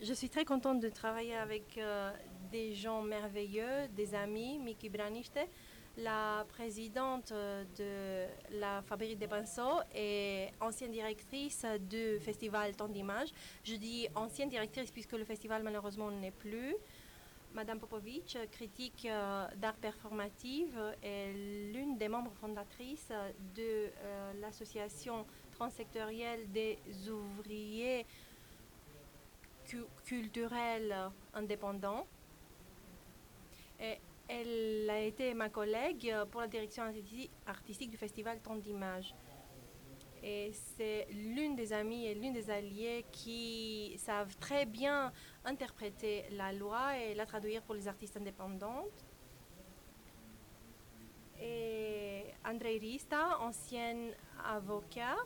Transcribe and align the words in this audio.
Je 0.00 0.12
suis 0.12 0.28
très 0.28 0.44
contente 0.44 0.80
de 0.80 0.88
travailler 0.88 1.36
avec 1.36 1.78
euh, 1.78 2.12
des 2.50 2.74
gens 2.74 3.02
merveilleux, 3.02 3.88
des 3.96 4.14
amis, 4.14 4.58
Miki 4.58 4.88
Branichte, 4.88 5.38
la 5.96 6.44
présidente 6.48 7.32
euh, 7.32 7.64
de 7.78 8.58
la 8.58 8.82
Fabrique 8.82 9.18
des 9.18 9.28
Pinceaux 9.28 9.80
et 9.94 10.48
ancienne 10.60 10.90
directrice 10.90 11.64
du 11.88 12.18
festival 12.20 12.74
Temps 12.76 12.88
d'Images. 12.88 13.30
Je 13.62 13.76
dis 13.76 14.08
ancienne 14.14 14.48
directrice 14.48 14.90
puisque 14.90 15.12
le 15.12 15.24
festival 15.24 15.62
malheureusement 15.62 16.10
n'est 16.10 16.32
plus. 16.32 16.74
Madame 17.54 17.78
Popovic, 17.78 18.36
critique 18.50 19.06
euh, 19.08 19.46
d'art 19.56 19.76
performatif, 19.76 20.70
est 21.02 21.32
l'une 21.72 21.96
des 21.96 22.08
membres 22.08 22.34
fondatrices 22.40 23.12
de 23.54 23.90
l'association 24.40 25.24
transsectorielle 25.52 26.50
des 26.50 26.78
ouvriers 27.08 28.04
cu- 29.64 29.86
culturels 30.04 30.94
indépendants. 31.32 32.06
Et 33.80 33.98
elle 34.28 34.88
a 34.90 35.00
été 35.00 35.34
ma 35.34 35.48
collègue 35.48 36.14
pour 36.30 36.40
la 36.40 36.46
direction 36.48 36.84
arti- 36.84 37.30
artistique 37.46 37.90
du 37.90 37.96
festival 37.96 38.40
Temps 38.40 38.56
d'Images. 38.56 39.14
Et 40.22 40.52
c'est 40.54 41.06
l'une 41.10 41.54
des 41.54 41.72
amies 41.74 42.06
et 42.06 42.14
l'une 42.14 42.32
des 42.32 42.48
alliés 42.48 43.04
qui 43.12 43.94
savent 43.98 44.34
très 44.38 44.64
bien 44.64 45.12
interpréter 45.44 46.24
la 46.30 46.50
loi 46.52 46.96
et 46.98 47.14
la 47.14 47.26
traduire 47.26 47.62
pour 47.62 47.74
les 47.74 47.86
artistes 47.88 48.16
indépendants. 48.16 48.86
Et 51.40 52.24
Rista, 52.80 53.38
ancien 53.40 54.12
avocat 54.42 55.16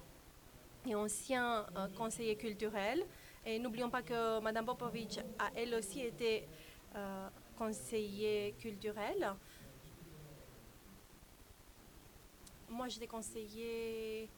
et 0.87 0.95
ancien 0.97 1.67
euh, 1.77 1.87
conseiller 1.97 2.35
culturel. 2.37 3.05
Et 3.49 3.59
n'oublions 3.59 3.89
pas 3.89 4.03
que 4.03 4.41
Madame 4.41 4.67
Popovic 4.67 5.21
a 5.39 5.49
elle 5.57 5.75
aussi 5.75 6.03
été 6.03 6.47
euh, 6.95 7.29
conseiller 7.57 8.55
culturel. 8.59 9.33
Moi, 12.69 12.89
j'étais 12.89 13.07
conseiller 13.07 14.29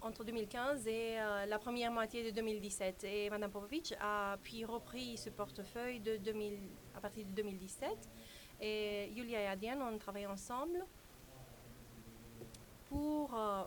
entre 0.00 0.24
2015 0.24 0.84
et 0.88 1.20
euh, 1.20 1.46
la 1.46 1.60
première 1.60 1.92
moitié 1.92 2.24
de 2.24 2.30
2017. 2.34 3.04
Et 3.04 3.30
Mme 3.30 3.48
Popovic 3.48 3.94
a 4.00 4.36
puis 4.42 4.64
repris 4.64 5.16
ce 5.16 5.30
portefeuille 5.30 6.00
de 6.00 6.16
2000 6.16 6.58
à 6.96 7.00
partir 7.00 7.24
de 7.24 7.30
2017. 7.30 7.88
Et 8.62 9.12
Julia 9.14 9.42
et 9.42 9.46
Adiane 9.46 9.80
ont 9.80 9.96
travaillé 9.96 10.26
ensemble 10.26 10.84
pour 12.88 13.32
euh, 13.38 13.62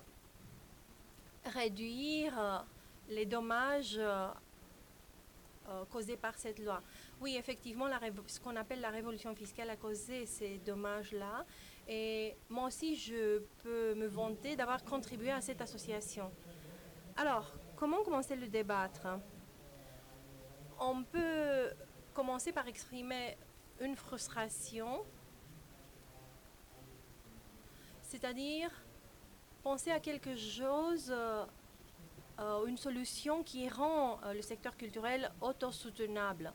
réduire 1.46 2.66
les 3.10 3.26
dommages 3.26 3.98
euh, 3.98 4.28
euh, 5.70 5.86
causés 5.86 6.18
par 6.18 6.36
cette 6.38 6.60
loi. 6.60 6.82
Oui, 7.22 7.36
effectivement, 7.38 7.88
ce 8.28 8.40
qu'on 8.40 8.56
appelle 8.56 8.82
la 8.82 8.90
révolution 8.90 9.34
fiscale 9.36 9.70
a 9.70 9.76
causé 9.76 10.26
ces 10.26 10.58
dommages-là. 10.60 11.46
Et 11.88 12.36
moi 12.50 12.68
aussi, 12.68 12.96
je 12.96 13.40
peux 13.62 13.94
me 13.96 14.08
vanter 14.08 14.56
d'avoir 14.56 14.84
contribué 14.84 15.32
à 15.32 15.42
cette 15.42 15.62
association. 15.62 16.32
Alors, 17.16 17.52
comment 17.76 18.04
commencer 18.04 18.36
le 18.36 18.48
débattre? 18.48 19.08
On 20.80 21.04
peut 21.04 21.70
commencer 22.14 22.52
par 22.52 22.68
exprimer 22.68 23.38
une 23.80 23.96
frustration, 23.96 25.04
c'est-à-dire 28.02 28.70
penser 29.64 29.92
à 29.92 30.00
quelque 30.00 30.36
chose, 30.36 31.14
euh, 32.40 32.66
une 32.66 32.78
solution 32.78 33.44
qui 33.44 33.70
rend 33.70 34.20
euh, 34.24 34.34
le 34.34 34.42
secteur 34.42 34.76
culturel 34.76 35.32
autosoutenable. 35.40 36.52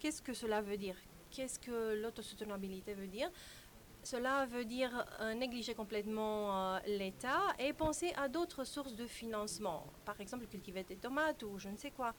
Qu'est-ce 0.00 0.20
que 0.20 0.34
cela 0.34 0.60
veut 0.60 0.76
dire? 0.76 0.96
Qu'est-ce 1.30 1.58
que 1.58 1.94
l'autosoutenabilité 2.02 2.94
veut 2.94 3.06
dire? 3.06 3.30
Cela 4.02 4.44
veut 4.46 4.64
dire 4.64 5.06
euh, 5.20 5.34
négliger 5.34 5.74
complètement 5.74 6.78
l'État 6.86 7.42
et 7.58 7.72
penser 7.72 8.12
à 8.16 8.28
d'autres 8.28 8.64
sources 8.64 8.94
de 8.94 9.06
financement. 9.06 9.86
Par 10.04 10.20
exemple, 10.20 10.46
cultiver 10.46 10.82
des 10.82 10.96
tomates 10.96 11.42
ou 11.44 11.58
je 11.58 11.68
ne 11.68 11.76
sais 11.76 11.90
quoi. 11.90 12.14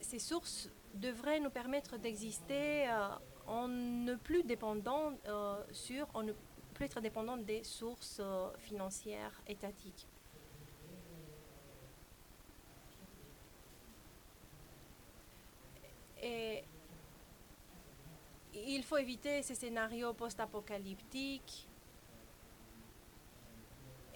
Ces 0.00 0.18
sources 0.18 0.70
devraient 0.94 1.40
nous 1.40 1.50
permettre 1.50 1.96
d'exister 1.96 2.90
en 3.46 3.68
ne 3.68 4.16
plus 4.16 4.42
dépendant 4.42 5.12
sur, 5.70 6.08
plus 6.80 6.86
être 6.86 7.00
dépendant 7.02 7.36
des 7.36 7.62
sources 7.62 8.20
euh, 8.20 8.48
financières 8.56 9.38
étatiques. 9.46 10.06
Et 16.22 16.64
il 18.54 18.82
faut 18.82 18.96
éviter 18.96 19.42
ces 19.42 19.54
scénarios 19.54 20.14
post-apocalyptiques. 20.14 21.68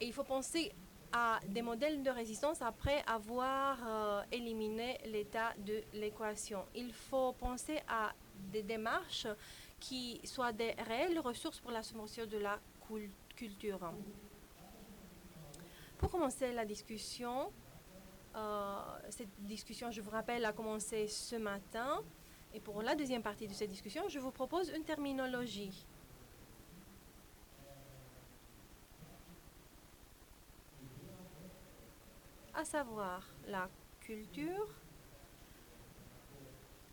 Et 0.00 0.06
il 0.06 0.12
faut 0.14 0.24
penser 0.24 0.72
à 1.12 1.40
des 1.46 1.60
modèles 1.60 2.02
de 2.02 2.10
résistance 2.10 2.62
après 2.62 3.04
avoir 3.06 3.78
euh, 3.86 4.22
éliminé 4.32 4.98
l'état 5.04 5.52
de 5.58 5.82
l'équation. 5.92 6.64
Il 6.74 6.94
faut 6.94 7.34
penser 7.34 7.82
à 7.86 8.14
des 8.50 8.62
démarches 8.62 9.26
qui 9.84 10.20
soient 10.24 10.52
des 10.52 10.72
réelles 10.88 11.18
ressources 11.18 11.60
pour 11.60 11.70
la 11.70 11.82
subvention 11.82 12.24
de 12.26 12.38
la 12.38 12.58
cul- 12.86 13.10
culture. 13.36 13.92
Pour 15.98 16.10
commencer 16.10 16.52
la 16.52 16.64
discussion, 16.64 17.52
euh, 18.34 18.78
cette 19.10 19.28
discussion, 19.40 19.90
je 19.90 20.00
vous 20.00 20.10
rappelle, 20.10 20.44
a 20.46 20.52
commencé 20.52 21.06
ce 21.06 21.36
matin. 21.36 22.00
Et 22.54 22.60
pour 22.60 22.80
la 22.82 22.94
deuxième 22.94 23.22
partie 23.22 23.46
de 23.46 23.52
cette 23.52 23.68
discussion, 23.70 24.08
je 24.08 24.18
vous 24.18 24.30
propose 24.30 24.70
une 24.70 24.84
terminologie. 24.84 25.86
À 32.54 32.64
savoir, 32.64 33.22
la 33.48 33.68
culture 34.00 34.68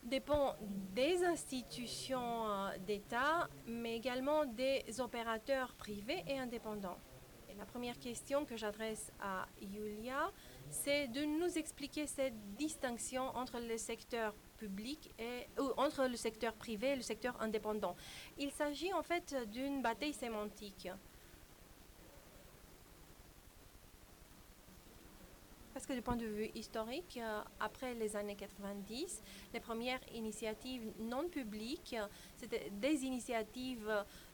dépend 0.03 0.55
des 0.93 1.23
institutions 1.23 2.47
euh, 2.47 2.77
d'État, 2.85 3.49
mais 3.65 3.95
également 3.95 4.45
des 4.45 4.83
opérateurs 4.99 5.73
privés 5.75 6.23
et 6.27 6.37
indépendants. 6.37 6.97
La 7.57 7.65
première 7.65 7.99
question 7.99 8.43
que 8.43 8.57
j'adresse 8.57 9.11
à 9.21 9.45
Yulia, 9.61 10.31
c'est 10.69 11.07
de 11.09 11.23
nous 11.25 11.57
expliquer 11.57 12.07
cette 12.07 12.55
distinction 12.55 13.23
entre 13.35 13.59
le 13.59 13.77
secteur 13.77 14.33
public 14.57 15.13
et 15.19 15.47
ou 15.59 15.71
entre 15.77 16.07
le 16.07 16.15
secteur 16.15 16.53
privé 16.53 16.93
et 16.93 16.95
le 16.95 17.01
secteur 17.01 17.39
indépendant. 17.39 17.95
Il 18.39 18.51
s'agit 18.51 18.93
en 18.93 19.03
fait 19.03 19.35
d'une 19.51 19.81
bataille 19.81 20.13
sémantique. 20.13 20.89
Du 25.93 26.01
point 26.01 26.15
de 26.15 26.25
vue 26.25 26.49
historique, 26.55 27.19
euh, 27.21 27.41
après 27.59 27.93
les 27.93 28.15
années 28.15 28.35
90, 28.35 29.23
les 29.53 29.59
premières 29.59 29.99
initiatives 30.13 30.91
non 30.99 31.27
publiques, 31.29 31.95
c'était 32.37 32.69
des 32.71 33.03
initiatives 33.03 33.91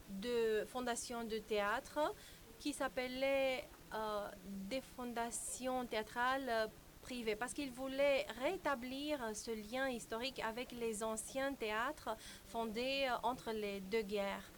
de 0.09 0.66
fondations 0.66 1.23
de 1.23 1.38
théâtre 1.40 2.13
qui 2.59 2.73
s'appelaient 2.73 3.68
euh, 3.94 4.28
des 4.69 4.81
fondations 4.81 5.85
théâtrales 5.85 6.69
privées, 7.01 7.35
parce 7.35 7.53
qu'ils 7.53 7.72
voulaient 7.72 8.25
rétablir 8.41 9.19
ce 9.34 9.51
lien 9.51 9.88
historique 9.89 10.39
avec 10.39 10.72
les 10.72 11.03
anciens 11.03 11.53
théâtres 11.53 12.09
fondés 12.45 13.07
entre 13.24 13.51
les 13.51 13.79
deux 13.79 14.01
guerres. 14.01 14.51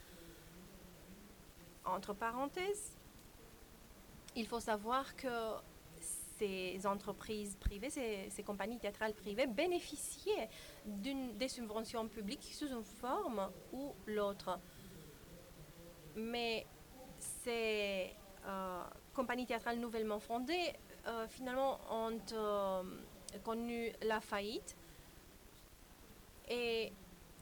Entre 1.86 2.14
parenthèses, 2.14 2.98
il 4.36 4.48
faut 4.48 4.60
savoir 4.60 5.16
que 5.16 5.28
ces 6.40 6.86
entreprises 6.88 7.56
privées, 7.58 7.90
ces, 7.90 8.44
compagnies 8.44 8.80
théâtrales 8.80 9.14
privées 9.14 9.48
bénéficiaient 9.48 10.50
d'une 10.86 11.38
des 11.38 11.48
subventions 11.48 12.08
publiques 12.08 12.50
sous 12.54 12.68
une 12.68 12.84
forme 12.84 13.50
ou 13.74 13.94
l'autre. 14.08 14.60
Mais 16.16 16.66
ces 17.18 18.16
euh, 18.48 18.84
compagnies 19.14 19.46
théâtrales 19.46 19.80
nouvellement 19.80 20.20
fondées, 20.20 20.74
euh, 21.08 21.28
finalement, 21.28 21.80
ont 21.92 22.20
euh, 22.34 22.84
connu 23.44 23.92
la 24.02 24.22
faillite. 24.22 24.76
Et 26.48 26.92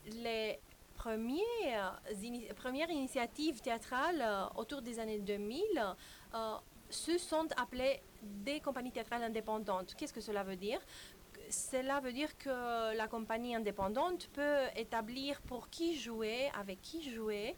les 0.05 0.59
premières, 0.95 2.01
premières 2.55 2.89
initiatives 2.89 3.61
théâtrales 3.61 4.49
autour 4.55 4.81
des 4.81 4.99
années 4.99 5.19
2000 5.19 5.63
se 6.89 7.18
sont 7.18 7.48
appelées 7.57 8.01
des 8.22 8.60
compagnies 8.60 8.92
théâtrales 8.92 9.24
indépendantes. 9.24 9.95
Qu'est-ce 9.95 10.13
que 10.13 10.22
cela 10.22 10.44
veut 10.44 10.56
dire? 10.56 10.80
Cela 11.50 12.00
veut 12.00 12.12
dire 12.12 12.38
que 12.38 12.95
la 12.95 13.07
compagnie 13.07 13.56
indépendante 13.56 14.30
peut 14.34 14.66
établir 14.75 15.42
pour 15.42 15.69
qui 15.69 15.98
jouer, 15.98 16.50
avec 16.54 16.81
qui 16.81 17.13
jouer, 17.13 17.56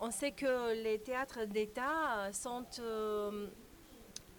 on 0.00 0.10
sait 0.10 0.32
que 0.32 0.82
les 0.82 0.98
théâtres 0.98 1.44
d'État 1.44 2.32
sont 2.32 2.64
euh, 2.78 3.48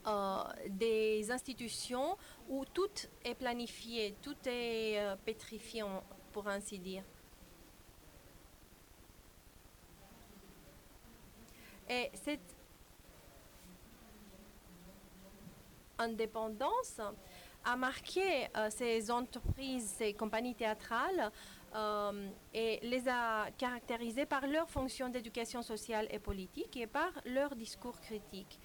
euh, 0.07 0.43
des 0.67 1.31
institutions 1.31 2.17
où 2.49 2.65
tout 2.65 2.89
est 3.23 3.35
planifié, 3.35 4.15
tout 4.23 4.35
est 4.47 4.97
euh, 4.97 5.15
pétrifié, 5.23 5.83
pour 6.31 6.47
ainsi 6.47 6.79
dire. 6.79 7.03
Et 11.87 12.09
cette 12.15 12.55
indépendance 16.01 16.99
a 17.63 17.75
marqué 17.75 18.47
euh, 18.57 18.69
ces 18.69 19.11
entreprises, 19.11 19.87
ces 19.97 20.13
compagnies 20.13 20.55
théâtrales 20.55 21.31
euh, 21.75 22.29
et 22.53 22.79
les 22.81 23.07
a 23.07 23.49
caractérisées 23.57 24.25
par 24.25 24.47
leur 24.47 24.69
fonction 24.69 25.09
d'éducation 25.09 25.61
sociale 25.61 26.07
et 26.09 26.19
politique 26.19 26.75
et 26.75 26.87
par 26.87 27.11
leur 27.25 27.55
discours 27.55 27.99
critique. 28.01 28.59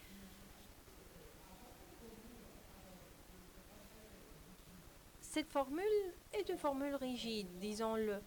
Cette 5.21 5.51
formule 5.51 5.85
est 6.33 6.49
une 6.49 6.57
formule 6.57 6.95
rigide, 6.95 7.49
disons-le, 7.59 8.23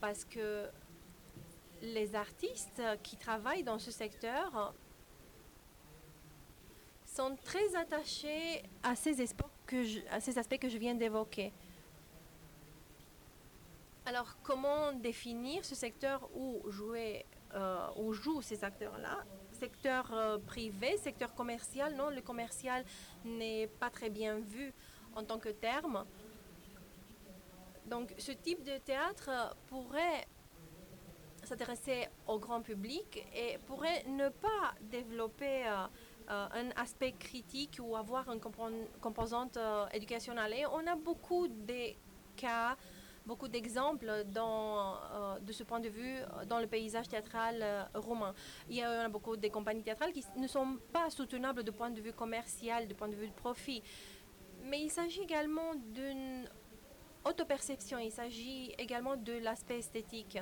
parce 0.00 0.24
que 0.24 0.70
les 1.82 2.14
artistes 2.14 2.82
qui 3.02 3.18
travaillent 3.18 3.62
dans 3.62 3.78
ce 3.78 3.90
secteur 3.90 4.74
sont 7.18 7.36
très 7.42 7.74
attachés 7.74 8.62
à 8.84 8.94
ces, 8.94 9.20
aspects 9.20 9.42
que 9.66 9.82
je, 10.68 10.78
viens 10.78 10.94
d'évoquer. 10.94 11.52
Alors, 14.06 14.36
comment 14.44 14.92
définir 14.92 15.64
ce 15.64 15.74
secteur 15.74 16.30
où, 16.36 16.62
jouer, 16.70 17.26
euh, 17.54 18.12
jouent 18.12 18.40
ces 18.40 18.62
acteurs-là? 18.62 19.24
Secteur 19.50 20.14
euh, 20.14 20.38
privé, 20.38 20.96
secteur 20.98 21.34
commercial? 21.34 21.92
Non, 21.96 22.10
le 22.10 22.20
commercial 22.20 22.84
n'est 23.24 23.66
pas 23.66 23.90
très 23.90 24.10
bien 24.10 24.38
vu 24.38 24.72
en 25.16 25.24
tant 25.24 25.40
que 25.40 25.48
terme. 25.48 26.04
Donc, 27.86 28.14
ce 28.18 28.30
type 28.30 28.62
de 28.62 28.78
théâtre 28.78 29.56
pourrait 29.66 30.28
s'intéresser 31.42 32.06
au 32.28 32.38
grand 32.38 32.60
public 32.60 33.26
et 33.34 33.58
pourrait 33.66 34.04
ne 34.06 34.28
pas 34.28 34.74
développer 34.82 35.66
euh, 35.66 35.86
un 36.28 36.70
aspect 36.76 37.12
critique 37.12 37.78
ou 37.82 37.96
avoir 37.96 38.30
une 38.30 38.40
composante 39.00 39.56
euh, 39.56 39.86
éducationnelle. 39.92 40.52
Et 40.54 40.66
on 40.66 40.86
a 40.86 40.96
beaucoup 40.96 41.48
de 41.48 41.94
cas, 42.36 42.76
beaucoup 43.26 43.48
d'exemples 43.48 44.08
euh, 44.08 45.38
de 45.40 45.52
ce 45.52 45.62
point 45.62 45.80
de 45.80 45.88
vue 45.88 46.16
euh, 46.16 46.44
dans 46.46 46.60
le 46.60 46.66
paysage 46.66 47.08
théâtral 47.08 47.56
euh, 47.60 47.84
roumain. 47.94 48.34
Il 48.68 48.76
y 48.76 48.82
a 48.82 49.08
beaucoup 49.08 49.36
de 49.36 49.48
compagnies 49.48 49.82
théâtrales 49.82 50.12
qui 50.12 50.24
ne 50.36 50.46
sont 50.46 50.78
pas 50.92 51.10
soutenables 51.10 51.62
du 51.62 51.72
point 51.72 51.90
de 51.90 52.00
vue 52.00 52.12
commercial, 52.12 52.88
du 52.88 52.94
point 52.94 53.08
de 53.08 53.16
vue 53.16 53.28
de 53.28 53.34
profit. 53.34 53.82
Mais 54.64 54.80
il 54.80 54.90
s'agit 54.90 55.20
également 55.20 55.74
d'une 55.74 56.48
autoperception, 57.24 57.98
il 57.98 58.10
s'agit 58.10 58.72
également 58.78 59.16
de 59.16 59.34
l'aspect 59.34 59.78
esthétique. 59.78 60.38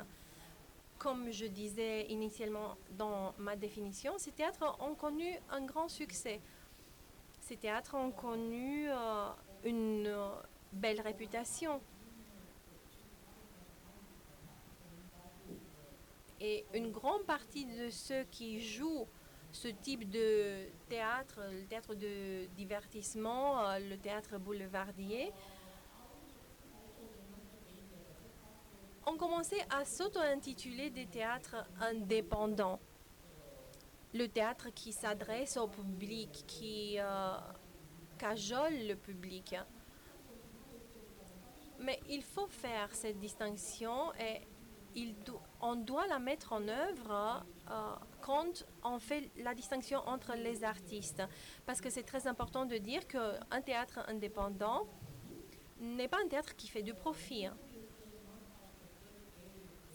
Comme 0.99 1.31
je 1.31 1.47
disais 1.47 2.07
initialement 2.07 2.77
dans 2.93 3.35
ma 3.39 3.55
définition, 3.55 4.15
ces 4.17 4.33
théâtres 4.33 4.77
ont 4.81 4.95
connu 4.95 5.39
un 5.51 5.65
grand 5.65 5.89
succès. 5.89 6.41
Ces 7.41 7.57
théâtres 7.57 7.95
ont 7.95 8.11
connu 8.11 8.89
euh, 8.89 9.29
une 9.65 10.07
euh, 10.07 10.29
belle 10.73 11.01
réputation. 11.01 11.81
Et 16.41 16.65
une 16.75 16.91
grande 16.91 17.25
partie 17.25 17.67
de 17.67 17.91
ceux 17.91 18.25
qui 18.31 18.61
jouent 18.61 19.07
ce 19.53 19.69
type 19.69 20.11
de 20.11 20.67
théâtre, 20.89 21.41
le 21.51 21.65
théâtre 21.67 21.95
de 21.95 22.47
divertissement, 22.57 23.61
euh, 23.61 23.79
le 23.79 23.97
théâtre 23.97 24.39
boulevardier, 24.39 25.33
ont 29.07 29.17
commencé 29.17 29.57
à 29.71 29.85
s'auto-intituler 29.85 30.91
des 30.91 31.07
théâtres 31.07 31.65
indépendants. 31.81 32.81
Le 34.13 34.27
théâtre 34.29 34.71
qui 34.75 34.93
s'adresse 34.93 35.57
au 35.57 35.69
public, 35.69 36.45
qui 36.47 36.97
euh, 36.99 37.37
cajole 38.19 38.87
le 38.89 38.95
public. 38.95 39.55
Mais 41.79 42.01
il 42.09 42.23
faut 42.23 42.49
faire 42.49 42.95
cette 42.95 43.19
distinction 43.19 44.13
et 44.15 44.41
on 45.61 45.77
doit 45.77 46.07
la 46.07 46.19
mettre 46.19 46.53
en 46.53 46.67
œuvre 46.69 47.45
euh, 47.71 47.95
quand 48.23 48.65
on 48.83 48.99
fait 48.99 49.31
la 49.37 49.55
distinction 49.55 49.99
entre 50.07 50.35
les 50.35 50.65
artistes. 50.65 51.23
Parce 51.67 51.81
que 51.81 51.91
c'est 51.91 52.03
très 52.03 52.27
important 52.27 52.65
de 52.65 52.77
dire 52.79 53.07
qu'un 53.07 53.61
théâtre 53.65 54.01
indépendant 54.09 54.87
n'est 55.79 56.09
pas 56.09 56.19
un 56.25 56.29
théâtre 56.29 56.57
qui 56.57 56.69
fait 56.69 56.83
du 56.83 56.95
profit. 56.95 57.49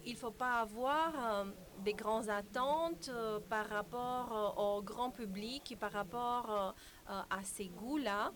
Il 0.03 0.13
ne 0.13 0.17
faut 0.17 0.31
pas 0.31 0.61
avoir 0.61 1.13
euh, 1.15 1.45
des 1.79 1.93
grandes 1.93 2.29
attentes 2.29 3.09
euh, 3.09 3.39
par 3.39 3.67
rapport 3.69 4.57
euh, 4.57 4.61
au 4.77 4.81
grand 4.81 5.11
public 5.11 5.77
par 5.79 5.91
rapport 5.91 6.73
euh, 7.09 7.21
à 7.29 7.43
ces 7.43 7.67
goûts-là. 7.69 8.31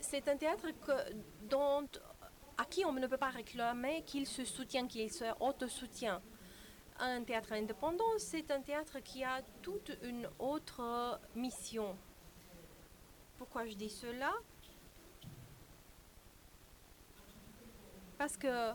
C'est 0.00 0.28
un 0.28 0.36
théâtre 0.36 0.68
que- 0.84 1.12
dont, 1.48 1.88
à 2.58 2.64
qui 2.66 2.84
on 2.84 2.92
ne 2.92 3.06
peut 3.06 3.16
pas 3.16 3.30
réclamer 3.30 4.02
qu'il 4.04 4.26
se 4.26 4.44
soutient, 4.44 4.86
qu'il 4.86 5.10
se 5.10 5.24
autosoutient. 5.40 6.20
Un 6.98 7.22
théâtre 7.24 7.52
indépendant, 7.52 8.18
c'est 8.18 8.50
un 8.50 8.60
théâtre 8.60 8.98
qui 9.00 9.24
a 9.24 9.40
toute 9.62 9.90
une 10.02 10.28
autre 10.38 11.18
mission. 11.34 11.96
Pourquoi 13.38 13.64
je 13.66 13.74
dis 13.74 13.88
cela? 13.88 14.32
Parce 18.20 18.36
que 18.36 18.74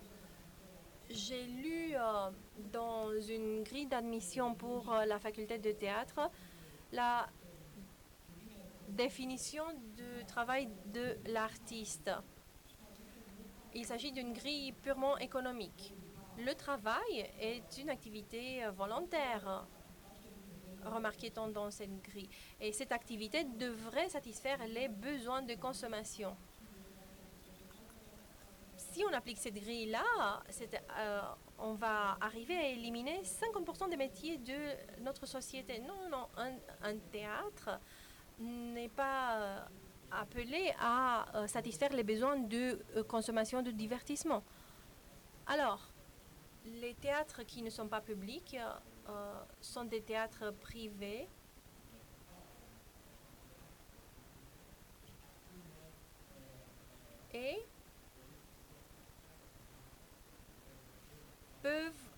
j'ai 1.08 1.46
lu 1.46 1.94
euh, 1.94 2.32
dans 2.74 3.12
une 3.30 3.62
grille 3.62 3.86
d'admission 3.86 4.56
pour 4.56 4.92
euh, 4.92 5.06
la 5.06 5.20
faculté 5.20 5.60
de 5.60 5.72
théâtre 5.72 6.32
la 6.92 7.30
définition 8.90 9.66
du 9.96 10.26
travail 10.26 10.68
de 10.92 11.16
l'artiste. 11.28 12.10
Il 13.76 13.86
s'agit 13.86 14.12
d'une 14.12 14.34
grille 14.34 14.72
purement 14.72 15.16
économique. 15.20 15.94
Le 16.40 16.56
travail 16.56 17.30
est 17.40 17.78
une 17.78 17.92
activité 17.92 18.66
euh, 18.66 18.72
volontaire, 18.72 19.68
remarquait-on 20.84 21.50
dans 21.50 21.70
cette 21.70 22.02
grille. 22.02 22.30
Et 22.60 22.72
cette 22.72 22.92
activité 22.92 23.44
devrait 23.44 24.10
satisfaire 24.10 24.66
les 24.68 24.88
besoins 24.88 25.44
de 25.44 25.54
consommation 25.54 26.36
si 28.96 29.04
on 29.04 29.12
applique 29.12 29.38
cette 29.38 29.56
grille-là, 29.56 30.42
euh, 30.98 31.22
on 31.60 31.74
va 31.74 32.18
arriver 32.22 32.56
à 32.56 32.70
éliminer 32.70 33.24
50% 33.24 33.90
des 33.90 33.98
métiers 33.98 34.38
de 34.38 35.02
notre 35.04 35.26
société. 35.26 35.80
Non, 35.80 36.10
non, 36.10 36.28
un, 36.82 36.98
théâtre 37.12 37.78
n'est 38.40 38.88
pas 38.88 39.38
euh, 39.38 39.60
appelé 40.12 40.74
à 40.80 41.26
euh, 41.36 41.46
satisfaire 41.48 41.92
les 41.92 42.06
besoins 42.06 42.38
de 42.38 42.86
consommation 43.10 43.62
de 43.62 43.72
divertissement. 43.72 44.46
Alors, 45.46 45.92
les 46.64 46.94
théâtres 46.94 47.44
qui 47.44 47.64
ne 47.64 47.70
sont 47.70 47.90
pas 47.90 48.00
publics 48.00 48.56
sont 49.60 49.84
des 49.84 50.02
théâtres 50.02 50.52
privés. 50.62 51.28
Et 57.34 57.58
peuvent 61.66 62.10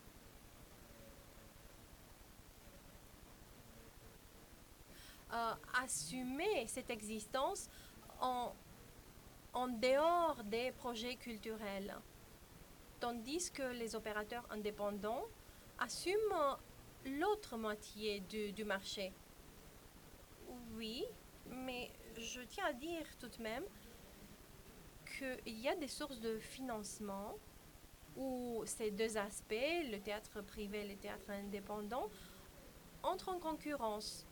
euh, 5.32 5.54
assumer 5.82 6.68
cette 6.68 6.89
existence 6.89 7.70
en, 8.20 8.54
dehors 9.70 10.44
des 10.44 10.74
projets 10.74 11.16
culturels. 11.16 11.96
Tandis 13.00 13.50
que 13.51 13.63
les 13.63 13.96
opérateurs 13.96 14.46
indépendants 14.50 15.24
assument 15.80 16.58
l'autre 17.06 17.56
moitié 17.56 18.20
du 18.20 18.66
marché. 18.66 19.13
Oui, 20.75 21.06
mais 21.50 21.89
je 22.18 22.42
tiens 22.42 22.66
à 22.66 22.74
dire 22.74 23.06
tout 23.18 23.30
de 23.30 23.42
même 23.42 23.63
qu'il 25.18 25.58
y 25.58 25.70
a 25.70 25.75
des 25.75 25.88
sources 25.88 26.20
de 26.20 26.38
financement 26.38 27.38
où 28.17 28.63
ces 28.65 28.91
deux 28.91 29.17
aspects, 29.17 29.53
le 29.91 30.00
théâtre 30.00 30.41
privé 30.41 30.81
et 30.81 30.88
le 30.88 30.95
théâtre 30.95 31.29
indépendant, 31.29 32.09
entrent 33.03 33.29
en 33.29 33.39
concurrence. 33.39 34.25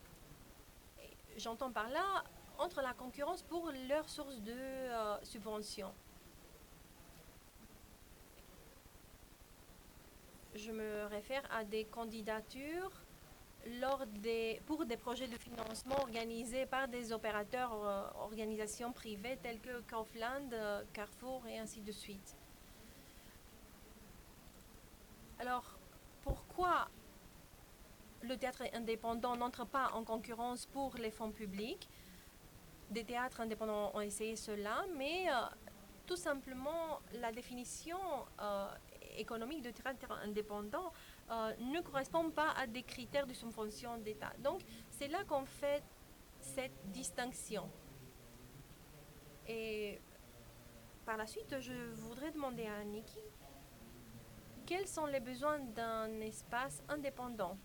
J'entends 1.36 1.70
par 1.70 1.88
là 1.90 2.24
entre 2.58 2.82
la 2.82 2.94
concurrence 2.94 3.42
pour 3.42 3.70
leur 3.88 4.08
source 4.08 4.40
de 4.40 4.52
euh, 4.52 5.16
subvention. 5.22 5.92
je 10.56 10.72
me 10.72 11.06
réfère 11.06 11.42
à 11.50 11.64
des 11.64 11.84
candidatures 11.84 12.92
lors 13.80 14.06
des, 14.06 14.60
pour 14.66 14.86
des 14.86 14.96
projets 14.96 15.26
de 15.26 15.36
financement 15.36 15.96
organisés 16.00 16.66
par 16.66 16.88
des 16.88 17.12
opérateurs, 17.12 17.72
euh, 17.72 18.02
organisations 18.22 18.92
privées 18.92 19.38
telles 19.42 19.60
que 19.60 19.80
Kaufland, 19.90 20.52
euh, 20.52 20.82
Carrefour 20.92 21.46
et 21.48 21.58
ainsi 21.58 21.80
de 21.80 21.92
suite. 21.92 22.36
Alors, 25.38 25.78
pourquoi 26.22 26.88
le 28.22 28.36
théâtre 28.36 28.62
indépendant 28.72 29.36
n'entre 29.36 29.66
pas 29.66 29.90
en 29.92 30.02
concurrence 30.02 30.66
pour 30.66 30.94
les 30.96 31.10
fonds 31.10 31.30
publics? 31.30 31.88
Des 32.90 33.04
théâtres 33.04 33.40
indépendants 33.40 33.90
ont 33.94 34.00
essayé 34.00 34.36
cela, 34.36 34.84
mais 34.96 35.28
euh, 35.28 35.34
tout 36.06 36.16
simplement 36.16 37.00
la 37.14 37.32
définition 37.32 37.98
euh, 38.40 38.68
économique 39.18 39.62
de 39.62 39.70
théâtre 39.70 40.10
indépendant 40.24 40.92
euh, 41.30 41.52
ne 41.58 41.80
correspond 41.80 42.30
pas 42.30 42.52
à 42.52 42.66
des 42.66 42.82
critères 42.82 43.26
de 43.26 43.34
subvention 43.34 43.98
d'État. 43.98 44.32
Donc, 44.38 44.62
c'est 44.90 45.08
là 45.08 45.22
qu'on 45.24 45.44
fait 45.44 45.82
cette 46.40 46.90
distinction. 46.92 47.68
Et 49.48 50.00
par 51.04 51.16
la 51.16 51.26
suite, 51.26 51.60
je 51.60 51.72
voudrais 51.94 52.30
demander 52.30 52.66
à 52.66 52.82
Niki 52.84 53.20
quels 54.66 54.88
sont 54.88 55.06
les 55.06 55.20
besoins 55.20 55.60
d'un 55.60 56.20
espace 56.20 56.82
indépendant? 56.88 57.56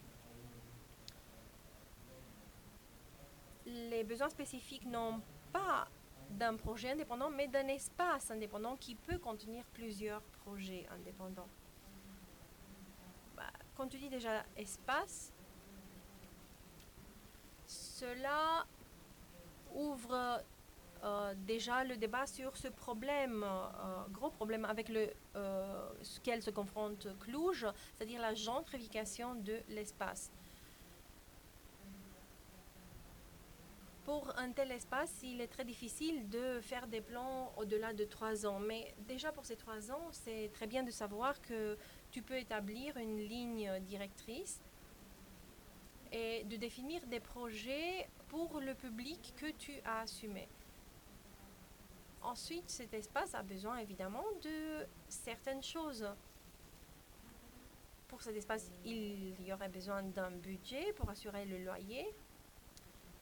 Les 3.65 4.03
besoins 4.03 4.29
spécifiques 4.29 4.85
n'ont 4.85 5.21
pas 5.51 5.87
d'un 6.29 6.55
projet 6.55 6.91
indépendant, 6.91 7.29
mais 7.29 7.47
d'un 7.47 7.67
espace 7.67 8.31
indépendant 8.31 8.77
qui 8.77 8.95
peut 8.95 9.17
contenir 9.17 9.65
plusieurs 9.73 10.21
projets 10.43 10.87
indépendants. 10.91 11.49
Bah, 13.35 13.51
quand 13.75 13.87
tu 13.87 13.97
dis 13.97 14.09
déjà 14.09 14.43
espace, 14.55 15.33
cela 17.65 18.65
ouvre 19.73 20.43
euh, 21.03 21.33
déjà 21.47 21.83
le 21.83 21.97
débat 21.97 22.27
sur 22.27 22.55
ce 22.55 22.67
problème, 22.67 23.43
euh, 23.43 24.03
gros 24.11 24.29
problème 24.29 24.65
avec 24.65 24.87
le, 24.87 25.09
euh, 25.35 25.89
se 26.03 26.51
confronte 26.51 27.07
Cluj, 27.19 27.65
c'est-à-dire 27.95 28.21
la 28.21 28.35
gentrification 28.35 29.33
de 29.33 29.57
l'espace. 29.69 30.31
Pour 34.03 34.31
un 34.37 34.51
tel 34.51 34.71
espace, 34.71 35.21
il 35.23 35.41
est 35.41 35.47
très 35.47 35.65
difficile 35.65 36.29
de 36.29 36.59
faire 36.61 36.85
des 36.85 37.01
plans 37.01 37.51
au-delà 37.57 37.93
de 37.93 38.03
trois 38.03 38.45
ans. 38.45 38.59
Mais 38.59 38.93
déjà 39.07 39.31
pour 39.31 39.45
ces 39.45 39.55
trois 39.55 39.91
ans, 39.91 40.07
c'est 40.11 40.51
très 40.53 40.67
bien 40.67 40.83
de 40.83 40.91
savoir 40.91 41.41
que 41.41 41.77
tu 42.11 42.21
peux 42.21 42.37
établir 42.37 42.97
une 42.97 43.17
ligne 43.17 43.71
directrice 43.81 44.61
et 46.11 46.43
de 46.43 46.57
définir 46.57 47.05
des 47.07 47.19
projets 47.19 48.07
pour 48.27 48.59
le 48.59 48.75
public 48.75 49.33
que 49.37 49.49
tu 49.51 49.73
as 49.85 50.01
assumé. 50.01 50.47
Ensuite, 52.23 52.69
cet 52.69 52.93
espace 52.93 53.33
a 53.33 53.41
besoin 53.41 53.77
évidemment 53.77 54.25
de 54.43 54.85
certaines 55.09 55.63
choses. 55.63 56.07
Pour 58.07 58.21
cet 58.21 58.35
espace, 58.35 58.69
il 58.85 59.41
y 59.41 59.51
aurait 59.51 59.69
besoin 59.69 60.03
d'un 60.03 60.31
budget 60.31 60.93
pour 60.93 61.09
assurer 61.09 61.45
le 61.45 61.63
loyer. 61.63 62.05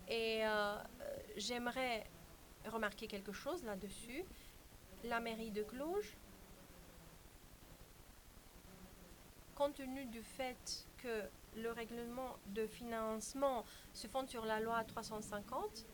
Et 0.08 0.46
euh, 0.46 0.76
j'aimerais 1.38 2.06
remarquer 2.66 3.08
quelque 3.08 3.32
chose 3.32 3.64
là-dessus. 3.64 4.26
La 5.04 5.20
mairie 5.20 5.52
de 5.52 5.64
Cloge, 5.64 6.18
compte 9.56 9.76
tenu 9.76 10.06
du 10.06 10.24
fait 10.24 10.88
que 10.98 11.24
le 11.56 11.72
règlement 11.72 12.38
de 12.48 12.66
financement 12.68 13.66
se 13.94 14.08
fonde 14.08 14.30
sur 14.30 14.46
la 14.46 14.60
loi 14.60 14.84
350, 14.84 15.86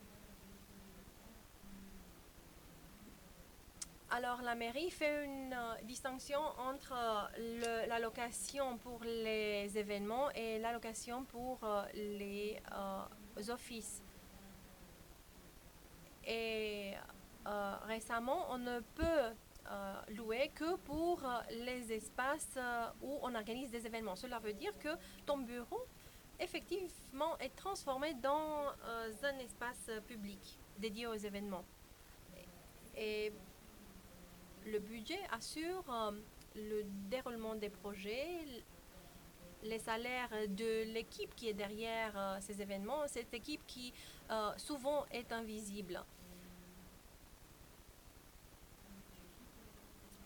Alors 4.16 4.40
la 4.40 4.54
mairie 4.54 4.90
fait 4.90 5.26
une 5.26 5.52
euh, 5.52 5.74
distinction 5.82 6.40
entre 6.56 6.94
euh, 7.38 8.76
pour 8.80 9.04
les 9.04 9.76
événements 9.76 10.30
et 10.30 10.58
l'allocation 10.58 11.24
pour 11.24 11.62
euh, 11.62 11.84
les 11.92 12.58
offices. 13.50 14.02
Et 16.26 16.94
récemment, 17.82 18.46
on 18.50 18.56
ne 18.58 18.80
peut 18.80 19.34
louer 20.08 20.50
que 20.54 20.76
pour 20.76 21.22
les 21.50 21.92
espaces 21.92 22.58
où 23.02 23.18
on 23.22 23.34
organise 23.34 23.70
des 23.70 23.86
événements. 23.86 24.16
Cela 24.16 24.38
veut 24.38 24.54
dire 24.54 24.76
que 24.78 24.96
ton 25.26 25.38
bureau, 25.38 25.86
effectivement, 26.40 27.38
est 27.38 27.54
transformé 27.54 28.14
dans 28.14 28.72
un 29.22 29.38
espace 29.38 29.90
public 30.08 30.58
dédié 30.78 31.06
aux 31.06 31.14
événements. 31.14 31.64
Le 34.66 34.78
budget 34.80 35.20
assure 35.32 35.84
euh, 35.90 36.12
le 36.56 36.84
déroulement 37.08 37.54
des 37.54 37.70
projets, 37.70 38.44
les 39.62 39.78
salaires 39.78 40.30
de 40.48 40.92
l'équipe 40.92 41.34
qui 41.34 41.48
est 41.48 41.54
derrière 41.54 42.12
euh, 42.16 42.36
ces 42.40 42.60
événements, 42.60 43.06
cette 43.06 43.32
équipe 43.32 43.60
qui 43.66 43.92
euh, 44.30 44.50
souvent 44.56 45.06
est 45.10 45.32
invisible. 45.32 46.02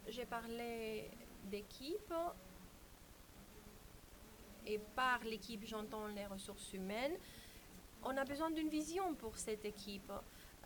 J'ai 0.08 0.26
parlé 0.26 1.08
d'équipe 1.44 2.14
et 4.66 4.78
par 4.96 5.22
l'équipe 5.24 5.64
j'entends 5.64 6.08
les 6.08 6.26
ressources 6.26 6.72
humaines. 6.72 7.16
On 8.02 8.16
a 8.16 8.24
besoin 8.24 8.50
d'une 8.50 8.68
vision 8.68 9.14
pour 9.14 9.36
cette 9.36 9.64
équipe. 9.64 10.10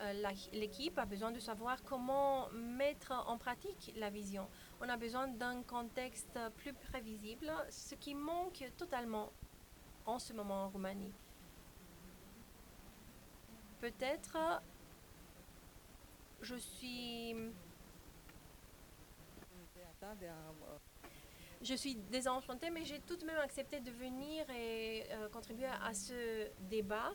Euh, 0.00 0.12
l'équipe 0.52 0.98
a 0.98 1.04
besoin 1.04 1.30
de 1.30 1.38
savoir 1.38 1.82
comment 1.84 2.48
mettre 2.50 3.12
en 3.12 3.38
pratique 3.38 3.92
la 3.96 4.10
vision. 4.10 4.48
On 4.80 4.88
a 4.88 4.96
besoin 4.96 5.28
d'un 5.28 5.62
contexte 5.62 6.38
plus 6.56 6.72
prévisible, 6.72 7.52
ce 7.70 7.94
qui 7.94 8.14
manque 8.14 8.64
totalement 8.76 9.32
en 10.04 10.18
ce 10.18 10.32
moment 10.32 10.64
en 10.64 10.68
Roumanie. 10.68 11.12
Peut-être 13.80 14.36
je 16.42 16.56
suis 16.56 17.36
je 21.62 21.74
suis 21.74 21.94
désenchantée, 21.94 22.68
mais 22.70 22.84
j'ai 22.84 23.00
tout 23.00 23.16
de 23.16 23.24
même 23.24 23.38
accepté 23.38 23.80
de 23.80 23.90
venir 23.90 24.44
et 24.50 25.04
euh, 25.12 25.28
contribuer 25.30 25.66
à 25.66 25.94
ce 25.94 26.48
débat. 26.68 27.12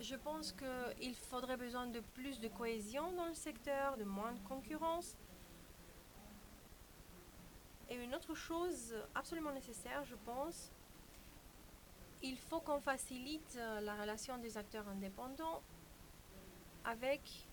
Je 0.00 0.14
pense 0.14 0.52
qu'il 0.52 1.14
faudrait 1.16 1.56
besoin 1.56 1.88
de 1.88 1.98
plus 1.98 2.38
de 2.38 2.46
cohésion 2.46 3.12
dans 3.12 3.26
le 3.26 3.34
secteur, 3.34 3.96
de 3.96 4.04
moins 4.04 4.32
de 4.32 4.38
concurrence. 4.46 5.16
Et 7.90 7.96
une 7.96 8.14
autre 8.14 8.34
chose 8.34 8.94
absolument 9.16 9.52
nécessaire, 9.52 10.04
je 10.04 10.14
pense, 10.14 10.70
il 12.22 12.36
faut 12.36 12.60
qu'on 12.60 12.80
facilite 12.80 13.56
euh, 13.56 13.80
la 13.80 13.94
relation 13.94 14.38
des 14.38 14.56
acteurs 14.56 14.86
indépendants 14.88 15.62
avec 16.84 17.48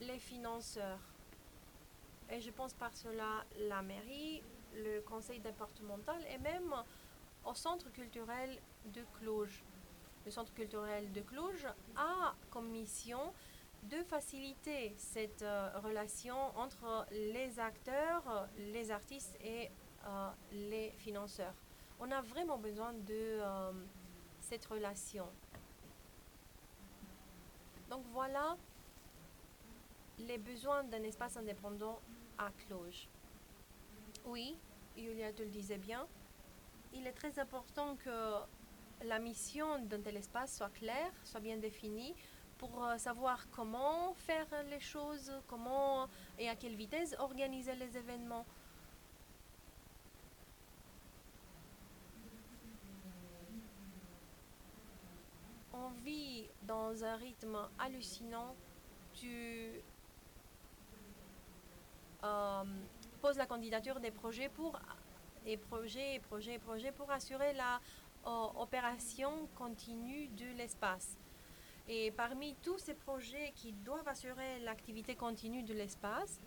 les 0.00 0.18
financeurs. 0.18 1.00
Et 2.30 2.40
je 2.40 2.50
pense 2.50 2.72
par 2.72 2.94
cela 2.94 3.44
la 3.68 3.82
mairie, 3.82 4.42
le 4.74 5.00
conseil 5.00 5.40
départemental 5.40 6.22
et 6.30 6.38
même 6.38 6.74
au 7.44 7.54
centre 7.54 7.90
culturel 7.92 8.58
de 8.86 9.04
Cloge 9.18 9.64
le 10.26 10.32
Centre 10.32 10.52
culturel 10.52 11.10
de 11.12 11.20
Cluj 11.20 11.66
a 11.94 12.34
comme 12.50 12.68
mission 12.68 13.32
de 13.84 14.02
faciliter 14.02 14.92
cette 14.98 15.42
euh, 15.42 15.70
relation 15.84 16.36
entre 16.56 17.06
les 17.12 17.60
acteurs, 17.60 18.48
les 18.58 18.90
artistes 18.90 19.38
et 19.40 19.70
euh, 20.04 20.28
les 20.50 20.90
financeurs. 20.98 21.54
On 22.00 22.10
a 22.10 22.20
vraiment 22.22 22.58
besoin 22.58 22.92
de 22.92 23.38
euh, 23.40 23.72
cette 24.40 24.66
relation. 24.66 25.28
Donc 27.88 28.02
voilà 28.12 28.56
les 30.18 30.38
besoins 30.38 30.82
d'un 30.82 31.04
espace 31.04 31.36
indépendant 31.36 32.00
à 32.36 32.50
Cluj. 32.50 33.08
Oui, 34.24 34.56
Julia 34.96 35.32
te 35.32 35.42
le 35.42 35.50
disait 35.50 35.78
bien, 35.78 36.04
il 36.92 37.06
est 37.06 37.12
très 37.12 37.38
important 37.38 37.94
que 37.96 38.40
la 39.04 39.18
mission 39.18 39.78
d'un 39.80 40.00
tel 40.00 40.16
espace 40.16 40.56
soit 40.56 40.70
claire, 40.70 41.12
soit 41.24 41.40
bien 41.40 41.56
définie, 41.56 42.14
pour 42.58 42.84
euh, 42.84 42.96
savoir 42.98 43.48
comment 43.50 44.14
faire 44.14 44.46
les 44.70 44.80
choses, 44.80 45.32
comment 45.46 46.08
et 46.38 46.48
à 46.48 46.56
quelle 46.56 46.74
vitesse 46.74 47.14
organiser 47.18 47.74
les 47.74 47.96
événements. 47.96 48.46
On 55.74 55.90
vit 56.02 56.48
dans 56.62 57.04
un 57.04 57.16
rythme 57.16 57.58
hallucinant. 57.78 58.54
Tu 59.12 59.70
pose 63.20 63.36
la 63.36 63.46
candidature 63.46 64.00
des 64.00 64.10
projets 64.10 64.48
pour 64.48 64.78
et 65.46 65.56
projets 65.56 66.16
et 66.16 66.18
projets 66.18 66.54
et 66.54 66.58
projets 66.58 66.92
pour 66.92 67.10
assurer 67.10 67.52
la 67.52 67.80
opération 68.26 69.48
continue 69.54 70.28
de 70.28 70.46
l'espace. 70.56 71.16
Et 71.88 72.10
parmi 72.10 72.56
tous 72.62 72.78
ces 72.78 72.94
projets 72.94 73.52
qui 73.54 73.72
doivent 73.72 74.08
assurer 74.08 74.58
l'activité 74.60 75.14
continue 75.14 75.62
de 75.62 75.72
l'espace, 75.72 76.40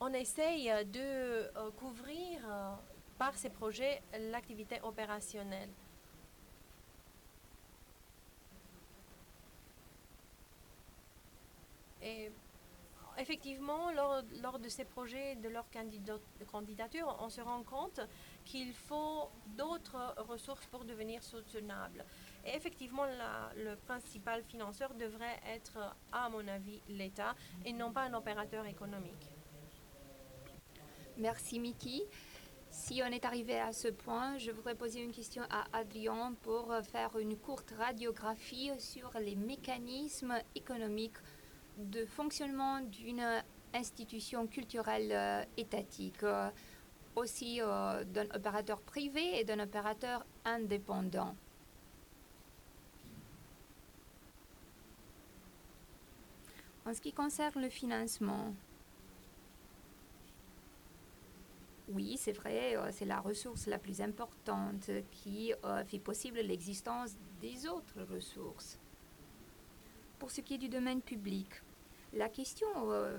on 0.00 0.12
essaye 0.12 0.66
de 0.86 1.00
euh, 1.00 1.70
couvrir 1.78 2.40
euh, 2.46 2.74
par 3.16 3.34
ces 3.34 3.48
projets 3.48 4.02
l'activité 4.30 4.78
opérationnelle. 4.82 5.70
Et 12.02 12.30
effectivement, 13.46 13.92
lors, 13.92 14.58
de 14.58 14.68
ces 14.68 14.84
projets, 14.84 15.36
de 15.36 15.48
leur 15.48 15.66
candidature, 16.50 17.16
on 17.20 17.28
se 17.28 17.40
rend 17.40 17.62
compte 17.62 18.00
qu'il 18.44 18.72
faut 18.72 19.30
d'autres 19.56 20.14
ressources 20.18 20.66
pour 20.66 20.84
devenir 20.84 21.22
soutenable. 21.22 22.04
Et 22.44 22.56
effectivement, 22.56 23.04
le 23.56 23.76
principal 23.76 24.42
financeur 24.42 24.94
devrait 24.94 25.40
être, 25.46 25.78
à 26.10 26.28
mon 26.28 26.46
avis, 26.48 26.80
l'État 26.88 27.34
et 27.64 27.72
non 27.72 27.92
pas 27.92 28.02
un 28.02 28.14
opérateur 28.14 28.66
économique. 28.66 29.30
Merci, 31.16 31.60
Mickey. 31.60 32.02
Si 32.70 33.00
on 33.02 33.06
est 33.06 33.24
arrivé 33.24 33.58
à 33.58 33.72
ce 33.72 33.88
point, 33.88 34.38
je 34.38 34.50
voudrais 34.50 34.74
poser 34.74 35.00
une 35.00 35.12
question 35.12 35.42
à 35.50 35.64
Adrien 35.72 36.34
pour 36.42 36.74
faire 36.82 37.16
une 37.16 37.36
courte 37.36 37.72
radiographie 37.78 38.70
sur 38.78 39.10
les 39.20 39.34
mécanismes 39.36 40.34
économiques 40.54 41.16
de 41.76 42.06
fonctionnement 42.06 42.80
d'une 42.80 43.42
institution 43.74 44.46
culturelle 44.46 45.12
euh, 45.12 45.44
étatique, 45.56 46.22
euh, 46.22 46.50
aussi 47.14 47.60
euh, 47.60 48.04
d'un 48.04 48.26
opérateur 48.34 48.80
privé 48.80 49.38
et 49.38 49.44
d'un 49.44 49.60
opérateur 49.60 50.24
indépendant. 50.44 51.34
En 56.86 56.94
ce 56.94 57.00
qui 57.00 57.12
concerne 57.12 57.60
le 57.62 57.68
financement, 57.68 58.54
oui, 61.88 62.16
c'est 62.16 62.32
vrai, 62.32 62.76
c'est 62.92 63.04
la 63.04 63.20
ressource 63.20 63.66
la 63.66 63.78
plus 63.78 64.00
importante 64.00 64.90
qui 65.10 65.52
fait 65.86 65.98
possible 65.98 66.38
l'existence 66.38 67.16
des 67.40 67.66
autres 67.66 68.02
ressources. 68.02 68.78
Pour 70.18 70.30
ce 70.30 70.40
qui 70.40 70.54
est 70.54 70.58
du 70.58 70.68
domaine 70.68 71.00
public, 71.00 71.48
la 72.16 72.28
question, 72.28 72.66
euh, 72.90 73.18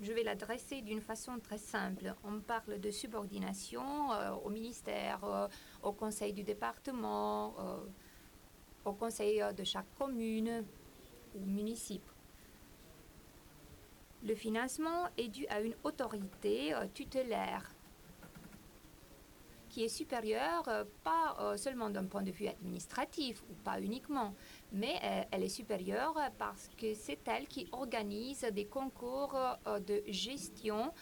je 0.00 0.12
vais 0.12 0.22
l'adresser 0.22 0.82
d'une 0.82 1.00
façon 1.00 1.38
très 1.38 1.58
simple. 1.58 2.14
On 2.24 2.40
parle 2.40 2.78
de 2.78 2.90
subordination 2.90 4.12
euh, 4.12 4.32
au 4.44 4.50
ministère, 4.50 5.24
euh, 5.24 5.48
au 5.82 5.92
conseil 5.92 6.32
du 6.32 6.42
département, 6.42 7.54
au 8.84 8.92
conseil 8.92 9.42
de 9.56 9.64
chaque 9.64 9.92
commune 9.98 10.64
ou 11.34 11.44
municipal. 11.44 12.14
Le 14.22 14.34
financement 14.34 15.08
est 15.16 15.28
dû 15.28 15.46
à 15.48 15.60
une 15.60 15.74
autorité 15.82 16.74
tutélaire 16.92 17.72
qui 19.70 19.84
est 19.84 19.88
supérieure, 19.88 20.64
pas 21.02 21.56
seulement 21.56 21.88
d'un 21.88 22.04
point 22.04 22.22
de 22.22 22.30
vue 22.30 22.48
administratif 22.48 23.42
ou 23.48 23.54
pas 23.64 23.80
uniquement, 23.80 24.34
mais 24.72 24.96
euh, 25.02 25.22
elle 25.30 25.44
est 25.44 25.48
supérieure 25.48 26.14
parce 26.38 26.68
que 26.76 26.94
c'est 26.94 27.26
elle 27.26 27.46
qui 27.46 27.68
organise 27.72 28.46
des 28.52 28.66
concours 28.66 29.36
euh, 29.66 29.78
de 29.80 30.02
gestion, 30.08 30.92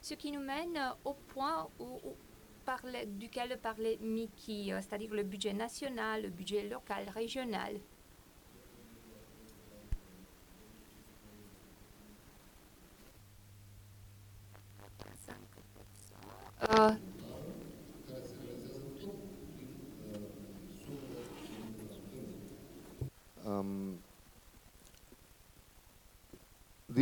ce 0.00 0.14
qui 0.14 0.32
nous 0.32 0.40
mène 0.40 0.78
au 1.04 1.14
point 1.14 1.68
où, 1.78 1.98
duquel 3.06 3.58
parlait 3.60 3.98
Mickey, 4.00 4.72
euh, 4.72 4.80
c'est-à-dire 4.80 5.12
le 5.12 5.22
budget 5.22 5.52
national, 5.52 6.22
le 6.22 6.30
budget 6.30 6.68
local, 6.68 7.08
régional. 7.14 7.74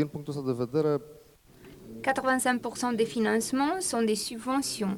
Din 0.03 0.11
punctul 0.11 0.35
ăsta 0.35 0.47
de 0.51 0.65
vedere 0.65 1.01
85% 2.01 2.97
des 2.97 3.09
financements 3.17 3.77
sont 3.91 4.05
des 4.05 4.21
subventions. 4.29 4.97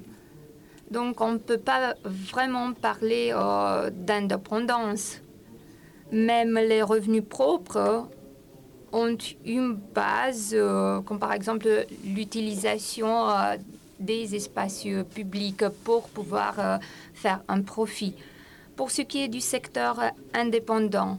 Donc 0.91 1.21
on 1.21 1.33
ne 1.33 1.39
peut 1.49 1.63
pas 1.73 1.95
vraiment 2.27 2.73
parler 2.89 3.25
euh, 3.33 3.91
d'indépendance. 4.07 5.05
Même 6.11 6.55
les 6.73 6.83
revenus 6.83 7.27
propres 7.37 8.09
ont 8.93 9.19
une 9.45 9.73
base, 9.95 10.51
euh, 10.55 11.01
comme 11.07 11.19
par 11.19 11.33
exemple 11.39 11.69
l'utilisation 12.17 13.13
euh, 13.29 13.57
des 13.99 14.35
espaces 14.35 14.87
publics 15.17 15.65
pour 15.85 16.03
pouvoir 16.17 16.55
faire 17.23 17.41
un 17.49 17.61
profit. 17.63 18.15
Pour 18.77 18.89
ce 18.91 19.03
qui 19.03 19.19
est 19.25 19.33
du 19.39 19.41
secteur 19.41 19.95
indépendant, 20.33 21.19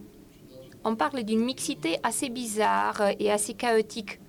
on 0.85 0.95
parle 0.95 1.23
d'une 1.23 1.43
mixité 1.43 1.97
assez 2.03 2.29
bizarre 2.29 3.01
et 3.19 3.31
assez 3.31 3.55
chaotique. 3.55 4.19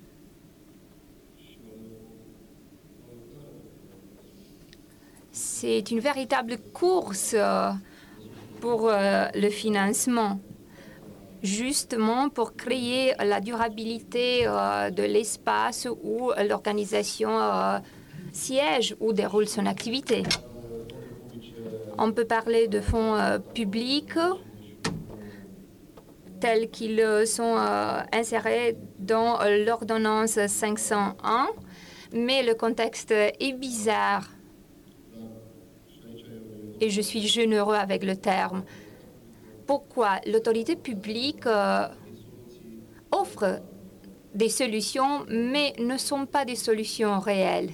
C'est 5.33 5.91
une 5.91 6.01
véritable 6.01 6.57
course 6.73 7.35
euh, 7.35 7.71
pour 8.61 8.89
euh, 8.89 9.27
le 9.35 9.51
financement, 9.51 10.41
justement 11.43 12.31
pour 12.31 12.57
créer 12.57 13.13
la 13.23 13.43
durabilité 13.43 14.47
euh, 14.47 14.89
de 14.89 15.03
l'espace 15.03 15.87
où 16.03 16.33
l'organisation 16.49 17.39
siège 18.33 18.97
ou 19.01 19.13
déroule 19.13 19.47
son 19.47 19.67
activité. 19.67 20.23
On 21.99 22.13
peut 22.13 22.25
parler 22.27 22.67
de 22.67 22.81
fonds 22.81 23.17
publics 23.53 24.19
tels 26.41 26.71
qu'ils 26.71 27.27
sont 27.27 27.57
euh, 27.59 28.01
insérés 28.13 28.77
dans 28.99 29.39
l'ordonnance 29.65 30.39
501, 30.47 31.49
mais 32.13 32.43
le 32.43 32.55
contexte 32.55 33.11
est 33.13 33.53
bizarre. 33.53 34.29
Et 36.81 36.91
je 36.91 37.01
suis 37.01 37.27
généreux 37.27 37.77
avec 37.77 38.05
le 38.05 38.17
terme. 38.17 38.65
Pourquoi 39.67 40.21
l'autorité 40.27 40.77
publique 40.77 41.47
euh, 41.47 41.89
offre 43.11 43.61
des 44.35 44.51
solutions, 44.51 45.25
mais 45.29 45.73
ne 45.79 45.97
sont 45.97 46.27
pas 46.27 46.45
des 46.45 46.55
solutions 46.57 47.19
réelles? 47.19 47.71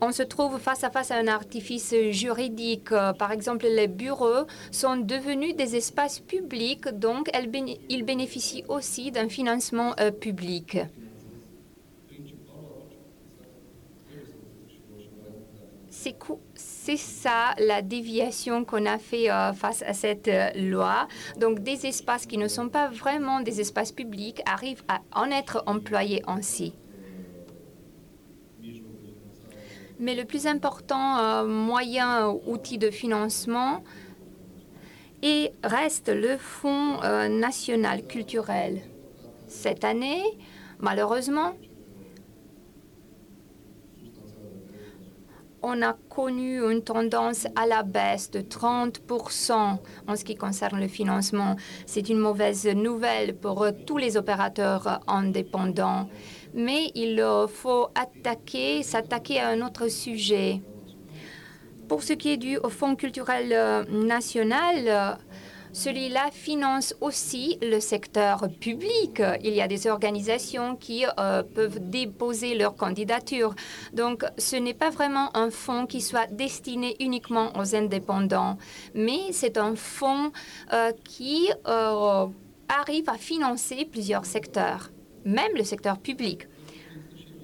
On 0.00 0.12
se 0.12 0.22
trouve 0.22 0.58
face 0.58 0.84
à 0.84 0.90
face 0.90 1.10
à 1.10 1.16
un 1.16 1.28
artifice 1.28 1.94
juridique. 2.10 2.90
Par 3.18 3.32
exemple, 3.32 3.66
les 3.66 3.88
bureaux 3.88 4.46
sont 4.70 4.96
devenus 4.96 5.56
des 5.56 5.76
espaces 5.76 6.20
publics, 6.20 6.88
donc 6.88 7.30
ils 7.88 8.04
bénéficient 8.04 8.64
aussi 8.68 9.10
d'un 9.10 9.28
financement 9.28 9.94
euh, 10.00 10.10
public. 10.10 10.78
C'est 16.44 16.96
ça 16.96 17.54
la 17.58 17.82
déviation 17.82 18.64
qu'on 18.64 18.86
a 18.86 18.98
fait 18.98 19.30
euh, 19.30 19.52
face 19.52 19.82
à 19.82 19.92
cette 19.92 20.28
euh, 20.28 20.48
loi. 20.54 21.08
Donc 21.38 21.60
des 21.60 21.86
espaces 21.86 22.24
qui 22.24 22.38
ne 22.38 22.48
sont 22.48 22.68
pas 22.68 22.88
vraiment 22.88 23.40
des 23.40 23.60
espaces 23.60 23.92
publics 23.92 24.40
arrivent 24.46 24.84
à 24.88 25.00
en 25.14 25.30
être 25.30 25.62
employés 25.66 26.22
ainsi. 26.26 26.72
Mais 30.00 30.14
le 30.14 30.24
plus 30.24 30.46
important 30.46 31.18
euh, 31.18 31.46
moyen, 31.46 32.28
outil 32.46 32.78
de 32.78 32.90
financement, 32.90 33.82
reste 35.64 36.08
le 36.08 36.36
Fonds 36.36 37.02
euh, 37.02 37.28
national 37.28 38.06
culturel. 38.06 38.80
Cette 39.48 39.82
année, 39.82 40.22
malheureusement, 40.78 41.54
on 45.62 45.82
a 45.82 45.94
connu 46.08 46.62
une 46.70 46.82
tendance 46.82 47.46
à 47.56 47.66
la 47.66 47.82
baisse 47.82 48.30
de 48.30 48.40
30% 48.40 49.78
en 50.06 50.16
ce 50.16 50.24
qui 50.24 50.36
concerne 50.36 50.80
le 50.80 50.86
financement. 50.86 51.56
C'est 51.86 52.08
une 52.08 52.18
mauvaise 52.18 52.66
nouvelle 52.66 53.36
pour 53.36 53.66
tous 53.84 53.96
les 53.96 54.16
opérateurs 54.16 55.00
indépendants 55.08 56.08
mais 56.54 56.90
il 56.94 57.24
faut 57.48 57.88
attaquer, 57.94 58.82
s'attaquer 58.82 59.40
à 59.40 59.48
un 59.48 59.60
autre 59.60 59.88
sujet. 59.88 60.60
Pour 61.88 62.02
ce 62.02 62.12
qui 62.12 62.30
est 62.30 62.36
du 62.36 62.58
Fonds 62.68 62.96
culturel 62.96 63.50
euh, 63.50 63.82
national, 63.84 64.76
euh, 64.86 65.12
celui-là 65.72 66.28
finance 66.30 66.94
aussi 67.00 67.58
le 67.62 67.80
secteur 67.80 68.46
public. 68.60 69.22
Il 69.42 69.54
y 69.54 69.62
a 69.62 69.68
des 69.68 69.86
organisations 69.86 70.76
qui 70.76 71.06
euh, 71.18 71.42
peuvent 71.42 71.78
déposer 71.80 72.54
leur 72.56 72.76
candidature. 72.76 73.54
Donc, 73.94 74.24
ce 74.36 74.56
n'est 74.56 74.74
pas 74.74 74.90
vraiment 74.90 75.34
un 75.34 75.50
fonds 75.50 75.86
qui 75.86 76.02
soit 76.02 76.26
destiné 76.30 76.94
uniquement 77.00 77.52
aux 77.58 77.74
indépendants, 77.74 78.58
mais 78.94 79.32
c'est 79.32 79.56
un 79.56 79.74
fonds 79.74 80.30
qui 81.04 81.50
arrive 82.68 83.08
à 83.08 83.14
financer 83.14 83.88
plusieurs 83.90 84.26
secteurs, 84.26 84.90
même 85.24 85.52
le 85.56 85.64
secteur 85.64 85.98
public. 85.98 86.46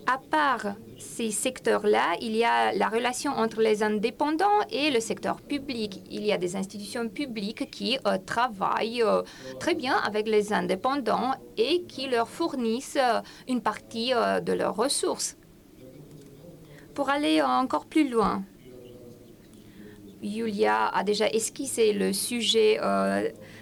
À 0.07 0.19
part 0.19 0.75
ces 0.99 1.31
secteurs-là, 1.31 2.17
il 2.21 2.37
y 2.37 2.45
a 2.45 2.73
la 2.73 2.89
relation 2.89 3.33
entre 3.33 3.61
les 3.61 3.83
indépendants 3.83 4.61
et 4.71 4.91
le 4.91 5.01
secteur 5.01 5.41
public. 5.41 6.03
Il 6.11 6.27
y 6.27 6.33
a 6.33 6.37
des 6.37 6.57
institutions 6.57 7.09
publiques 7.09 7.71
qui 7.71 7.99
euh, 8.07 8.19
travaillent 8.19 9.03
euh, 9.03 9.23
très 9.61 9.75
bien 9.75 9.97
avec 9.97 10.29
les 10.29 10.53
indépendants 10.53 11.33
et 11.57 11.85
qui 11.85 12.07
leur 12.07 12.29
fournissent 12.29 12.99
euh, 13.01 13.21
une 13.49 13.63
partie 13.63 14.13
de 14.13 14.53
leurs 14.53 14.77
ressources. 14.77 15.37
Pour 16.95 17.09
aller 17.09 17.41
encore 17.41 17.87
plus 17.87 18.09
loin, 18.09 18.43
Julia 20.23 20.89
a 20.89 21.03
déjà 21.03 21.29
esquissé 21.29 21.93
le 21.93 22.13
sujet 22.13 22.79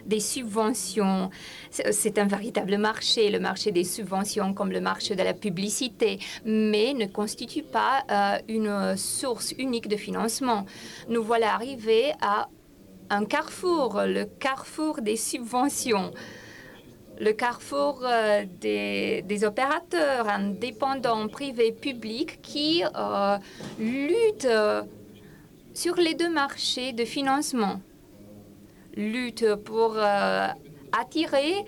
des 0.06 0.20
subventions. 0.20 1.30
C'est 1.70 2.18
un 2.18 2.26
véritable 2.26 2.76
marché, 2.78 3.30
le 3.30 3.40
marché 3.40 3.72
des 3.72 3.84
subventions 3.84 4.54
comme 4.54 4.72
le 4.72 4.80
marché 4.80 5.14
de 5.14 5.22
la 5.22 5.34
publicité, 5.34 6.18
mais 6.44 6.94
ne 6.94 7.06
constitue 7.06 7.62
pas 7.62 8.04
euh, 8.10 8.38
une 8.48 8.96
source 8.96 9.52
unique 9.58 9.88
de 9.88 9.96
financement. 9.96 10.66
Nous 11.08 11.22
voilà 11.22 11.54
arrivés 11.54 12.12
à 12.20 12.48
un 13.10 13.24
carrefour, 13.24 14.02
le 14.06 14.24
carrefour 14.24 15.00
des 15.02 15.16
subventions 15.16 16.12
le 17.20 17.32
carrefour 17.32 18.00
euh, 18.04 18.44
des, 18.60 19.44
opérateurs 19.44 20.28
indépendants, 20.28 21.28
privés, 21.28 21.70
publics 21.70 22.40
qui 22.42 22.82
euh, 22.82 23.38
luttent 23.78 24.48
sur 25.74 25.96
les 25.96 26.14
deux 26.14 26.30
marchés 26.30 26.92
de 26.92 27.04
financement 27.04 27.80
lutte 28.94 29.55
pour 29.64 29.94
euh, 29.96 30.48
attirer 30.92 31.64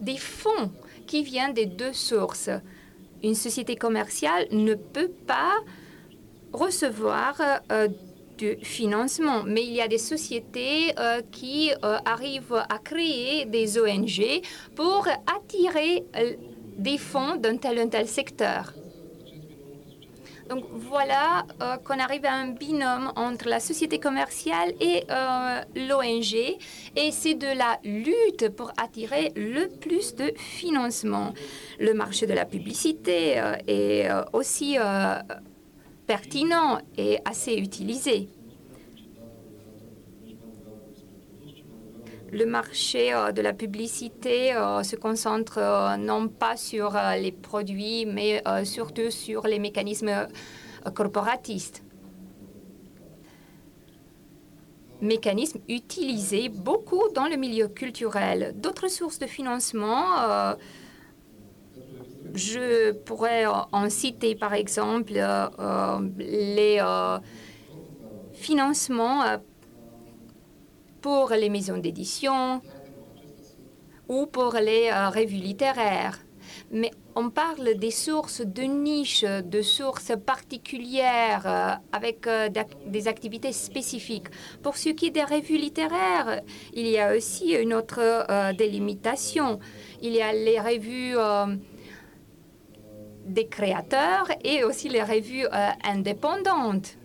des 0.00 0.16
fonds 0.16 0.70
qui 1.06 1.22
viennent 1.22 1.54
des 1.54 1.66
deux 1.66 1.92
sources. 1.92 2.50
Une 3.22 3.34
société 3.34 3.76
commerciale 3.76 4.46
ne 4.50 4.74
peut 4.74 5.12
pas 5.26 5.54
recevoir 6.52 7.40
euh, 7.72 7.88
du 8.36 8.56
financement, 8.62 9.42
mais 9.44 9.62
il 9.64 9.72
y 9.72 9.80
a 9.80 9.88
des 9.88 9.98
sociétés 9.98 10.92
euh, 10.98 11.22
qui 11.30 11.70
arrivent 11.82 12.64
à 12.68 12.78
créer 12.78 13.44
des 13.44 13.78
ONG 13.78 14.42
pour 14.74 15.06
attirer 15.36 16.04
des 16.76 16.98
fonds 16.98 17.36
d'un 17.36 17.56
tel 17.56 17.78
ou 17.78 17.88
tel 17.88 18.08
secteur. 18.08 18.72
Donc 20.48 20.64
voilà 20.72 21.46
euh, 21.62 21.76
qu'on 21.78 21.98
arrive 21.98 22.24
à 22.26 22.34
un 22.34 22.48
binôme 22.48 23.12
entre 23.16 23.48
la 23.48 23.60
société 23.60 23.98
commerciale 23.98 24.74
et 24.80 25.04
euh, 25.10 25.60
l'ONG 25.74 26.34
et 26.96 27.10
c'est 27.10 27.34
de 27.34 27.46
la 27.46 27.78
lutte 27.84 28.50
pour 28.50 28.72
attirer 28.76 29.32
le 29.36 29.68
plus 29.68 30.14
de 30.14 30.32
financement. 30.36 31.32
Le 31.80 31.94
marché 31.94 32.26
de 32.26 32.34
la 32.34 32.44
publicité 32.44 33.38
euh, 33.38 33.54
est 33.66 34.08
aussi 34.32 34.76
pertinent 36.06 36.78
et 36.98 37.18
assez 37.24 37.54
utilisé. 37.54 38.28
Le 42.34 42.46
marché 42.46 43.12
de 43.34 43.40
la 43.40 43.52
publicité 43.52 44.52
se 44.82 44.96
concentre 44.96 45.96
non 45.98 46.28
pas 46.28 46.56
sur 46.56 46.96
les 47.20 47.32
produits, 47.32 48.06
mais 48.06 48.42
surtout 48.64 49.10
sur 49.10 49.46
les 49.46 49.58
mécanismes 49.58 50.26
corporatistes. 50.94 51.82
Mécanisme 55.00 55.60
utilisé 55.68 56.48
beaucoup 56.48 57.08
dans 57.14 57.26
le 57.26 57.36
milieu 57.36 57.68
culturel. 57.68 58.52
D'autres 58.56 58.88
sources 58.88 59.18
de 59.18 59.26
financement, 59.26 60.56
je 62.34 62.92
pourrais 62.92 63.44
en 63.46 63.88
citer 63.90 64.34
par 64.34 64.54
exemple 64.54 65.12
les 66.18 66.80
financements 68.32 69.22
pour 71.04 71.28
les 71.28 71.50
maisons 71.50 71.76
d'édition 71.76 72.62
ou 74.08 74.24
pour 74.24 74.54
les 74.54 74.88
euh, 74.90 75.10
revues 75.10 75.44
littéraires. 75.50 76.18
Mais 76.70 76.92
on 77.14 77.28
parle 77.28 77.74
des 77.74 77.90
sources 77.90 78.40
de 78.40 78.62
niche, 78.62 79.22
de 79.22 79.60
sources 79.60 80.12
particulières 80.24 81.42
euh, 81.46 81.74
avec 81.92 82.26
euh, 82.26 82.48
des 82.86 83.06
activités 83.06 83.52
spécifiques. 83.52 84.28
Pour 84.62 84.78
ce 84.78 84.88
qui 84.88 85.08
est 85.08 85.10
des 85.10 85.24
revues 85.24 85.58
littéraires, 85.58 86.40
il 86.72 86.86
y 86.86 86.98
a 86.98 87.14
aussi 87.14 87.52
une 87.52 87.74
autre 87.74 88.26
délimitation. 88.54 89.58
Il 90.00 90.14
y 90.14 90.22
a 90.22 90.32
les 90.32 90.58
revues 90.58 91.16
des 93.26 93.46
créateurs 93.46 94.28
et 94.42 94.64
aussi 94.64 94.88
les 94.88 95.02
revues 95.02 95.46
indépendantes. 95.84 96.96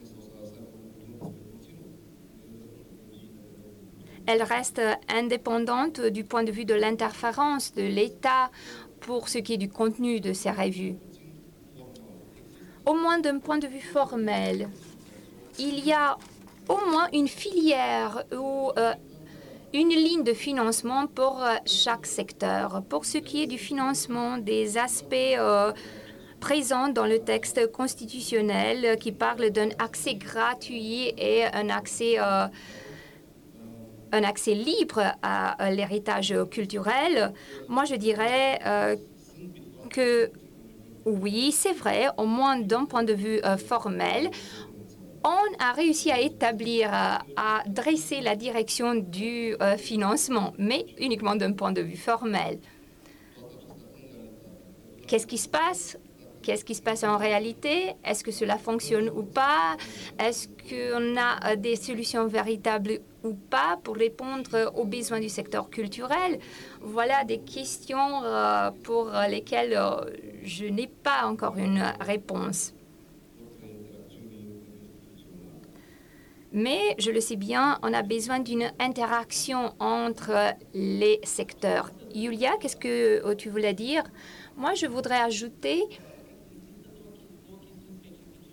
Elle 4.31 4.43
reste 4.43 4.79
indépendante 5.07 6.01
du 6.01 6.23
point 6.23 6.43
de 6.43 6.51
vue 6.51 6.63
de 6.63 6.75
l'interférence 6.75 7.73
de 7.73 7.81
l'État 7.81 8.51
pour 8.99 9.27
ce 9.27 9.39
qui 9.39 9.53
est 9.53 9.57
du 9.57 9.69
contenu 9.69 10.19
de 10.19 10.33
ces 10.33 10.51
revues. 10.51 10.97
Au 12.85 12.93
moins 12.93 13.17
d'un 13.17 13.39
point 13.39 13.57
de 13.57 13.65
vue 13.65 13.81
formel, 13.81 14.69
il 15.57 15.83
y 15.83 15.93
a 15.93 16.15
au 16.67 16.77
moins 16.91 17.07
une 17.11 17.27
filière 17.27 18.23
ou 18.31 18.69
euh, 18.77 18.93
une 19.73 19.89
ligne 19.89 20.23
de 20.23 20.33
financement 20.33 21.07
pour 21.07 21.41
euh, 21.41 21.55
chaque 21.65 22.05
secteur. 22.05 22.83
Pour 22.87 23.05
ce 23.05 23.17
qui 23.17 23.41
est 23.41 23.47
du 23.47 23.57
financement 23.57 24.37
des 24.37 24.77
aspects 24.77 25.15
euh, 25.15 25.73
présents 26.39 26.89
dans 26.89 27.07
le 27.07 27.17
texte 27.17 27.71
constitutionnel 27.71 28.95
qui 28.99 29.11
parle 29.11 29.49
d'un 29.49 29.69
accès 29.79 30.13
gratuit 30.13 31.15
et 31.17 31.45
un 31.45 31.69
accès 31.69 32.19
un 34.11 34.23
accès 34.23 34.53
libre 34.53 35.01
à 35.21 35.71
l'héritage 35.71 36.33
culturel, 36.49 37.33
moi 37.67 37.85
je 37.85 37.95
dirais 37.95 38.59
euh, 38.65 38.95
que 39.89 40.31
oui, 41.05 41.51
c'est 41.51 41.73
vrai, 41.73 42.07
au 42.17 42.25
moins 42.25 42.59
d'un 42.59 42.85
point 42.85 43.03
de 43.03 43.13
vue 43.13 43.39
euh, 43.43 43.57
formel, 43.57 44.29
on 45.23 45.63
a 45.63 45.73
réussi 45.73 46.11
à 46.11 46.19
établir, 46.19 46.89
euh, 46.93 47.17
à 47.35 47.63
dresser 47.67 48.21
la 48.21 48.35
direction 48.35 48.95
du 48.95 49.55
financement, 49.77 50.53
mais 50.57 50.85
uniquement 50.99 51.35
d'un 51.35 51.53
point 51.53 51.71
de 51.71 51.81
vue 51.81 51.97
formel. 51.97 52.59
Qu'est-ce 55.07 55.27
qui 55.27 55.37
se 55.37 55.49
passe? 55.49 55.97
Qu'est-ce 56.49 56.65
qui 56.65 56.73
se 56.73 56.81
passe 56.81 57.03
en 57.03 57.15
réalité? 57.17 57.93
Est-ce 58.03 58.23
que 58.23 58.31
cela 58.31 58.57
fonctionne 58.57 59.07
ou 59.11 59.21
pas? 59.21 59.77
Est-ce 60.17 60.47
qu'on 60.47 61.15
a 61.15 61.55
des 61.55 61.75
solutions 61.75 62.25
véritables 62.25 63.01
ou 63.23 63.35
pas 63.35 63.77
pour 63.83 63.95
répondre 63.95 64.73
aux 64.75 64.85
besoins 64.85 65.19
du 65.19 65.29
secteur 65.29 65.69
culturel? 65.69 66.39
Voilà 66.81 67.23
des 67.23 67.37
questions 67.37 68.23
euh, 68.23 68.71
pour 68.81 69.11
lesquelles 69.29 69.75
euh, 69.77 70.01
je 70.41 70.65
n'ai 70.65 70.87
pas 70.87 71.27
encore 71.27 71.55
une 71.57 71.83
réponse. 71.99 72.73
Mais 76.51 76.95
je 76.97 77.11
le 77.11 77.21
sais 77.21 77.35
bien, 77.35 77.77
on 77.83 77.93
a 77.93 78.01
besoin 78.01 78.39
d'une 78.39 78.71
interaction 78.79 79.75
entre 79.79 80.55
les 80.73 81.19
secteurs. 81.21 81.91
Yulia, 82.15 82.57
qu'est-ce 82.59 82.75
que 82.75 83.23
euh, 83.23 83.35
tu 83.35 83.49
voulais 83.49 83.75
dire? 83.75 84.01
Moi, 84.57 84.73
je 84.73 84.87
voudrais 84.87 85.19
ajouter 85.19 85.83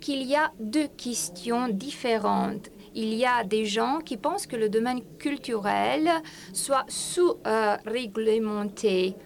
qu'il 0.06 0.22
y 0.22 0.36
a 0.36 0.52
deux 0.60 0.86
questions 0.86 1.68
différentes 1.68 2.70
il 2.94 3.14
y 3.14 3.26
a 3.26 3.42
des 3.42 3.66
gens 3.66 3.98
qui 3.98 4.16
pensent 4.16 4.46
que 4.46 4.54
le 4.54 4.68
domaine 4.68 5.00
culturel 5.18 6.08
soit 6.52 6.84
sous-réglementé 6.88 9.16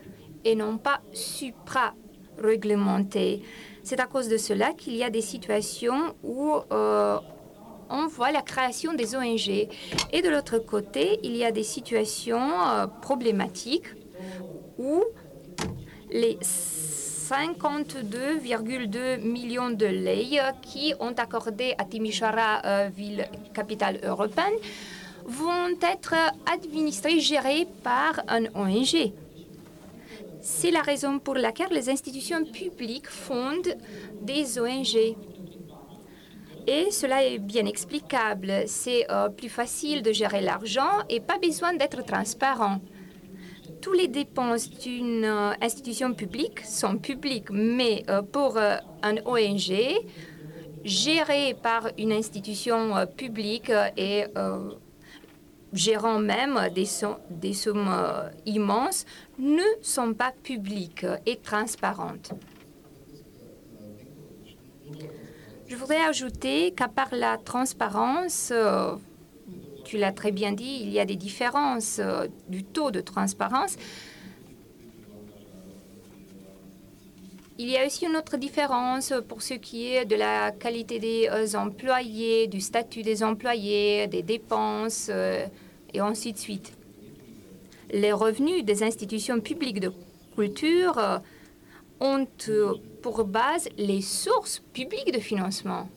et 0.45 0.55
non 0.57 0.79
pas 0.79 1.03
supra-réglementé. 1.13 3.43
C'est 3.85 4.01
à 4.01 4.07
cause 4.07 4.29
de 4.29 4.39
cela 4.39 4.73
qu'il 4.73 4.97
y 4.97 5.05
a 5.05 5.11
des 5.11 5.21
situations 5.21 6.17
où 6.25 6.57
euh, 6.73 7.19
on 7.91 8.07
voit 8.07 8.33
la 8.33 8.41
création 8.43 8.95
des 8.95 9.15
ONG. 9.15 9.69
Et 10.13 10.23
de 10.23 10.31
l'autre 10.31 10.59
côté, 10.59 11.21
il 11.23 11.37
y 11.37 11.45
a 11.45 11.53
des 11.53 11.63
situations 11.63 12.51
euh, 12.67 12.89
problématiques 12.89 13.95
où 14.79 15.05
les 16.11 16.39
52,2 17.31 19.21
millions 19.21 19.71
de 19.71 19.87
lei 19.87 20.41
qui 20.63 20.95
ont 20.99 21.13
accordé 21.13 21.75
à 21.79 21.85
Timișoara, 21.85 22.61
euh, 22.65 22.89
ville 22.93 23.25
capitale 23.55 24.01
européenne, 24.03 24.55
vont 25.27 25.77
être 25.81 26.15
administrés, 26.53 27.21
gérés 27.21 27.69
par 27.85 28.21
un 28.27 28.47
ONG. 28.57 29.13
C'est 30.43 30.73
la 30.73 30.83
raison 30.83 31.21
pour 31.21 31.35
laquelle 31.35 31.71
les 31.71 31.89
institutions 31.89 32.45
publiques 32.45 33.09
fondent 33.09 33.77
des 34.23 34.59
ONG. 34.59 35.15
Et 36.67 36.91
cela 36.91 37.25
est 37.25 37.39
bien 37.39 37.67
explicable. 37.67 38.65
C'est 38.67 39.09
euh, 39.09 39.29
plus 39.29 39.49
facile 39.49 40.03
de 40.03 40.11
gérer 40.11 40.41
l'argent 40.41 41.05
et 41.09 41.21
pas 41.21 41.39
besoin 41.39 41.75
d'être 41.75 42.05
transparent. 42.05 42.81
Toutes 43.81 43.97
les 43.97 44.09
dépenses 44.09 44.69
d'une 44.69 45.25
euh, 45.25 45.53
institution 45.61 46.13
publique 46.15 46.61
sont 46.61 46.99
publiques, 46.99 47.51
mais 47.51 48.05
euh, 48.09 48.23
pour 48.23 48.59
un 48.59 49.17
ONG, 49.25 49.73
géré 50.85 51.55
par 51.63 51.89
une 51.99 52.13
institution 52.13 53.07
publique 53.17 53.71
et 53.97 54.25
gérant 55.73 56.19
même 56.19 56.59
des, 56.75 56.87
sommes 57.55 57.91
immenses, 58.47 59.05
ne 59.39 59.63
sont 59.83 60.15
pas 60.15 60.33
publiques 60.43 61.07
et 61.27 61.37
transparentes. 61.37 62.33
Je 65.71 65.77
voudrais 65.77 66.03
ajouter 66.03 66.73
qu'à 66.73 66.89
part 66.89 67.11
la 67.13 67.39
transparence, 67.39 68.51
euh, 68.53 68.97
tu 69.91 69.99
l'as 69.99 70.13
très 70.13 70.31
bien 70.31 70.53
dit, 70.53 70.79
il 70.83 70.91
y 70.91 71.01
a 71.01 71.05
des 71.05 71.17
différences 71.17 71.99
euh, 71.99 72.29
du 72.49 72.63
taux 72.63 72.93
de 72.93 73.01
transparence. 73.01 73.77
Il 77.59 77.69
y 77.69 77.77
a 77.77 77.85
aussi 77.85 78.07
une 78.07 78.17
autre 78.17 78.37
différence 78.37 79.13
pour 79.27 79.43
ce 79.43 79.55
qui 79.55 79.89
est 79.89 80.05
de 80.05 80.15
la 80.15 80.53
qualité 80.53 81.01
des 81.01 81.29
euh, 81.29 81.59
employés, 81.59 82.47
du 82.47 82.61
statut 82.61 83.03
des 83.03 83.25
employés, 83.25 84.07
des 84.07 84.23
dépenses 84.23 85.11
et 85.93 85.99
ainsi 85.99 86.33
de 86.33 86.39
suite. 86.39 86.73
Les 87.91 88.13
revenus 88.13 88.65
des 88.65 88.85
institutions 88.85 89.41
publiques 89.41 89.81
de 89.81 89.93
culture 90.37 91.21
ont 91.99 92.29
pour 93.03 93.25
base 93.25 93.69
les 93.77 94.03
sources 94.03 94.63
publiques 94.73 95.13
de 95.13 95.19
financement. 95.19 95.89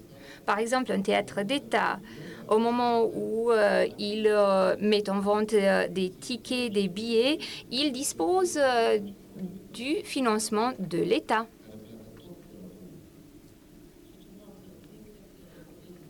Par 0.47 0.57
exemple, 0.57 0.91
un 0.91 1.01
théâtre 1.01 1.43
d'État, 1.43 1.99
au 2.47 2.57
moment 2.57 3.03
où 3.03 3.51
euh, 3.51 3.87
il 3.99 4.27
euh, 4.27 4.75
met 4.79 5.09
en 5.09 5.19
vente 5.19 5.53
euh, 5.53 5.87
des 5.87 6.09
tickets, 6.09 6.71
des 6.71 6.87
billets, 6.87 7.39
il 7.71 7.91
dispose 7.91 8.59
du 9.73 9.95
financement 10.03 10.73
de 10.79 10.99
l'État. 10.99 11.47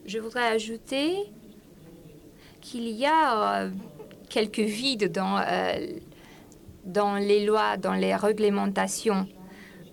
Je 0.06 0.20
voudrais 0.20 0.48
ajouter 0.48 1.16
qu'il 2.62 2.90
y 2.90 3.06
a 3.06 3.70
quelques 4.30 4.60
vides 4.60 5.12
dans, 5.12 5.42
dans 6.86 7.16
les 7.16 7.46
lois, 7.46 7.78
dans 7.78 7.94
les 7.94 8.16
réglementations 8.16 9.28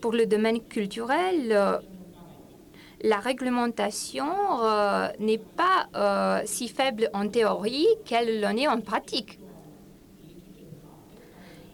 pour 0.00 0.12
le 0.12 0.26
domaine 0.26 0.60
culturel, 0.60 1.52
euh, 1.52 1.78
la 3.02 3.18
réglementation 3.18 4.26
euh, 4.62 5.08
n'est 5.18 5.38
pas 5.38 5.88
euh, 5.94 6.42
si 6.44 6.68
faible 6.68 7.08
en 7.14 7.28
théorie 7.28 7.86
qu'elle 8.04 8.40
l'en 8.40 8.56
est 8.56 8.68
en 8.68 8.80
pratique. 8.80 9.38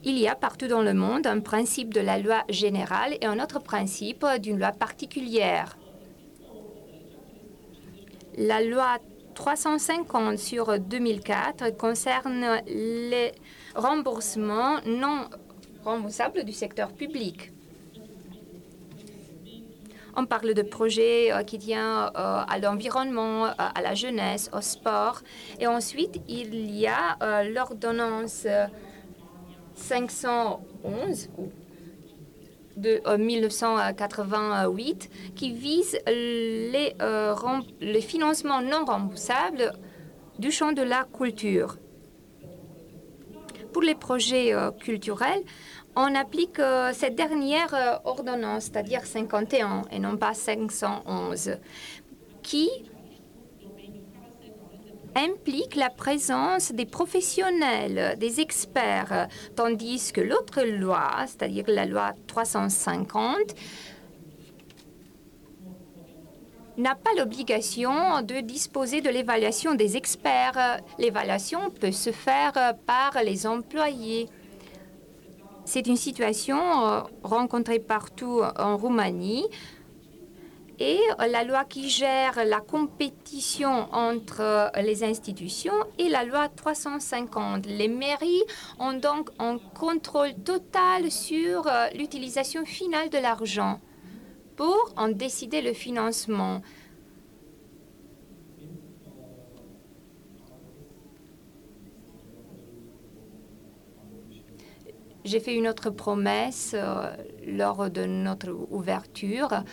Il 0.04 0.18
y 0.18 0.28
a 0.28 0.36
partout 0.36 0.68
dans 0.68 0.82
le 0.82 0.94
monde 0.94 1.26
un 1.26 1.40
principe 1.40 1.92
de 1.92 2.00
la 2.00 2.18
loi 2.18 2.44
générale 2.48 3.16
et 3.20 3.26
un 3.26 3.40
autre 3.42 3.58
principe 3.58 4.24
d'une 4.40 4.58
loi 4.58 4.70
particulière. 4.70 5.76
La 8.38 8.62
loi 8.62 8.98
350 9.34 10.38
sur 10.38 10.78
2004 10.78 11.76
concerne 11.76 12.60
les 12.68 13.32
remboursements 13.74 14.76
non 14.86 15.28
remboursables 15.84 16.44
du 16.44 16.52
secteur 16.52 16.92
public. 16.92 17.52
On 20.18 20.24
parle 20.24 20.54
de 20.54 20.62
projets 20.62 21.30
euh, 21.30 21.42
qui 21.42 21.58
tiennent 21.58 21.82
euh, 21.82 22.08
à 22.48 22.58
l'environnement, 22.58 23.48
euh, 23.48 23.50
à 23.58 23.82
la 23.82 23.94
jeunesse, 23.94 24.48
au 24.54 24.62
sport. 24.62 25.20
Et 25.60 25.66
ensuite, 25.66 26.22
il 26.26 26.70
y 26.74 26.86
a 26.86 27.18
l'ordonnance 27.44 28.46
511 29.74 31.28
de 32.78 33.16
1988 33.16 35.10
qui 35.34 35.52
vise 35.52 35.98
les, 36.06 36.94
les 37.80 38.00
financements 38.00 38.62
non 38.62 38.86
remboursables 38.86 39.74
du 40.38 40.50
champ 40.50 40.72
de 40.72 40.82
la 40.82 41.04
culture. 41.04 41.76
Pour 43.72 43.82
les 43.82 43.94
projets 43.94 44.54
culturels, 44.80 45.42
on 45.96 46.14
applique 46.14 46.58
euh, 46.58 46.92
cette 46.92 47.14
dernière 47.14 47.74
euh, 47.74 47.96
ordonnance, 48.04 48.64
c'est-à-dire 48.64 49.04
51 49.04 49.82
et 49.90 49.98
non 49.98 50.16
pas 50.18 50.34
511, 50.34 51.56
qui 52.42 52.68
implique 55.16 55.74
la 55.74 55.88
présence 55.88 56.72
des 56.72 56.84
professionnels, 56.84 58.18
des 58.18 58.40
experts, 58.40 59.28
tandis 59.56 60.12
que 60.12 60.20
l'autre 60.20 60.62
loi, 60.62 61.24
c'est-à-dire 61.26 61.64
la 61.68 61.86
loi 61.86 62.12
350, 62.26 63.54
n'a 66.76 66.94
pas 66.94 67.10
l'obligation 67.16 68.20
de 68.20 68.40
disposer 68.40 69.00
de 69.00 69.08
l'évaluation 69.08 69.74
des 69.74 69.96
experts. 69.96 70.82
L'évaluation 70.98 71.70
peut 71.70 71.92
se 71.92 72.12
faire 72.12 72.74
par 72.84 73.22
les 73.24 73.46
employés. 73.46 74.28
C'est 75.66 75.88
une 75.88 75.96
situation 75.96 76.58
euh, 76.86 77.00
rencontrée 77.24 77.80
partout 77.80 78.40
en 78.56 78.76
Roumanie. 78.76 79.44
Et 80.78 81.00
la 81.18 81.42
loi 81.42 81.64
qui 81.64 81.88
gère 81.88 82.44
la 82.44 82.60
compétition 82.60 83.92
entre 83.92 84.40
euh, 84.40 84.68
les 84.82 85.02
institutions 85.02 85.72
est 85.98 86.08
la 86.08 86.22
loi 86.24 86.48
350. 86.48 87.66
Les 87.66 87.88
mairies 87.88 88.42
ont 88.78 88.92
donc 88.92 89.30
un 89.38 89.58
contrôle 89.58 90.34
total 90.44 91.10
sur 91.10 91.66
euh, 91.66 91.88
l'utilisation 91.94 92.64
finale 92.64 93.08
de 93.08 93.18
l'argent 93.18 93.80
pour 94.54 94.92
en 94.96 95.08
décider 95.08 95.62
le 95.62 95.72
financement. 95.72 96.60
J'ai 105.26 105.40
fait 105.40 105.56
une 105.56 105.66
autre 105.66 105.90
promesse 105.90 106.70
euh, 106.78 107.10
lors 107.44 107.90
de 107.90 108.04
notre 108.04 108.48
ouverture, 108.70 109.64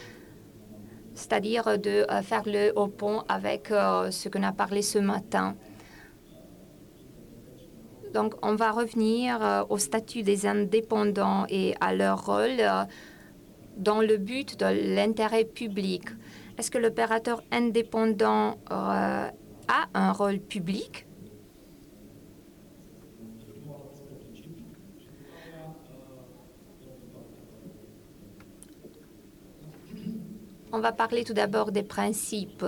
c'est-à-dire 1.13 1.77
de 1.77 2.11
euh, 2.11 2.23
faire 2.23 2.41
le 2.47 2.73
haut 2.75 2.87
pont 2.87 3.21
avec 3.29 3.69
euh, 3.69 4.09
ce 4.09 4.29
qu'on 4.29 4.41
a 4.41 4.51
parlé 4.51 4.81
ce 4.81 4.97
matin. 4.97 5.55
Donc, 8.15 8.33
on 8.41 8.55
va 8.55 8.71
revenir 8.71 9.65
au 9.69 9.77
statut 9.77 10.23
des 10.23 10.47
indépendants 10.47 11.45
et 11.49 11.75
à 11.81 11.93
leur 11.93 12.25
rôle 12.25 12.61
dans 13.77 14.01
le 14.01 14.17
but 14.17 14.59
de 14.59 14.95
l'intérêt 14.95 15.45
public. 15.45 16.03
Est-ce 16.57 16.69
que 16.69 16.77
l'opérateur 16.79 17.43
indépendant 17.51 18.57
a 18.69 19.31
un 19.95 20.11
rôle 20.11 20.39
public? 20.39 21.07
On 30.75 30.79
va 30.79 30.91
parler 30.91 31.23
tout 31.23 31.35
d'abord 31.35 31.71
des 31.71 31.83
principes. 31.83 32.65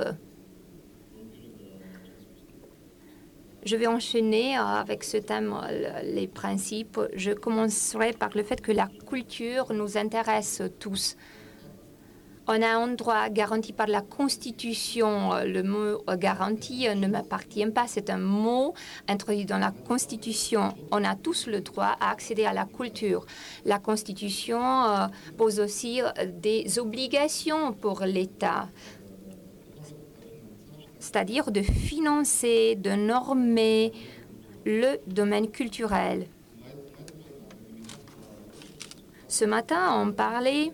Je 3.65 3.75
vais 3.75 3.87
enchaîner 3.87 4.55
avec 4.55 5.03
ce 5.03 5.17
thème, 5.17 5.59
les 6.03 6.27
principes. 6.27 6.99
Je 7.15 7.31
commencerai 7.31 8.13
par 8.13 8.29
le 8.35 8.43
fait 8.43 8.61
que 8.61 8.71
la 8.71 8.89
culture 9.09 9.73
nous 9.73 9.97
intéresse 9.97 10.61
tous. 10.79 11.17
On 12.47 12.61
a 12.61 12.75
un 12.75 12.89
droit 12.89 13.27
garanti 13.29 13.73
par 13.73 13.87
la 13.87 14.01
Constitution. 14.01 15.31
Le 15.43 15.63
mot 15.63 16.03
garantie 16.15 16.87
ne 16.95 17.07
m'appartient 17.07 17.65
pas. 17.65 17.85
C'est 17.87 18.11
un 18.11 18.19
mot 18.19 18.75
introduit 19.07 19.45
dans 19.45 19.57
la 19.57 19.71
Constitution. 19.71 20.75
On 20.91 21.03
a 21.03 21.15
tous 21.15 21.47
le 21.47 21.61
droit 21.61 21.97
à 21.99 22.11
accéder 22.11 22.45
à 22.45 22.53
la 22.53 22.65
culture. 22.65 23.25
La 23.65 23.79
Constitution 23.79 24.61
euh, 24.61 25.07
pose 25.37 25.59
aussi 25.59 26.03
euh, 26.03 26.11
des 26.27 26.77
obligations 26.77 27.73
pour 27.73 28.01
l'État, 28.01 28.67
c'est-à-dire 30.99 31.49
de 31.49 31.63
financer, 31.63 32.75
de 32.75 32.91
normer 32.91 33.91
le 34.65 34.97
domaine 35.07 35.49
culturel. 35.49 36.27
Ce 39.27 39.45
matin, 39.45 39.99
on 39.99 40.11
parlait 40.11 40.71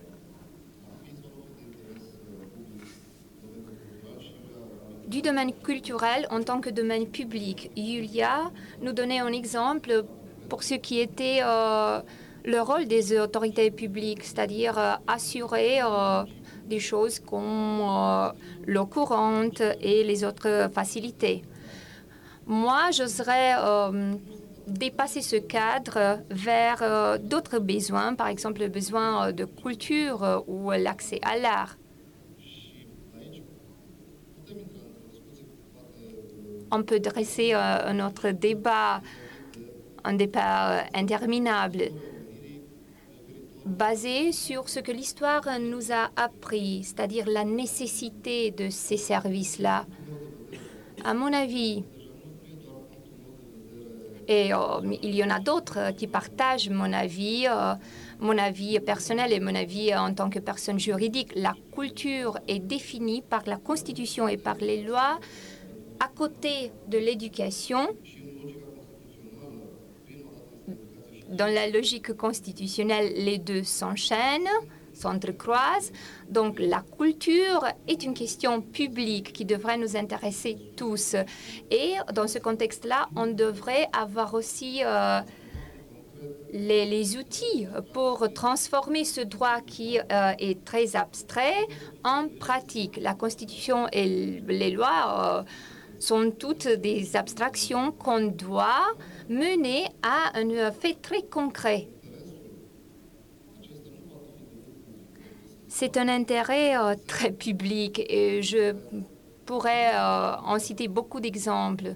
du 5.12 5.22
domaine 5.22 5.52
culturel 5.54 6.26
en 6.32 6.42
tant 6.42 6.62
que 6.62 6.70
domaine 6.70 7.06
public. 7.06 7.70
Julia 7.76 8.50
nous 8.82 8.94
donnait 8.94 9.20
un 9.20 9.34
exemple 9.34 10.06
pour 10.48 10.64
ce 10.64 10.76
qui 10.76 11.02
était 11.02 11.42
euh, 11.44 12.00
le 12.46 12.60
rôle 12.62 12.86
des 12.88 13.20
autorités 13.20 13.72
publiques, 13.72 14.24
c'est-à-dire 14.24 14.80
euh, 14.80 14.94
assurer 15.08 15.82
euh, 15.82 16.24
des 16.66 16.80
choses 16.80 17.20
comme 17.20 17.82
l'eau 18.66 18.86
courante 18.86 19.62
et 19.82 20.06
les 20.06 20.24
autres 20.24 20.70
facilités. 20.74 21.42
Moi, 22.48 22.92
j'oserais 22.92 23.56
dépasser 24.68 25.22
ce 25.22 25.36
cadre 25.36 26.20
vers 26.30 27.20
d'autres 27.20 27.60
besoins, 27.60 28.16
par 28.16 28.28
exemple 28.28 28.62
le 28.62 28.70
besoin 28.70 29.34
de 29.34 29.44
culture 29.44 30.44
ou 30.48 30.72
l'accès 30.72 31.20
à 31.24 31.38
l'art. 31.38 31.76
On 36.72 36.84
peut 36.84 37.00
dresser 37.00 37.54
un 37.54 38.06
autre 38.06 38.30
débat, 38.32 39.02
un 40.04 40.14
débat 40.14 40.86
interminable, 40.94 41.92
basé 43.66 44.32
sur 44.32 44.70
ce 44.70 44.80
que 44.80 44.92
l'histoire 44.92 45.44
nous 45.60 45.92
a 45.92 46.10
appris, 46.16 46.84
c'est-à-dire 46.84 47.26
la 47.28 47.44
nécessité 47.44 48.52
de 48.52 48.70
ces 48.70 48.98
services-là. 48.98 49.86
À 51.04 51.14
mon 51.14 51.34
avis, 51.34 51.84
et 54.28 54.54
euh, 54.54 54.58
il 55.02 55.16
y 55.16 55.24
en 55.24 55.30
a 55.30 55.40
d'autres 55.40 55.92
qui 55.98 56.08
partagent 56.08 56.70
mon 56.70 56.94
avis, 56.94 57.48
euh, 57.48 57.74
mon 58.20 58.38
avis 58.38 58.80
personnel 58.80 59.34
et 59.34 59.40
mon 59.40 59.54
avis 59.56 59.94
en 59.96 60.14
tant 60.14 60.30
que 60.30 60.40
personne 60.40 60.80
juridique. 60.80 61.34
La 61.36 61.54
culture 61.74 62.38
est 62.48 62.60
définie 62.60 63.22
par 63.22 63.44
la 63.46 63.58
Constitution 63.58 64.28
et 64.28 64.38
par 64.38 64.56
les 64.56 64.84
lois 64.84 65.20
à 66.02 66.08
côté 66.08 66.72
de 66.88 66.98
l'éducation, 66.98 67.88
dans 71.30 71.46
la 71.46 71.70
logique 71.70 72.14
constitutionnelle, 72.14 73.14
les 73.16 73.38
deux 73.38 73.64
s'enchaînent, 73.64 74.50
s'entrecroisent. 74.94 75.92
Donc 76.28 76.60
la 76.60 76.84
culture 76.98 77.68
est 77.88 78.02
une 78.04 78.16
question 78.16 78.62
publique 78.62 79.32
qui 79.32 79.46
devrait 79.46 79.78
nous 79.78 79.96
intéresser 79.96 80.58
tous. 80.76 81.16
Et 81.70 81.94
dans 82.16 82.28
ce 82.28 82.40
contexte-là, 82.40 83.08
on 83.16 83.28
devrait 83.28 83.88
avoir 83.94 84.34
aussi 84.34 84.82
euh, 84.84 85.22
les, 86.52 87.16
outils 87.16 87.68
pour 87.94 88.34
transformer 88.34 89.06
ce 89.06 89.22
droit 89.22 89.62
qui 89.62 90.00
euh, 90.00 90.32
est 90.40 90.66
très 90.66 90.96
abstrait 90.96 91.68
en 92.04 92.28
pratique. 92.28 92.98
La 92.98 93.14
Constitution 93.14 93.88
et 93.94 94.08
les 94.48 94.72
lois... 94.72 95.44
Euh, 95.46 95.52
sont 96.02 96.32
toutes 96.32 96.68
des 96.68 97.16
abstractions 97.16 97.92
qu'on 97.92 98.28
doit 98.28 98.88
mener 99.30 99.86
à 100.02 100.38
un 100.38 100.72
fait 100.72 100.98
très 101.02 101.22
concret. 101.22 101.88
C'est 105.68 105.96
un 105.98 106.10
intérêt 106.10 106.76
euh, 106.76 106.96
très 107.08 107.32
public 107.32 108.02
et 108.10 108.42
je 108.42 108.74
pourrais 109.46 109.94
euh, 109.94 110.36
en 110.44 110.60
citer 110.60 110.88
beaucoup 110.88 111.20
d'exemples. 111.22 111.96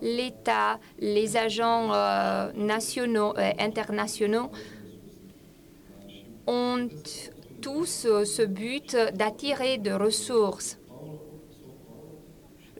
L'État, 0.00 0.80
les 0.98 1.36
agents 1.36 1.92
euh, 1.92 2.50
nationaux 2.54 3.34
et 3.36 3.60
internationaux 3.62 4.50
ont 6.46 6.88
tous 7.62 8.06
euh, 8.06 8.24
ce 8.24 8.42
but 8.42 8.96
d'attirer 9.14 9.78
des 9.78 9.92
ressources. 9.92 10.78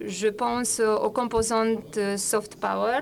Je 0.00 0.28
pense 0.28 0.80
aux 0.80 1.10
composantes 1.10 1.98
soft 2.16 2.56
power 2.56 3.00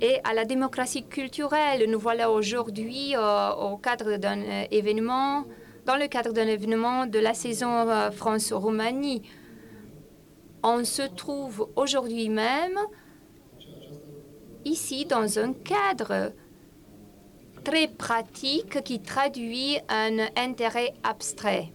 et 0.00 0.18
à 0.24 0.34
la 0.34 0.44
démocratie 0.44 1.04
culturelle. 1.06 1.88
Nous 1.88 1.98
voilà 2.00 2.30
aujourd'hui 2.30 3.14
euh, 3.16 3.52
au 3.52 3.76
cadre 3.76 4.16
d'un 4.16 4.40
événement, 4.70 5.44
dans 5.86 5.96
le 5.96 6.08
cadre 6.08 6.32
d'un 6.32 6.48
événement 6.48 7.06
de 7.06 7.20
la 7.20 7.34
saison 7.34 7.88
euh, 7.88 8.10
France-Roumanie. 8.10 9.22
On 10.64 10.84
se 10.84 11.02
trouve 11.02 11.68
aujourd'hui 11.76 12.28
même 12.28 12.78
ici 14.64 15.06
dans 15.06 15.38
un 15.38 15.52
cadre 15.52 16.32
très 17.68 17.86
pratique 17.86 18.82
qui 18.82 18.98
traduit 19.00 19.76
un 19.90 20.20
intérêt 20.36 20.94
abstrait. 21.02 21.70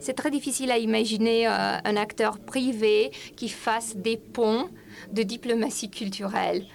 C'est 0.00 0.12
très 0.12 0.30
difficile 0.30 0.70
à 0.70 0.76
imaginer 0.76 1.48
euh, 1.48 1.78
un 1.82 1.96
acteur 1.96 2.38
privé 2.38 3.10
qui 3.36 3.48
fasse 3.48 3.96
des 3.96 4.18
ponts 4.18 4.68
de 5.12 5.22
diplomatie 5.22 5.88
culturelle. 5.88 6.66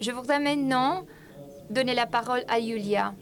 Je 0.00 0.12
voudrais 0.12 0.38
maintenant 0.38 1.06
donner 1.70 1.94
la 1.94 2.06
parole 2.06 2.44
à 2.46 2.60
Yulia. 2.60 3.14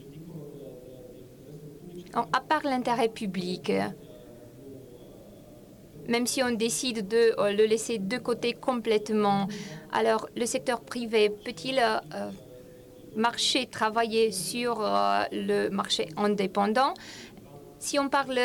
à 2.12 2.40
part 2.40 2.64
l'intérêt 2.64 3.08
public, 3.08 3.72
même 6.08 6.26
si 6.26 6.42
on 6.42 6.50
décide 6.50 7.06
de 7.08 7.34
euh, 7.38 7.52
le 7.52 7.64
laisser 7.64 7.98
de 7.98 8.18
côté 8.18 8.54
complètement. 8.54 9.48
Alors, 9.92 10.28
le 10.36 10.46
secteur 10.46 10.80
privé 10.80 11.30
peut-il 11.30 11.78
euh, 11.78 12.30
marcher, 13.16 13.66
travailler 13.66 14.32
sur 14.32 14.80
euh, 14.80 15.24
le 15.32 15.68
marché 15.68 16.08
indépendant? 16.16 16.94
Si 17.78 17.98
on 17.98 18.08
parle 18.08 18.40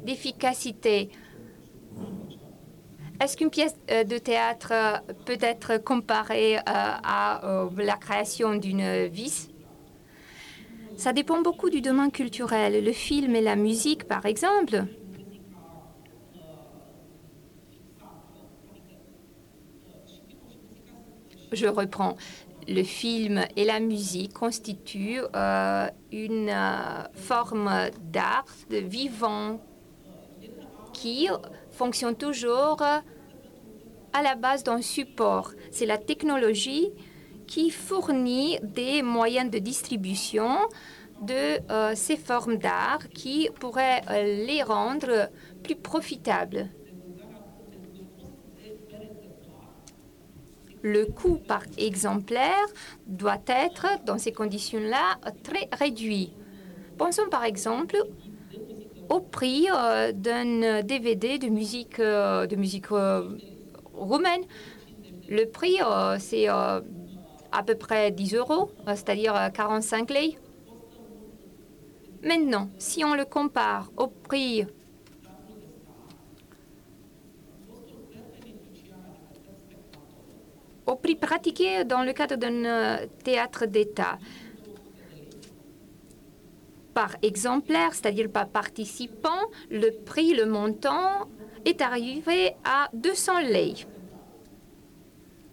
d'efficacité, 0.00 1.10
est-ce 3.20 3.36
qu'une 3.36 3.50
pièce 3.50 3.74
de 3.88 4.18
théâtre 4.18 4.72
peut 5.26 5.38
être 5.40 5.76
comparée 5.78 6.56
à 6.66 7.68
la 7.76 7.96
création 7.96 8.54
d'une 8.54 9.06
vis? 9.06 9.48
Ça 10.96 11.12
dépend 11.12 11.40
beaucoup 11.40 11.70
du 11.70 11.80
domaine 11.80 12.10
culturel. 12.10 12.84
Le 12.84 12.92
film 12.92 13.34
et 13.34 13.40
la 13.40 13.56
musique, 13.56 14.04
par 14.04 14.26
exemple, 14.26 14.86
je 21.56 21.66
reprends. 21.66 22.16
Le 22.68 22.82
film 22.84 23.44
et 23.56 23.64
la 23.64 23.80
musique 23.80 24.34
constituent 24.34 25.22
euh, 25.34 25.88
une 26.12 26.48
euh, 26.48 27.02
forme 27.14 27.90
d'art 28.12 28.44
vivant 28.70 29.60
qui 30.92 31.28
fonctionne 31.70 32.14
toujours 32.14 32.82
à 32.82 34.22
la 34.22 34.36
base 34.36 34.62
d'un 34.62 34.80
support. 34.80 35.52
C'est 35.72 35.86
la 35.86 35.98
technologie 35.98 36.90
qui 37.48 37.70
fournit 37.70 38.58
des 38.62 39.02
moyens 39.02 39.50
de 39.50 39.58
distribution 39.58 40.58
de 41.22 41.58
euh, 41.70 41.92
ces 41.94 42.16
formes 42.16 42.56
d'art 42.56 43.08
qui 43.08 43.48
pourraient 43.58 44.02
les 44.46 44.62
rendre 44.62 45.28
plus 45.62 45.76
profitables. 45.76 46.68
Le 50.82 51.06
coût 51.06 51.36
par 51.36 51.62
exemplaire 51.78 52.66
doit 53.06 53.40
être, 53.46 53.86
dans 54.04 54.18
ces 54.18 54.32
conditions-là, 54.32 55.18
très 55.42 55.68
réduit. 55.72 56.34
Pensons 56.98 57.28
par 57.30 57.44
exemple 57.44 57.96
au 59.08 59.20
prix 59.20 59.68
euh, 59.72 60.12
d'un 60.12 60.82
DVD 60.82 61.38
de 61.38 61.48
musique, 61.48 61.98
euh, 61.98 62.46
de 62.46 62.56
musique 62.56 62.90
euh, 62.92 63.36
roumaine. 63.92 64.42
Le 65.28 65.44
prix, 65.46 65.78
c'est 66.18 66.48
à 66.48 66.82
peu 67.64 67.74
près 67.74 68.10
10 68.10 68.34
euros, 68.34 68.70
c'est-à-dire 68.86 69.50
45 69.54 70.10
lei. 70.10 70.36
Maintenant, 72.22 72.68
si 72.78 73.02
on 73.04 73.14
le 73.14 73.24
compare 73.24 73.90
au 73.96 74.08
prix 74.08 74.66
au 80.92 80.96
prix 80.96 81.16
pratiqué 81.16 81.84
dans 81.84 82.02
le 82.02 82.12
cadre 82.12 82.36
d'un 82.36 82.64
euh, 82.64 83.06
théâtre 83.24 83.66
d'État. 83.66 84.18
Par 86.94 87.16
exemplaire, 87.22 87.94
c'est-à-dire 87.94 88.30
par 88.30 88.48
participant, 88.48 89.40
le 89.70 89.90
prix, 89.90 90.34
le 90.34 90.44
montant 90.44 91.28
est 91.64 91.80
arrivé 91.80 92.54
à 92.64 92.90
200 92.92 93.40
lei. 93.40 93.74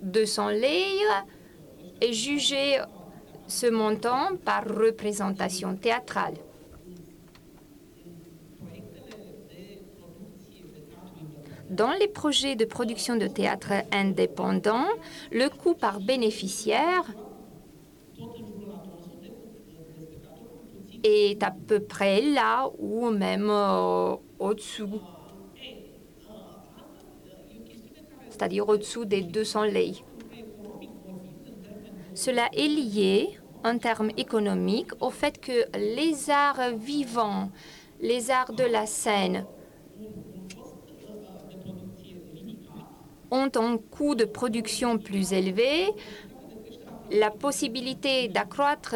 200 0.02 0.50
lei 0.50 0.84
est 2.02 2.14
jugé 2.14 2.82
ce 3.48 3.68
montant 3.68 4.36
par 4.44 4.66
représentation 4.66 5.76
théâtrale. 5.76 6.36
Dans 11.70 11.92
les 11.92 12.08
projets 12.08 12.56
de 12.56 12.66
production 12.66 13.16
de 13.16 13.28
théâtre 13.28 13.74
indépendant, 13.92 14.86
le 15.32 15.50
coût 15.50 15.76
par 15.76 16.00
bénéficiaire 16.00 17.04
est 21.04 21.44
à 21.44 21.52
peu 21.52 21.80
près 21.80 22.22
là 22.22 22.70
ou 22.80 23.12
même 23.12 23.50
euh, 23.50 24.16
au-dessous. 24.40 25.00
C'est-à-dire 28.30 28.68
au-dessous 28.68 29.06
des 29.06 29.22
200 29.22 29.64
lei. 29.66 29.94
Cela 32.16 32.50
est 32.54 32.68
lié 32.68 33.40
en 33.64 33.78
termes 33.78 34.10
économiques 34.18 34.92
au 35.02 35.10
fait 35.10 35.40
que 35.40 35.66
les 35.78 36.30
arts 36.30 36.76
vivants, 36.76 37.52
les 38.02 38.32
arts 38.32 38.54
de 38.54 38.64
la 38.64 38.86
scène, 38.86 39.46
ont 43.32 43.52
un 43.56 43.78
coût 43.78 44.16
de 44.16 44.26
production 44.26 44.98
plus 44.98 45.34
élevé, 45.34 45.90
la 47.12 47.32
possibilité 47.32 48.28
d'accroître 48.28 48.96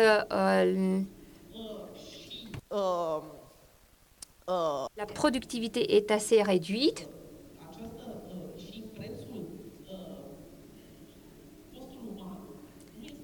euh, 4.49 4.85
la 4.97 5.05
productivité 5.05 5.95
est 5.95 6.11
assez 6.11 6.41
réduite. 6.41 7.07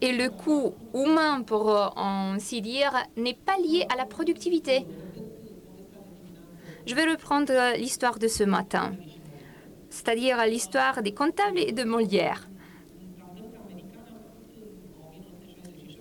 Et 0.01 0.14
le 0.14 0.30
coût 0.30 0.74
humain, 0.93 1.41
pour 1.41 1.70
euh, 1.70 1.88
ainsi 1.97 2.62
dire, 2.62 2.93
n'est 3.18 3.34
pas 3.34 3.57
lié 3.57 3.86
à 3.89 3.97
la 3.97 4.05
productivité. 4.05 4.86
Je 6.86 6.95
vais 6.95 7.03
reprendre 7.03 7.51
euh, 7.51 7.74
l'histoire 7.74 8.18
de 8.18 8.30
ce 8.30 8.45
matin, 8.45 8.93
c'est-à-dire 9.90 10.38
l'histoire 10.46 11.02
des 11.02 11.14
comptables 11.14 11.60
et 11.60 11.72
de 11.72 11.84
Molière. 11.84 12.48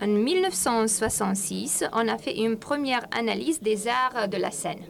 En 0.01 0.07
1966, 0.07 1.85
on 1.93 2.07
a 2.07 2.19
fait 2.19 2.39
une 2.39 2.57
première 2.57 3.07
analyse 3.11 3.61
des 3.61 3.89
arts 3.89 4.29
de 4.29 4.37
la 4.37 4.53
scène. 4.53 4.85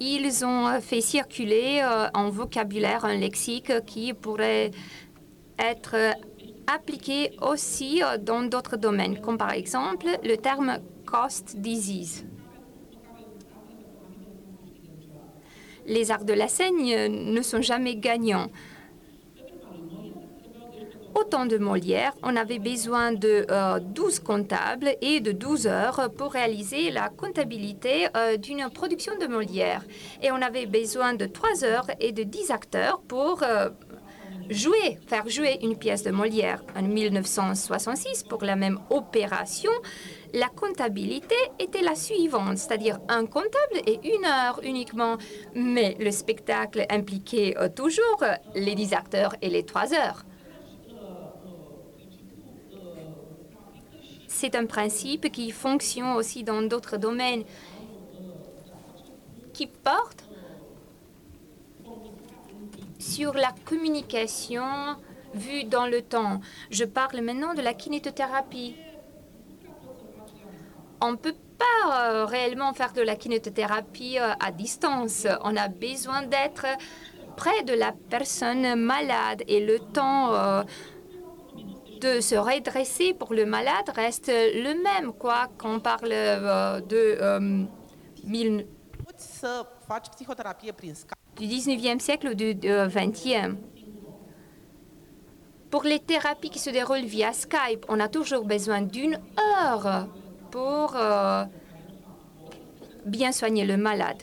Ils 0.00 0.44
ont 0.44 0.80
fait 0.80 1.02
circuler 1.02 1.82
euh, 1.84 2.08
en 2.14 2.30
vocabulaire 2.30 3.04
un 3.04 3.16
lexique 3.16 3.84
qui 3.84 4.14
pourrait 4.14 4.70
être 5.58 6.14
appliqué 6.66 7.32
aussi 7.42 8.02
euh, 8.02 8.16
dans 8.16 8.42
d'autres 8.42 8.76
domaines, 8.76 9.20
comme 9.20 9.36
par 9.38 9.52
exemple 9.52 10.06
le 10.24 10.36
terme 10.36 10.78
cost 11.04 11.56
disease. 11.58 12.24
Les 15.90 16.12
arts 16.12 16.24
de 16.24 16.32
la 16.32 16.46
scène 16.46 16.76
ne 16.78 17.42
sont 17.42 17.62
jamais 17.62 17.96
gagnants. 17.96 18.46
Au 21.16 21.24
temps 21.24 21.46
de 21.46 21.58
Molière, 21.58 22.12
on 22.22 22.36
avait 22.36 22.60
besoin 22.60 23.10
de 23.10 23.44
12 23.80 24.18
euh, 24.20 24.24
comptables 24.24 24.94
et 25.00 25.18
de 25.18 25.32
12 25.32 25.66
heures 25.66 26.08
pour 26.16 26.30
réaliser 26.30 26.92
la 26.92 27.08
comptabilité 27.08 28.06
euh, 28.16 28.36
d'une 28.36 28.70
production 28.72 29.14
de 29.20 29.26
Molière. 29.26 29.82
Et 30.22 30.30
on 30.30 30.40
avait 30.40 30.66
besoin 30.66 31.14
de 31.14 31.26
3 31.26 31.64
heures 31.64 31.90
et 31.98 32.12
de 32.12 32.22
10 32.22 32.52
acteurs 32.52 33.00
pour 33.08 33.42
euh, 33.42 33.70
faire 35.08 35.28
jouer 35.28 35.58
une 35.60 35.76
pièce 35.76 36.04
de 36.04 36.12
Molière. 36.12 36.62
En 36.76 36.82
1966, 36.82 38.22
pour 38.28 38.44
la 38.44 38.54
même 38.54 38.78
opération, 38.90 39.72
la 40.34 40.48
comptabilité 40.48 41.36
était 41.58 41.82
la 41.82 41.94
suivante, 41.94 42.58
c'est-à-dire 42.58 42.98
un 43.08 43.26
comptable 43.26 43.80
et 43.86 44.00
une 44.04 44.24
heure 44.24 44.60
uniquement. 44.62 45.16
Mais 45.54 45.96
le 45.98 46.10
spectacle 46.10 46.86
impliquait 46.90 47.54
toujours 47.74 48.24
les 48.54 48.74
10 48.74 48.94
acteurs 48.94 49.34
et 49.42 49.48
les 49.48 49.64
3 49.64 49.94
heures. 49.94 50.24
c'est 54.40 54.54
un 54.54 54.64
principe 54.64 55.30
qui 55.30 55.50
fonctionne 55.50 56.12
aussi 56.16 56.44
dans 56.44 56.62
d'autres 56.62 56.96
domaines 56.96 57.44
qui 59.52 59.66
porte 59.66 60.24
sur 62.98 63.34
la 63.34 63.52
communication 63.66 64.96
vue 65.34 65.64
dans 65.64 65.86
le 65.86 66.00
temps. 66.00 66.40
Je 66.70 66.84
parle 66.84 67.20
maintenant 67.20 67.52
de 67.52 67.60
la 67.60 67.74
kinétothérapie. 67.74 68.76
On 71.02 71.12
ne 71.12 71.16
peut 71.16 71.34
pas 71.58 72.10
euh, 72.12 72.26
réellement 72.26 72.74
faire 72.74 72.92
de 72.92 73.00
la 73.00 73.16
kinétothérapie 73.16 74.18
euh, 74.18 74.32
à 74.38 74.52
distance. 74.52 75.26
On 75.42 75.56
a 75.56 75.68
besoin 75.68 76.22
d'être 76.22 76.66
près 77.36 77.62
de 77.62 77.72
la 77.72 77.92
personne 78.10 78.74
malade 78.74 79.42
et 79.48 79.64
le 79.64 79.78
temps 79.78 80.34
euh, 80.34 80.62
de 82.00 82.20
se 82.20 82.34
redresser 82.34 83.14
pour 83.14 83.32
le 83.32 83.46
malade 83.46 83.90
reste 83.94 84.28
le 84.28 84.82
même, 84.82 85.12
quoi, 85.12 85.48
quand 85.58 85.76
on 85.76 85.80
parle 85.80 86.08
de 86.08 87.66
du 91.36 91.46
19e 91.46 92.00
siècle 92.00 92.28
ou 92.28 92.34
du 92.34 92.54
20e. 92.54 93.56
Pour 95.70 95.84
les 95.84 96.00
thérapies 96.00 96.50
qui 96.50 96.58
se 96.58 96.70
déroulent 96.70 97.04
via 97.04 97.32
Skype, 97.32 97.84
on 97.88 98.00
a 98.00 98.08
toujours 98.08 98.44
besoin 98.44 98.82
d'une 98.82 99.18
heure 99.38 100.08
pour 100.50 100.94
euh, 100.96 101.44
bien 103.06 103.32
soigner 103.32 103.64
le 103.64 103.76
malade. 103.76 104.22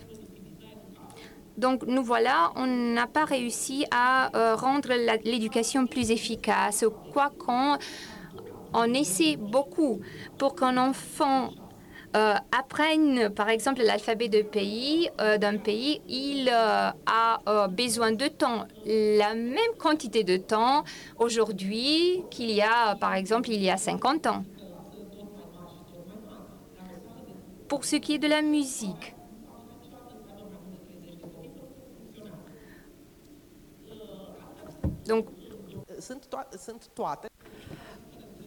Donc 1.57 1.83
nous 1.87 2.03
voilà, 2.03 2.51
on 2.55 2.67
n'a 2.67 3.07
pas 3.07 3.25
réussi 3.25 3.85
à 3.89 4.35
euh, 4.35 4.55
rendre 4.55 4.89
l'éducation 5.23 5.87
plus 5.87 6.11
efficace, 6.11 6.85
quoi 7.13 7.31
qu'on 7.37 7.77
on 8.73 8.93
essaie 8.93 9.37
beaucoup 9.37 10.01
pour 10.37 10.55
qu'un 10.55 10.77
enfant 10.77 11.49
euh, 12.15 12.35
apprenne, 12.57 13.29
par 13.29 13.49
exemple, 13.49 13.81
l'alphabet 13.81 14.29
de 14.29 14.41
pays 14.41 15.09
d'un 15.17 15.57
pays, 15.57 16.01
il 16.07 16.49
a 16.49 16.93
besoin 17.69 18.11
de 18.11 18.27
temps, 18.27 18.65
la 18.85 19.33
même 19.33 19.73
quantité 19.79 20.23
de 20.23 20.37
temps 20.37 20.83
aujourd'hui 21.17 22.23
qu'il 22.29 22.51
y 22.51 22.61
a, 22.61 22.95
par 22.95 23.15
exemple, 23.15 23.49
il 23.49 23.63
y 23.63 23.69
a 23.69 23.77
50 23.77 24.27
ans. 24.27 24.43
Pour 27.67 27.85
ce 27.85 27.97
qui 27.97 28.15
est 28.15 28.19
de 28.19 28.27
la 28.27 28.41
musique, 28.41 29.15
Donc, 35.07 35.25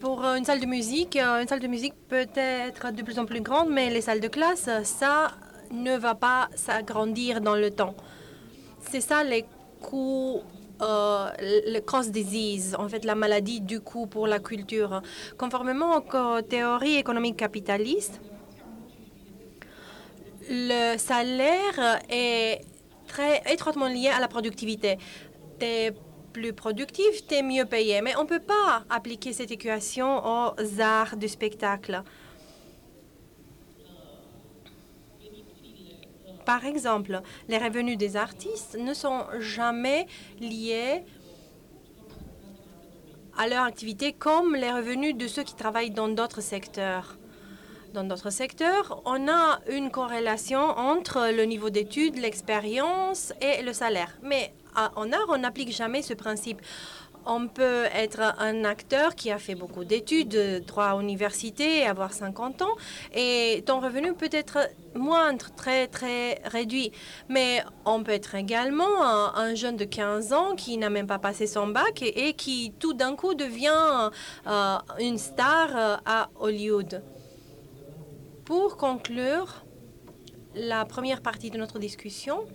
pour 0.01 0.25
une 0.25 0.45
salle 0.45 0.61
de 0.61 0.67
musique, 0.67 1.17
euh, 1.17 1.41
une 1.41 1.49
salle 1.49 1.61
de 1.61 1.67
musique 1.67 1.95
peut 2.09 2.27
être 2.35 2.93
de 2.93 3.03
plus 3.03 3.19
en 3.19 3.25
plus 3.25 3.41
grande, 3.41 3.71
mais 3.71 3.91
les 3.91 4.03
salles 4.03 4.21
de 4.21 4.29
classe, 4.29 4.69
ça 4.85 5.33
ne 5.71 5.97
va 5.97 6.15
pas 6.15 6.49
s'agrandir 6.55 7.41
dans 7.41 7.55
le 7.57 7.71
temps. 7.71 7.95
C'est 8.81 9.01
ça 9.01 9.25
les 9.25 9.45
coûts, 9.81 10.41
euh, 10.83 11.31
le 11.41 11.81
cross 11.81 12.11
disease, 12.11 12.77
en 12.79 12.89
fait 12.89 13.05
la 13.05 13.15
maladie 13.15 13.61
du 13.61 13.81
coût 13.81 14.07
pour 14.07 14.27
la 14.27 14.39
culture. 14.39 15.03
Conformément 15.39 15.97
aux 15.97 16.43
théories 16.43 16.97
économiques 16.97 17.37
capitalistes, 17.37 18.21
le 20.51 20.99
salaire 20.99 22.01
est 22.11 22.61
très 23.07 23.43
étroitement 23.51 23.87
lié 23.87 24.09
à 24.09 24.21
la 24.21 24.29
productivité 24.29 24.99
plus 26.33 26.53
productif, 26.53 27.27
tu 27.27 27.35
es 27.35 27.43
mieux 27.43 27.65
payé. 27.65 28.01
Mais 28.03 28.17
on 28.17 28.23
ne 28.23 28.29
peut 28.29 28.41
pas 28.41 28.85
appliquer 28.89 29.33
cette 29.33 29.51
équation 29.51 30.23
aux 30.25 30.81
arts 30.81 31.17
du 31.17 31.29
spectacle. 31.29 32.03
Par 36.47 36.65
exemple, 36.65 37.21
les 37.49 37.59
revenus 37.59 37.99
des 37.99 38.17
artistes 38.17 38.77
ne 38.79 38.95
sont 38.95 39.25
jamais 39.39 40.07
liés 40.41 41.05
à 43.37 43.47
leur 43.47 43.65
activité 43.65 44.13
comme 44.13 44.57
les 44.57 44.71
revenus 44.71 45.17
de 45.17 45.29
ceux 45.29 45.45
qui 45.45 45.55
travaillent 45.55 45.91
dans 45.91 46.09
d'autres 46.09 46.41
secteurs. 46.41 47.20
Dans 47.93 48.05
d'autres 48.05 48.31
secteurs, 48.31 49.03
on 49.05 49.27
a 49.29 49.59
une 49.69 49.91
corrélation 49.91 50.61
entre 50.61 51.33
le 51.35 51.43
niveau 51.45 51.71
d'études, 51.71 52.19
l'expérience 52.19 53.33
et 53.41 53.63
le 53.63 53.73
salaire. 53.73 54.17
Mais 54.23 54.53
en 54.95 55.11
art, 55.11 55.27
on 55.29 55.39
n'applique 55.39 55.73
jamais 55.73 56.01
ce 56.03 56.15
principe. 56.15 56.61
On 57.27 57.49
peut 57.49 57.85
être 57.93 58.21
un 58.39 58.65
acteur 58.65 59.15
qui 59.15 59.31
a 59.31 59.39
fait 59.39 59.57
beaucoup 59.57 59.85
d'études, 59.85 60.65
droit 60.67 60.87
à 60.87 61.01
université, 61.01 61.85
avoir 61.85 62.13
50 62.13 62.63
ans, 62.63 62.77
et 63.15 63.63
ton 63.67 63.81
revenu 63.81 64.15
peut 64.15 64.31
être 64.33 64.59
moindre, 64.95 65.47
très, 65.57 65.89
très 65.89 66.41
réduit. 66.45 66.93
Mais 67.29 67.63
on 67.85 68.03
peut 68.05 68.13
être 68.13 68.37
également 68.37 69.03
un, 69.05 69.55
jeune 69.55 69.77
de 69.77 69.85
15 69.85 70.33
ans 70.33 70.55
qui 70.57 70.79
n'a 70.79 70.91
même 70.91 71.09
pas 71.09 71.19
passé 71.19 71.47
son 71.47 71.67
bac 71.67 72.03
et, 72.03 72.35
qui 72.35 72.73
tout 72.79 72.95
d'un 72.95 73.17
coup 73.17 73.35
devient 73.35 74.11
euh, 74.47 74.77
une 75.01 75.19
star 75.19 75.77
euh, 75.77 75.97
à 76.07 76.31
Hollywood. 76.39 77.03
Pour 78.51 78.77
conclure 78.77 79.65
la 80.57 80.85
première 80.85 81.23
partie 81.23 81.51
de 81.51 81.57
notre 81.57 81.79
discussion, 81.79 82.49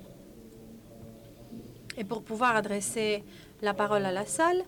et 1.95 2.03
pour 2.03 2.21
pouvoir 2.21 2.57
adresser 2.57 3.23
la 3.61 3.73
parole 3.73 4.03
à 4.05 4.11
la 4.11 4.25
salle, 4.25 4.61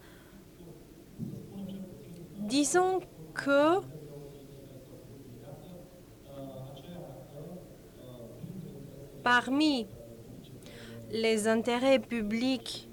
disons 2.37 3.01
que 3.33 3.81
parmi 9.21 9.85
les 11.11 11.49
intérêts 11.49 11.99
publics 11.99 12.89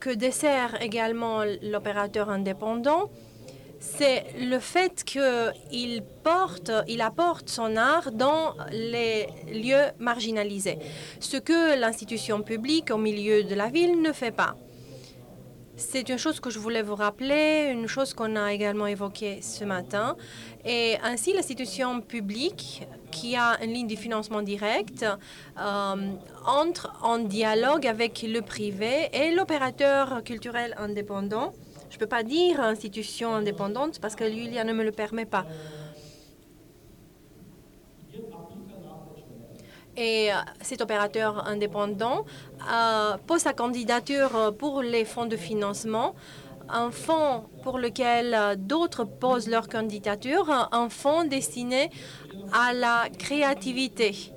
que 0.00 0.10
dessert 0.10 0.82
également 0.82 1.44
l'opérateur 1.62 2.30
indépendant, 2.30 3.10
c'est 3.96 4.24
le 4.40 4.58
fait 4.58 5.04
qu'il 5.04 6.02
porte, 6.22 6.72
il 6.88 7.00
apporte 7.00 7.48
son 7.48 7.76
art 7.76 8.12
dans 8.12 8.54
les 8.72 9.26
lieux 9.52 9.86
marginalisés, 9.98 10.78
ce 11.20 11.36
que 11.36 11.78
l'institution 11.78 12.42
publique 12.42 12.90
au 12.90 12.96
milieu 12.96 13.44
de 13.44 13.54
la 13.54 13.68
ville 13.68 14.00
ne 14.00 14.12
fait 14.12 14.32
pas. 14.32 14.56
C'est 15.76 16.08
une 16.08 16.18
chose 16.18 16.38
que 16.38 16.50
je 16.50 16.60
voulais 16.60 16.82
vous 16.82 16.94
rappeler, 16.94 17.68
une 17.72 17.88
chose 17.88 18.14
qu'on 18.14 18.36
a 18.36 18.52
également 18.52 18.86
évoquée 18.86 19.40
ce 19.42 19.64
matin. 19.64 20.16
Et 20.64 20.96
ainsi, 21.02 21.32
l'institution 21.32 22.00
publique, 22.00 22.86
qui 23.10 23.34
a 23.34 23.58
une 23.62 23.72
ligne 23.72 23.88
de 23.88 23.96
financement 23.96 24.42
direct, 24.42 25.04
euh, 25.04 25.94
entre 26.46 26.92
en 27.02 27.18
dialogue 27.18 27.88
avec 27.88 28.22
le 28.22 28.40
privé 28.40 29.08
et 29.12 29.32
l'opérateur 29.32 30.22
culturel 30.22 30.76
indépendant. 30.78 31.52
Je 31.94 31.98
ne 31.98 32.00
peux 32.00 32.08
pas 32.08 32.24
dire 32.24 32.58
institution 32.58 33.36
indépendante 33.36 34.00
parce 34.00 34.16
que 34.16 34.28
Julia 34.28 34.64
ne 34.64 34.72
me 34.72 34.82
le 34.82 34.90
permet 34.90 35.26
pas. 35.26 35.46
et 39.96 40.32
euh, 40.32 40.34
cet 40.60 40.80
opérateur 40.80 41.46
indépendant 41.46 42.24
euh, 42.68 43.16
pose 43.28 43.42
sa 43.42 43.52
candidature 43.52 44.52
pour 44.58 44.82
les 44.82 45.04
fonds 45.04 45.26
de 45.26 45.36
financement, 45.36 46.16
un 46.68 46.90
fonds 46.90 47.44
pour 47.62 47.78
lequel 47.78 48.34
euh, 48.34 48.56
d'autres 48.56 49.04
posent 49.04 49.48
leur 49.48 49.68
candidature, 49.68 50.50
un 50.72 50.88
fonds 50.88 51.22
destiné 51.22 51.90
à 52.52 52.72
la 52.72 53.04
créativité. 53.16 54.33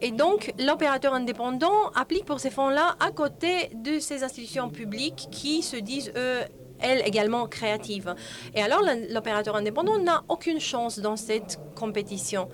Et 0.00 0.12
donc, 0.12 0.52
l'opérateur 0.58 1.14
indépendant 1.14 1.90
applique 1.94 2.24
pour 2.24 2.40
ces 2.40 2.50
fonds-là 2.50 2.96
à 3.00 3.10
côté 3.10 3.70
de 3.74 3.98
ces 3.98 4.22
institutions 4.22 4.70
publiques 4.70 5.28
qui 5.30 5.62
se 5.62 5.76
disent, 5.76 6.12
eux, 6.16 6.40
elle 6.80 7.02
également 7.06 7.46
créative. 7.46 8.14
Et 8.54 8.62
alors, 8.62 8.82
l'opérateur 9.10 9.56
indépendant 9.56 9.98
n'a 9.98 10.22
aucune 10.28 10.60
chance 10.60 11.00
dans 11.00 11.16
cette 11.16 11.58
compétition. 11.74 12.48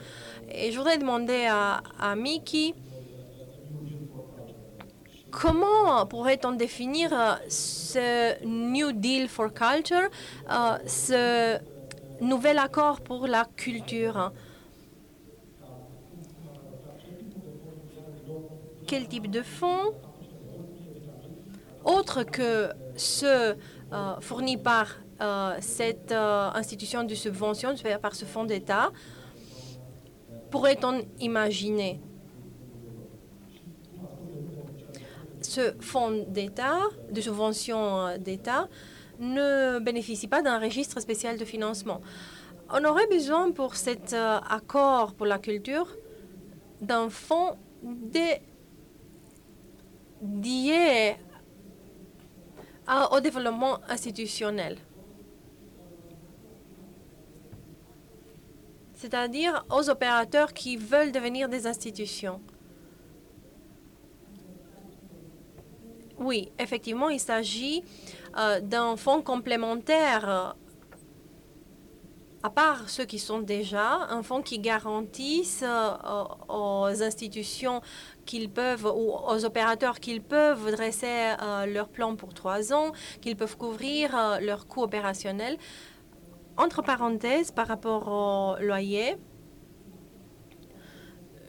Et 0.50 0.72
je 0.72 0.78
voudrais 0.78 0.96
demander 0.96 1.46
à, 1.46 1.82
à 2.00 2.16
Mickey, 2.16 2.74
comment 5.30 6.06
pourrait-on 6.06 6.52
définir 6.52 7.12
euh, 7.12 7.34
ce 7.48 8.42
New 8.46 8.92
Deal 8.92 9.28
for 9.28 9.52
Culture, 9.52 10.08
euh, 10.50 10.78
ce 10.86 11.58
nouvel 12.20 12.58
accord 12.58 13.00
pour 13.00 13.26
la 13.26 13.44
culture? 13.56 14.32
Quel 18.86 19.08
type 19.08 19.30
de 19.30 19.42
fonds 19.42 19.94
autre 21.84 22.22
que 22.22 22.70
ceux 22.96 23.56
euh, 23.92 24.20
fournis 24.20 24.56
par 24.56 24.96
euh, 25.20 25.56
cette 25.60 26.12
euh, 26.12 26.50
institution 26.54 27.04
de 27.04 27.14
subvention, 27.14 27.74
par 28.00 28.14
ce 28.14 28.24
fonds 28.24 28.44
d'État, 28.44 28.90
pourrait-on 30.50 31.02
imaginer 31.20 32.00
ce 35.42 35.74
fonds 35.80 36.24
d'État, 36.28 36.78
de 37.10 37.20
subvention 37.20 38.16
d'État, 38.18 38.68
ne 39.18 39.78
bénéficie 39.78 40.26
pas 40.26 40.42
d'un 40.42 40.58
registre 40.58 41.00
spécial 41.00 41.38
de 41.38 41.44
financement? 41.44 42.00
On 42.70 42.82
aurait 42.84 43.06
besoin 43.06 43.52
pour 43.52 43.76
cet 43.76 44.14
accord 44.14 45.12
pour 45.14 45.26
la 45.26 45.38
culture 45.38 45.86
d'un 46.80 47.10
fonds 47.10 47.56
dédié 50.24 51.16
au 53.12 53.20
développement 53.20 53.78
institutionnel. 53.88 54.78
c'est-à-dire 59.04 59.66
aux 59.70 59.90
opérateurs 59.90 60.54
qui 60.54 60.78
veulent 60.78 61.12
devenir 61.12 61.50
des 61.50 61.66
institutions. 61.66 62.40
Oui, 66.18 66.50
effectivement, 66.58 67.10
il 67.10 67.20
s'agit 67.20 67.84
euh, 68.38 68.60
d'un 68.60 68.96
fonds 68.96 69.20
complémentaire 69.20 70.26
euh, 70.26 70.52
à 72.44 72.50
part 72.50 72.90
ceux 72.90 73.06
qui 73.06 73.18
sont 73.18 73.38
déjà, 73.38 74.06
un 74.10 74.22
fonds 74.22 74.42
qui 74.42 74.58
garantisse 74.58 75.64
euh, 75.66 76.24
aux 76.50 77.02
institutions 77.02 77.80
qu'ils 78.26 78.50
peuvent, 78.50 78.84
ou 78.84 79.14
aux 79.14 79.44
opérateurs 79.46 79.98
qu'ils 79.98 80.20
peuvent 80.20 80.70
dresser 80.70 81.32
euh, 81.40 81.64
leur 81.64 81.88
plan 81.88 82.16
pour 82.16 82.34
trois 82.34 82.74
ans, 82.74 82.92
qu'ils 83.22 83.34
peuvent 83.34 83.56
couvrir 83.56 84.14
euh, 84.14 84.40
leurs 84.40 84.66
coûts 84.66 84.82
opérationnels. 84.82 85.56
Entre 86.58 86.82
parenthèses, 86.82 87.50
par 87.50 87.66
rapport 87.66 88.08
au 88.08 88.62
loyer, 88.62 89.16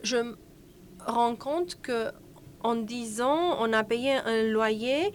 je 0.03 0.15
me 0.15 0.37
rends 1.05 1.35
compte 1.35 1.75
que 1.81 2.11
en 2.63 2.75
10 2.75 3.21
ans, 3.21 3.57
on 3.59 3.73
a 3.73 3.83
payé 3.83 4.13
un 4.13 4.43
loyer 4.43 5.13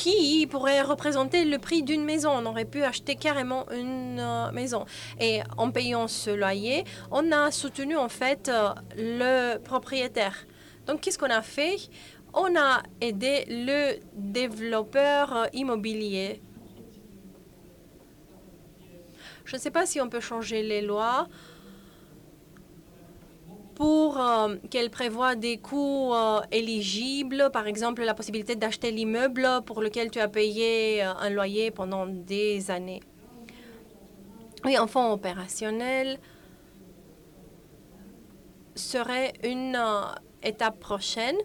qui 0.00 0.46
pourrait 0.46 0.80
représenter 0.80 1.44
le 1.44 1.58
prix 1.58 1.82
d'une 1.82 2.04
maison. 2.04 2.30
On 2.30 2.46
aurait 2.46 2.64
pu 2.64 2.82
acheter 2.82 3.16
carrément 3.16 3.70
une 3.70 4.18
euh, 4.18 4.50
maison. 4.50 4.86
Et 5.20 5.40
en 5.58 5.70
payant 5.70 6.08
ce 6.08 6.30
loyer, 6.30 6.84
on 7.10 7.30
a 7.32 7.50
soutenu 7.50 7.98
en 7.98 8.08
fait 8.08 8.48
euh, 8.48 8.70
le 8.96 9.58
propriétaire. 9.58 10.46
Donc, 10.86 11.02
qu'est-ce 11.02 11.18
qu'on 11.18 11.30
a 11.30 11.42
fait? 11.42 11.76
On 12.32 12.56
a 12.56 12.82
aidé 13.02 13.44
le 13.48 13.98
développeur 14.14 15.36
euh, 15.36 15.46
immobilier. 15.52 16.40
Je 19.44 19.56
ne 19.56 19.60
sais 19.60 19.70
pas 19.70 19.84
si 19.84 20.00
on 20.00 20.08
peut 20.08 20.20
changer 20.20 20.62
les 20.62 20.80
lois 20.80 21.28
pour 23.74 24.20
euh, 24.20 24.56
qu'elle 24.70 24.90
prévoit 24.90 25.34
des 25.34 25.58
coûts 25.58 26.12
euh, 26.14 26.40
éligibles, 26.52 27.50
par 27.52 27.66
exemple 27.66 28.02
la 28.02 28.14
possibilité 28.14 28.54
d'acheter 28.56 28.90
l'immeuble 28.90 29.46
pour 29.64 29.80
lequel 29.80 30.10
tu 30.10 30.18
as 30.20 30.28
payé 30.28 31.02
euh, 31.02 31.12
un 31.14 31.30
loyer 31.30 31.70
pendant 31.70 32.06
des 32.06 32.70
années. 32.70 33.00
Oui, 34.64 34.76
un 34.76 34.86
fonds 34.86 35.12
opérationnel 35.12 36.18
serait 38.74 39.32
une 39.42 39.78
étape 40.42 40.78
prochaine. 40.78 41.36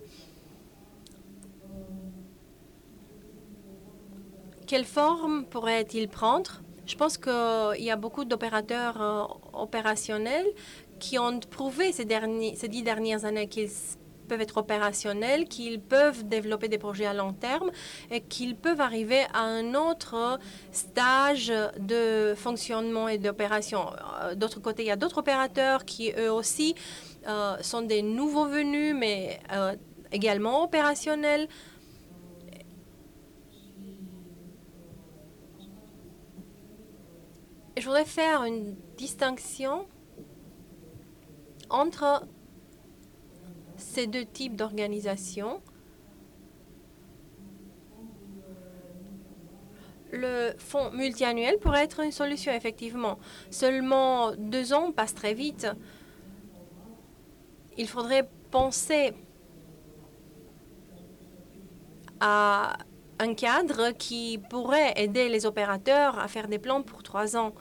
Quelle 4.68 4.86
forme 4.86 5.46
pourrait-il 5.46 6.10
prendre? 6.10 6.62
Je 6.86 6.96
pense 6.96 7.18
qu'il 7.18 7.84
y 7.84 7.90
a 7.90 7.96
beaucoup 7.96 8.26
d'opérateurs 8.26 9.40
opérationnels 9.54 10.46
qui 11.06 11.20
ont 11.20 11.40
prouvé 11.40 11.92
ces, 11.92 12.06
derniers, 12.06 12.56
ces 12.56 12.68
dix 12.68 12.82
dernières 12.82 13.26
années 13.26 13.48
qu'ils 13.48 13.70
peuvent 14.28 14.42
être 14.42 14.58
opérationnels, 14.58 15.48
qu'ils 15.48 15.80
peuvent 15.80 16.28
développer 16.28 16.68
des 16.68 16.80
projets 16.80 17.06
à 17.06 17.14
long 17.14 17.32
terme 17.32 17.70
et 18.10 18.22
qu'ils 18.22 18.56
peuvent 18.56 18.82
arriver 18.82 19.22
à 19.32 19.42
un 19.42 19.76
autre 19.76 20.40
stage 20.72 21.54
de 21.78 22.34
fonctionnement 22.36 23.08
et 23.08 23.20
d'opération. 23.20 23.92
Euh, 24.24 24.34
d'autre 24.34 24.60
côté, 24.60 24.82
il 24.82 24.88
y 24.88 24.92
a 24.92 24.96
d'autres 24.96 25.20
opérateurs 25.20 25.86
qui, 25.86 26.12
eux 26.18 26.32
aussi, 26.32 26.74
euh, 27.28 27.56
sont 27.62 27.84
des 27.84 28.02
nouveaux 28.02 28.48
venus, 28.48 28.96
mais 28.98 29.40
euh, 29.52 29.76
également 30.12 30.64
opérationnels. 30.64 31.48
Je 37.78 37.84
voudrais 37.84 38.06
faire 38.06 38.44
une 38.44 38.76
distinction 38.98 39.86
entre 41.70 42.26
ces 43.78 44.08
deux 44.08 44.26
types 44.26 44.56
d'organisations, 44.56 45.62
le 50.12 50.54
fonds 50.58 50.92
multiannuel 50.92 51.58
pourrait 51.60 51.84
être 51.84 52.00
une 52.00 52.12
solution, 52.12 52.54
effectivement. 52.54 53.20
Seulement 53.50 54.34
deux 54.38 54.74
ans 54.74 54.92
passent 54.92 55.16
très 55.16 55.34
vite. 55.34 55.68
Il 57.78 57.88
faudrait 57.88 58.30
penser 58.52 59.14
à 62.22 62.78
un 63.20 63.34
cadre 63.34 63.92
qui 63.92 64.40
pourrait 64.50 64.94
aider 64.96 65.30
les 65.30 65.46
opérateurs 65.46 66.20
à 66.20 66.28
faire 66.28 66.48
des 66.48 66.60
plans 66.60 66.82
pour 66.82 67.04
trois 67.04 67.36
ans 67.36 67.54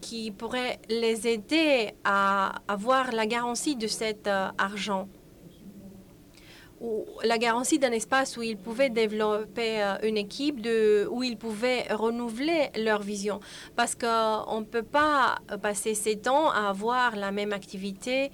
qui 0.00 0.30
pourrait 0.30 0.78
les 0.88 1.26
aider 1.26 1.92
à 2.04 2.62
avoir 2.68 3.12
la 3.12 3.26
garantie 3.26 3.76
de 3.76 3.86
cet 3.86 4.26
euh, 4.26 4.48
argent. 4.58 5.08
ou 6.80 7.04
la 7.24 7.38
garantie 7.38 7.78
d'un 7.78 7.92
espace 7.92 8.36
où 8.36 8.42
ils 8.42 8.56
pouvaient 8.56 8.90
développer 8.90 9.82
euh, 9.82 9.96
une 10.02 10.16
équipe, 10.16 10.66
où 11.10 11.22
ils 11.22 11.36
pouvaient 11.36 11.86
renouveler 11.90 12.70
leur 12.76 13.02
vision. 13.02 13.40
Parce 13.76 13.94
qu'on 13.94 14.60
ne 14.60 14.64
peut 14.64 14.82
pas 14.82 15.38
passer 15.60 15.94
sept 15.94 16.28
ans 16.28 16.50
à 16.50 16.68
avoir 16.68 17.16
la 17.16 17.32
même 17.32 17.52
activité. 17.52 18.30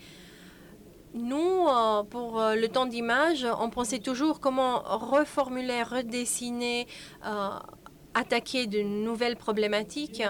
Nous, 1.15 1.67
euh, 1.69 2.03
pour 2.03 2.41
euh, 2.41 2.55
le 2.57 2.69
temps 2.69 2.87
d'image, 2.87 3.47
on 3.61 3.71
pensait 3.71 4.01
toujours 4.01 4.41
comment 4.41 4.81
reformuler, 4.85 5.83
redessiner, 5.83 6.87
attaquer 8.15 8.67
de 8.67 8.81
nouvelles 8.81 9.37
problématiques. 9.37 10.23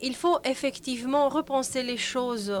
Il 0.00 0.14
faut 0.14 0.38
effectivement 0.44 1.28
repenser 1.28 1.82
les 1.82 1.96
choses 1.96 2.52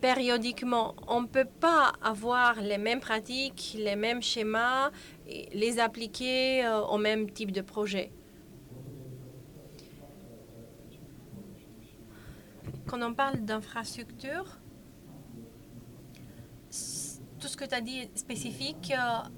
périodiquement. 0.00 0.94
On 1.06 1.22
ne 1.22 1.26
peut 1.26 1.48
pas 1.60 1.92
avoir 2.02 2.60
les 2.60 2.78
mêmes 2.78 3.00
pratiques, 3.00 3.76
les 3.78 3.96
mêmes 3.96 4.22
schémas, 4.22 4.90
les 5.52 5.78
appliquer 5.78 6.64
euh, 6.64 6.80
au 6.80 6.98
même 6.98 7.30
type 7.30 7.52
de 7.52 7.60
projet. 7.60 8.10
Quand 12.86 13.00
on 13.02 13.14
parle 13.14 13.40
d'infrastructure, 13.40 14.58
tout 17.38 17.48
ce 17.48 17.56
que 17.56 17.64
tu 17.64 17.74
as 17.74 17.80
dit 17.80 17.98
est 17.98 18.18
spécifique 18.18 18.92
euh, 18.96 19.28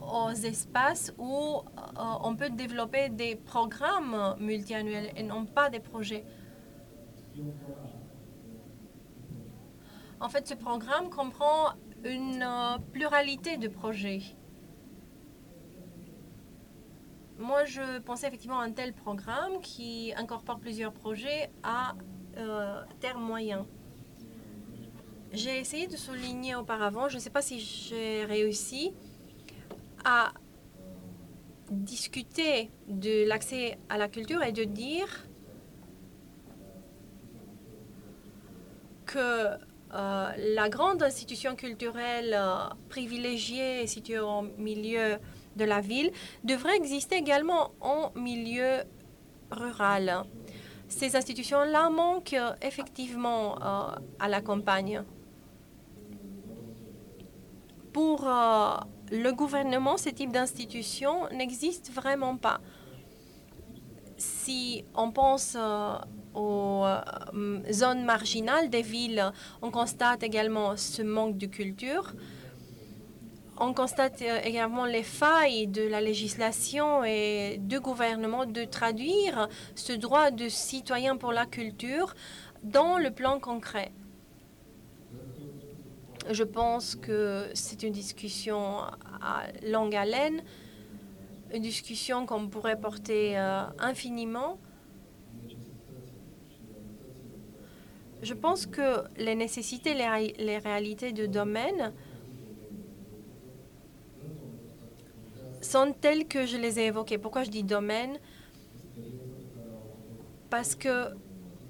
aux 0.00 0.30
espaces 0.30 1.12
où 1.18 1.58
euh, 1.58 2.02
on 2.22 2.34
peut 2.36 2.50
développer 2.50 3.08
des 3.08 3.36
programmes 3.36 4.36
multiannuels 4.38 5.12
et 5.16 5.22
non 5.22 5.46
pas 5.46 5.70
des 5.70 5.80
projets. 5.80 6.24
En 10.20 10.28
fait, 10.28 10.46
ce 10.46 10.54
programme 10.54 11.08
comprend 11.08 11.72
une 12.04 12.42
euh, 12.42 12.78
pluralité 12.92 13.56
de 13.56 13.68
projets. 13.68 14.22
Moi, 17.38 17.64
je 17.64 18.00
pensais 18.00 18.26
effectivement 18.28 18.60
à 18.60 18.64
un 18.64 18.72
tel 18.72 18.92
programme 18.92 19.60
qui 19.62 20.12
incorpore 20.16 20.58
plusieurs 20.58 20.92
projets 20.92 21.50
à 21.62 21.94
euh, 22.36 22.82
terme 23.00 23.22
moyen. 23.22 23.66
J'ai 25.32 25.58
essayé 25.58 25.86
de 25.86 25.96
souligner 25.96 26.54
auparavant, 26.54 27.08
je 27.08 27.14
ne 27.14 27.20
sais 27.20 27.30
pas 27.30 27.40
si 27.40 27.60
j'ai 27.60 28.24
réussi, 28.24 28.92
à 30.04 30.32
discuter 31.70 32.70
de 32.88 33.26
l'accès 33.28 33.78
à 33.88 33.96
la 33.96 34.08
culture 34.08 34.42
et 34.42 34.52
de 34.52 34.64
dire 34.64 35.26
que 39.06 39.56
euh, 39.92 40.30
la 40.36 40.68
grande 40.68 41.02
institution 41.02 41.56
culturelle 41.56 42.32
euh, 42.32 42.68
privilégiée 42.88 43.86
située 43.88 44.20
au 44.20 44.42
milieu 44.56 45.18
de 45.56 45.64
la 45.64 45.80
ville 45.80 46.12
devrait 46.44 46.76
exister 46.76 47.16
également 47.16 47.72
en 47.80 48.12
milieu 48.14 48.84
rural. 49.50 50.22
Ces 50.88 51.16
institutions-là 51.16 51.90
manquent 51.90 52.34
euh, 52.34 52.52
effectivement 52.62 53.56
à 53.56 54.28
la 54.28 54.40
campagne. 54.40 55.02
Pour 57.92 58.28
le 59.10 59.30
gouvernement, 59.32 59.96
ce 59.96 60.10
type 60.10 60.32
d'institution 60.32 61.28
n'existe 61.32 61.90
vraiment 61.92 62.36
pas. 62.36 62.60
Si 64.16 64.84
on 64.94 65.10
pense 65.10 65.56
aux 66.34 66.84
euh, 66.84 67.72
zones 67.72 68.04
marginales 68.04 68.70
des 68.70 68.82
villes, 68.82 69.32
on 69.62 69.70
constate 69.70 70.22
également 70.22 70.76
ce 70.76 71.02
manque 71.02 71.36
de 71.36 71.46
culture. 71.46 72.14
On 73.58 73.74
constate 73.74 74.22
euh, 74.22 74.40
également 74.42 74.84
les 74.84 75.02
failles 75.02 75.66
de 75.66 75.82
la 75.82 76.00
législation 76.00 77.04
et 77.04 77.58
du 77.58 77.80
gouvernement 77.80 78.46
de 78.46 78.64
traduire 78.64 79.48
ce 79.74 79.92
droit 79.92 80.30
de 80.30 80.48
citoyen 80.48 81.16
pour 81.16 81.32
la 81.32 81.46
culture 81.46 82.14
dans 82.62 82.98
le 82.98 83.10
plan 83.10 83.38
concret. 83.40 83.92
Je 86.28 86.44
pense 86.44 86.94
que 86.96 87.48
c'est 87.54 87.82
une 87.82 87.92
discussion 87.92 88.80
à 89.22 89.44
longue 89.66 89.94
haleine, 89.94 90.42
une 91.52 91.62
discussion 91.62 92.26
qu'on 92.26 92.48
pourrait 92.48 92.78
porter 92.78 93.38
euh, 93.38 93.62
infiniment. 93.78 94.58
Je 98.22 98.34
pense 98.34 98.66
que 98.66 99.04
les 99.16 99.34
nécessités, 99.34 99.94
les, 99.94 100.58
réalités 100.58 101.12
du 101.12 101.26
domaine 101.26 101.94
sont 105.62 105.94
telles 105.98 106.28
que 106.28 106.44
je 106.44 106.58
les 106.58 106.78
ai 106.78 106.86
évoquées. 106.86 107.16
Pourquoi 107.16 107.44
je 107.44 107.50
dis 107.50 107.62
domaine? 107.62 108.18
Parce 110.50 110.74
que 110.74 111.14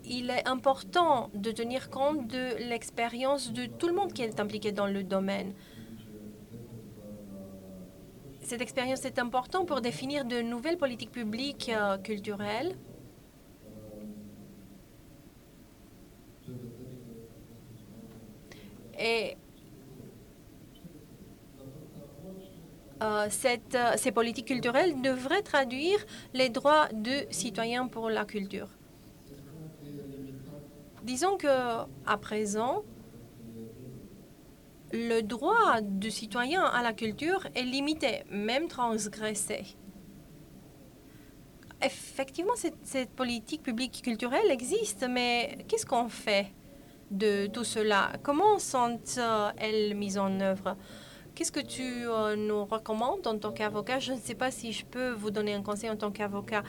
il 0.05 0.31
est 0.31 0.47
important 0.49 1.31
de 1.35 1.51
tenir 1.51 1.91
compte 1.91 2.27
de 2.27 2.57
l'expérience 2.69 3.53
de 3.53 3.67
tout 3.67 3.89
le 3.89 3.95
monde 3.95 4.13
qui 4.13 4.23
est 4.23 4.41
impliqué 4.41 4.73
dans 4.73 4.87
le 4.87 5.03
domaine. 5.03 5.55
Cette 8.43 8.61
expérience 8.61 9.05
est 9.05 9.19
importante 9.19 9.69
pour 9.69 9.81
définir 9.81 10.25
de 10.25 10.41
nouvelles 10.41 10.77
politiques 10.79 11.13
publiques 11.13 11.71
euh, 11.73 11.99
culturelles 11.99 12.77
Et 19.01 19.35
euh, 23.03 23.27
cette, 23.31 23.75
euh, 23.75 23.93
ces 23.97 24.13
politiques 24.13 24.49
culturelles 24.49 25.01
devraient 25.01 25.41
traduire 25.41 26.05
les 26.35 26.51
droits 26.51 26.89
de 26.93 27.25
citoyens 27.31 27.87
pour 27.89 28.11
la 28.11 28.27
culture. 28.27 28.69
Disons 31.11 31.37
que 31.37 31.49
à 32.07 32.17
présent, 32.19 32.85
le 34.93 35.23
droit 35.23 35.81
du 35.81 36.09
citoyen 36.09 36.63
à 36.63 36.85
la 36.85 36.93
culture 36.93 37.49
est 37.57 37.65
limité, 37.65 38.23
même 38.31 38.69
transgressé. 38.69 39.65
Effectivement, 41.83 42.55
cette, 42.55 42.79
cette 42.85 43.11
politique 43.11 43.65
publique 43.65 44.03
culturelle 44.05 44.53
existe, 44.53 45.05
mais 45.11 45.59
qu'est-ce 45.67 45.85
qu'on 45.85 46.09
fait 46.09 46.53
de 47.11 47.49
tout 47.49 47.65
cela? 47.65 48.13
Comment 48.23 48.61
sont-elles 48.61 49.97
mises 49.97 50.17
en 50.17 50.39
œuvre? 50.39 50.77
Qu'est-ce 51.35 51.51
que 51.51 51.59
tu 51.59 51.83
euh, 51.83 52.37
nous 52.37 52.65
recommandes 52.67 53.27
en 53.27 53.37
tant 53.37 53.51
qu'avocat? 53.51 53.99
Je 53.99 54.13
ne 54.13 54.19
sais 54.21 54.37
pas 54.37 54.53
si 54.53 54.71
je 54.71 54.87
peux 54.87 55.11
vous 55.11 55.33
donner 55.33 55.55
un 55.55 55.63
conseil 55.63 55.91
en 55.91 55.97
tant 55.97 56.13
qu'avocat. 56.13 56.63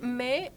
Mais 0.00 0.50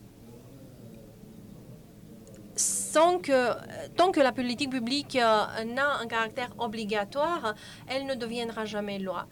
tant 2.93 3.19
que 3.19 4.19
la 4.19 4.31
politique 4.31 4.69
publique 4.69 5.15
euh, 5.15 5.63
n'a 5.63 5.97
un 5.99 6.07
caractère 6.07 6.51
obligatoire, 6.57 7.55
elle 7.87 8.05
ne 8.05 8.15
deviendra 8.15 8.65
jamais 8.65 8.99
loi. 8.99 9.27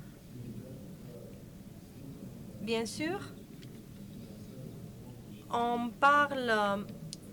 Bien 2.61 2.85
sûr, 2.85 3.19
on 5.51 5.89
parle 5.99 6.85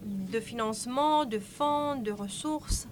de 0.04 0.40
financement, 0.40 1.24
de 1.24 1.38
fonds, 1.38 1.96
de 1.96 2.10
ressources. 2.10 2.88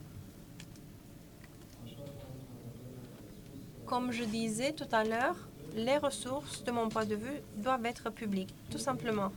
Comme 3.87 4.13
je 4.13 4.25
disais 4.25 4.73
tout 4.73 4.89
à 4.93 5.05
l'heure, 5.05 5.37
les 5.75 5.97
ressources, 5.97 6.65
de 6.65 6.71
mon 6.71 6.89
point 6.89 7.05
de 7.05 7.15
vue, 7.15 7.41
doivent 7.57 7.87
être 7.87 8.11
publiques, 8.11 8.55
tout 8.71 8.79
simplement. 8.79 9.33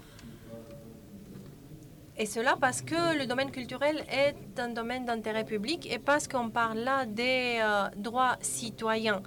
Et 2.20 2.26
cela 2.26 2.58
parce 2.60 2.82
que 2.82 3.18
le 3.18 3.28
domaine 3.28 3.52
culturel 3.52 4.04
est 4.12 4.60
un 4.60 4.70
domaine 4.70 5.06
d'intérêt 5.06 5.46
public 5.46 5.88
et 5.92 6.00
parce 6.00 6.28
qu'on 6.28 6.50
parle 6.50 6.80
là 6.80 7.06
des 7.06 7.60
euh, 7.62 7.90
droits 7.96 8.38
citoyens. 8.42 9.22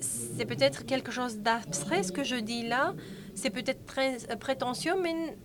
C'est 0.00 0.46
peut-être 0.46 0.86
quelque 0.86 1.10
chose 1.10 1.38
d'abstrait 1.38 2.04
ce 2.04 2.12
que 2.12 2.22
je 2.22 2.36
dis 2.36 2.66
là, 2.66 2.94
c'est 3.34 3.50
peut-être 3.50 3.84
très 3.86 4.30
euh, 4.30 4.36
prétentieux, 4.36 4.94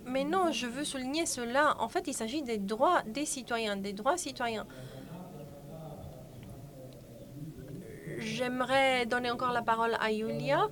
mais, 0.05 0.23
non, 0.23 0.51
je 0.51 0.67
veux 0.67 0.84
souligner 0.84 1.25
cela. 1.25 1.75
En 1.80 1.89
fait, 1.89 2.07
il 2.07 2.13
s'agit 2.13 2.43
des 2.43 2.57
droits 2.57 3.01
des 3.07 3.25
citoyens, 3.25 3.75
des 3.75 3.93
droits 3.93 4.17
citoyens. 4.17 4.67
J'aimerais 8.19 9.05
donner 9.05 9.32
encore 9.32 9.51
la 9.51 9.61
parole 9.61 9.95
à 9.99 10.11
Yulia. 10.11 10.67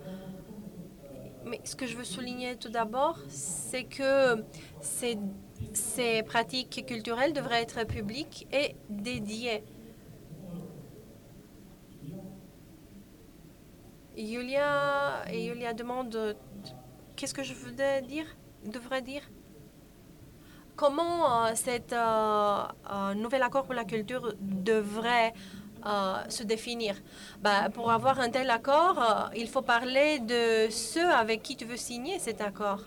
Mais 1.46 1.62
ce 1.64 1.76
que 1.76 1.88
je 1.88 1.96
veux 1.96 2.04
souligner 2.04 2.58
tout 2.58 2.70
d'abord, 2.70 3.18
c'est 3.30 3.86
que 3.86 4.44
ces, 4.82 5.18
ces 5.74 6.24
pratiques 6.24 6.86
culturelles 6.86 7.34
devraient 7.34 7.62
être 7.62 7.86
publiques 7.86 8.48
et 8.52 8.76
dédiées. 8.90 9.64
Yulia, 14.16 15.24
et 15.32 15.46
Yulia 15.46 15.74
demande 15.74 16.36
Qu'est-ce 17.18 17.34
que 17.34 17.42
je 17.42 17.56
voulais 17.56 18.04
dire 18.04 18.26
devrait 18.64 19.02
dire? 19.02 19.24
Comment 20.76 21.46
euh, 21.46 21.56
cet 21.56 21.92
euh, 21.92 22.64
euh, 22.94 23.16
nouvel 23.16 23.42
accord 23.42 23.64
pour 23.64 23.74
la 23.74 23.86
culture 23.86 24.36
devrait 24.40 25.34
se 26.30 26.44
définir? 26.44 26.96
Bah, 27.42 27.70
pour 27.74 27.92
avoir 27.92 28.20
un 28.20 28.30
tel 28.30 28.50
accord, 28.52 29.32
il 29.36 29.48
faut 29.48 29.62
parler 29.62 30.20
de 30.20 30.70
ceux 30.70 31.10
avec 31.10 31.42
qui 31.42 31.56
tu 31.56 31.66
veux 31.66 31.78
signer 31.78 32.20
cet 32.20 32.42
accord. 32.42 32.82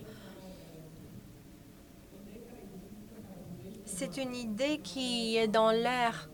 C'est 3.93 4.17
une 4.17 4.35
idée 4.35 4.79
qui 4.79 5.37
est 5.37 5.49
dans 5.49 5.71
l'air. 5.71 6.31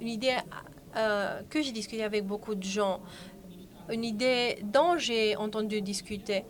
Une 0.00 0.08
idée 0.08 0.36
que 1.50 1.60
j'ai 1.62 1.72
discutée 1.72 2.04
avec 2.04 2.24
beaucoup 2.24 2.54
de 2.54 2.62
gens. 2.62 3.00
Une 3.90 4.04
idée 4.04 4.58
dont 4.62 4.96
j'ai 4.96 5.36
entendu 5.36 5.82
discuter. 5.82 6.44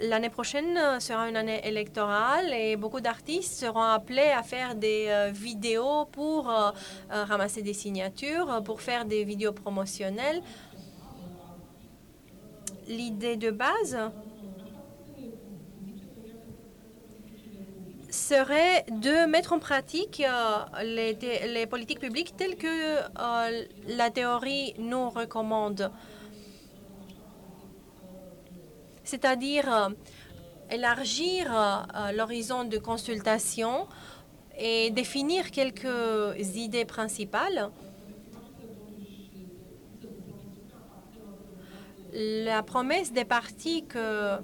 L'année 0.00 0.30
prochaine 0.30 0.76
euh, 0.76 1.00
sera 1.00 1.28
une 1.28 1.36
année 1.36 1.60
électorale 1.66 2.52
et 2.52 2.76
beaucoup 2.76 3.00
d'artistes 3.00 3.54
seront 3.58 3.82
appelés 3.82 4.30
à 4.30 4.44
faire 4.44 4.76
des 4.76 5.06
euh, 5.08 5.30
vidéos 5.32 6.04
pour 6.12 6.48
euh, 6.48 6.70
ramasser 7.10 7.62
des 7.62 7.72
signatures, 7.72 8.62
pour 8.64 8.80
faire 8.80 9.04
des 9.04 9.24
vidéos 9.24 9.52
promotionnelles. 9.52 10.40
L'idée 12.86 13.36
de 13.36 13.50
base 13.50 13.98
serait 18.10 18.84
de 18.90 19.26
mettre 19.26 19.52
en 19.52 19.58
pratique 19.58 20.22
les, 20.82 21.18
les, 21.46 21.66
politiques 21.66 22.00
publiques 22.00 22.34
telles 22.36 22.56
que 22.56 23.00
la 23.88 24.10
théorie 24.10 24.74
nous 24.78 25.10
recommande 25.10 25.90
c'est-à-dire 29.08 29.72
euh, 29.72 29.88
élargir 30.70 31.46
euh, 31.50 32.12
l'horizon 32.12 32.64
de 32.64 32.76
consultation 32.76 33.86
et 34.58 34.90
définir 34.90 35.50
quelques 35.50 36.36
idées 36.56 36.84
principales. 36.84 37.70
La 42.12 42.62
promesse 42.62 43.12
des 43.12 43.24
partis 43.24 43.86
que 43.86 43.98
euh, 43.98 44.36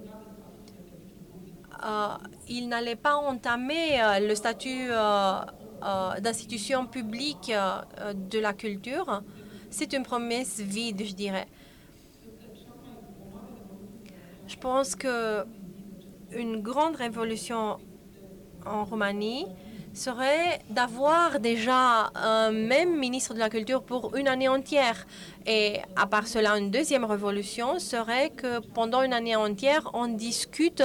il 2.48 2.68
n'allait 2.68 2.96
pas 2.96 3.16
entamer 3.16 3.98
le 4.20 4.34
statut 4.34 4.88
d'institution 6.20 6.86
publique 6.86 7.52
de 8.14 8.38
la 8.38 8.52
culture, 8.52 9.22
c'est 9.70 9.92
une 9.92 10.02
promesse 10.02 10.60
vide, 10.60 11.02
je 11.04 11.14
dirais. 11.14 11.46
Je 14.46 14.56
pense 14.56 14.94
que 14.94 15.44
une 16.32 16.60
grande 16.60 16.96
révolution 16.96 17.78
en 18.66 18.84
Roumanie 18.84 19.46
serait 19.94 20.60
d'avoir 20.70 21.38
déjà 21.38 22.10
un 22.14 22.50
même 22.50 22.98
ministre 22.98 23.34
de 23.34 23.38
la 23.38 23.48
Culture 23.48 23.82
pour 23.82 24.16
une 24.16 24.26
année 24.26 24.48
entière. 24.48 25.06
Et 25.46 25.80
à 25.96 26.06
part 26.06 26.26
cela, 26.26 26.58
une 26.58 26.70
deuxième 26.70 27.04
révolution 27.04 27.78
serait 27.78 28.30
que 28.30 28.58
pendant 28.58 29.02
une 29.02 29.12
année 29.12 29.36
entière, 29.36 29.90
on 29.94 30.08
discute 30.08 30.82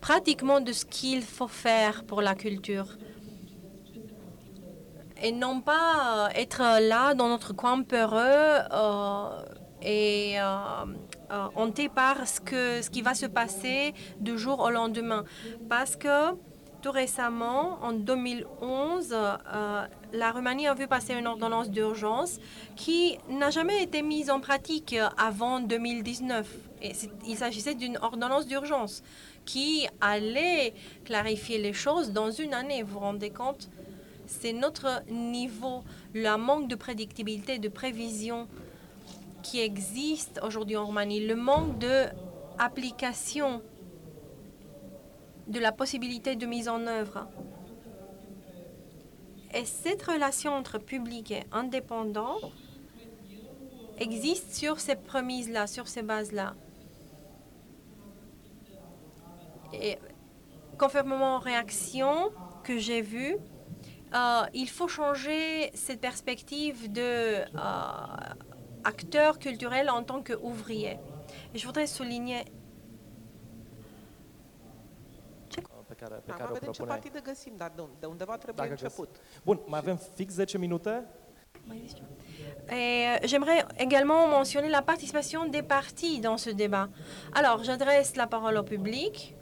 pratiquement 0.00 0.60
de 0.60 0.72
ce 0.72 0.84
qu'il 0.84 1.22
faut 1.22 1.48
faire 1.48 2.04
pour 2.04 2.22
la 2.22 2.34
culture. 2.34 2.96
Et 5.22 5.32
non 5.32 5.60
pas 5.60 6.28
euh, 6.28 6.28
être 6.34 6.62
là 6.80 7.14
dans 7.14 7.28
notre 7.28 7.52
coin 7.52 7.82
peureux 7.82 8.56
euh, 8.72 9.42
et 9.82 10.40
euh, 10.40 11.46
hanté 11.54 11.88
par 11.88 12.26
ce, 12.26 12.40
que, 12.40 12.80
ce 12.82 12.88
qui 12.88 13.02
va 13.02 13.14
se 13.14 13.26
passer 13.26 13.94
du 14.18 14.38
jour 14.38 14.60
au 14.60 14.70
lendemain. 14.70 15.24
Parce 15.68 15.96
que 15.96 16.34
tout 16.80 16.90
récemment, 16.90 17.78
en 17.82 17.92
2011, 17.92 19.12
euh, 19.12 19.86
la 20.12 20.30
Roumanie 20.32 20.66
a 20.66 20.74
vu 20.74 20.86
passer 20.86 21.14
une 21.14 21.26
ordonnance 21.26 21.70
d'urgence 21.70 22.38
qui 22.76 23.18
n'a 23.28 23.50
jamais 23.50 23.82
été 23.82 24.02
mise 24.02 24.30
en 24.30 24.40
pratique 24.40 24.96
avant 25.18 25.60
2019. 25.60 26.48
Et 26.82 26.92
il 27.26 27.36
s'agissait 27.36 27.74
d'une 27.74 27.98
ordonnance 27.98 28.46
d'urgence 28.46 29.02
qui 29.44 29.86
allait 30.00 30.74
clarifier 31.04 31.58
les 31.58 31.72
choses 31.72 32.12
dans 32.12 32.30
une 32.30 32.54
année. 32.54 32.82
Vous 32.82 32.94
vous 32.94 33.00
rendez 33.00 33.30
compte? 33.30 33.68
C'est 34.26 34.52
notre 34.52 35.02
niveau, 35.10 35.82
le 36.14 36.36
manque 36.36 36.68
de 36.68 36.76
prédictibilité, 36.76 37.58
de 37.58 37.68
prévision 37.68 38.46
qui 39.42 39.60
existe 39.60 40.40
aujourd'hui 40.42 40.76
en 40.76 40.86
Roumanie, 40.86 41.26
le 41.26 41.34
manque 41.34 41.78
de 41.78 42.06
application 42.58 43.62
de 45.48 45.58
la 45.58 45.72
possibilité 45.72 46.36
de 46.36 46.46
mise 46.46 46.68
en 46.68 46.86
œuvre. 46.86 47.26
Et 49.52 49.64
cette 49.64 50.02
relation 50.02 50.52
entre 50.52 50.78
public 50.78 51.32
et 51.32 51.42
indépendant 51.50 52.36
existe 53.98 54.54
sur 54.54 54.78
ces 54.78 54.94
premises-là, 54.94 55.66
sur 55.66 55.88
ces 55.88 56.02
bases-là. 56.02 56.54
Et 59.72 59.98
conformément 60.78 61.36
aux 61.36 61.40
réactions 61.40 62.30
que 62.64 62.78
j'ai 62.78 63.02
vues, 63.02 63.36
euh, 64.14 64.42
il 64.54 64.68
faut 64.68 64.88
changer 64.88 65.70
cette 65.74 66.00
perspective 66.00 66.90
de 66.90 67.00
euh, 67.00 67.44
acteur 68.84 69.38
culturel 69.38 69.90
en 69.90 70.02
tant 70.02 70.22
qu'ouvrier. 70.22 70.98
Et 71.54 71.58
je 71.58 71.66
voudrais 71.66 71.86
souligner 71.86 72.44
pe 75.90 75.96
care, 75.96 76.20
pe 76.24 76.32
care 76.32 76.50
o 76.50 76.54
propune. 76.54 76.72
ce 76.72 76.82
partidă 76.82 77.20
găsim, 77.20 77.52
dar 77.56 77.72
de, 77.74 77.82
de 78.00 78.06
undeva 78.06 78.36
trebuie 78.36 78.66
Dacă 78.66 78.70
început. 78.70 79.08
Bun, 79.44 79.60
mai 79.66 79.78
avem 79.78 79.96
fix 80.14 80.34
10 80.34 80.58
minute? 80.58 81.04
Et 82.68 83.26
j'aimerais 83.28 83.66
également 83.76 84.26
mentionner 84.26 84.70
la 84.70 84.82
participation 84.82 85.46
des 85.46 85.62
partis 85.62 86.20
dans 86.20 86.36
ce 86.36 86.50
débat. 86.50 86.88
Alors, 87.32 87.62
j'adresse 87.64 88.16
la 88.16 88.26
parole 88.26 88.56
au 88.56 88.62
public. 88.62 89.34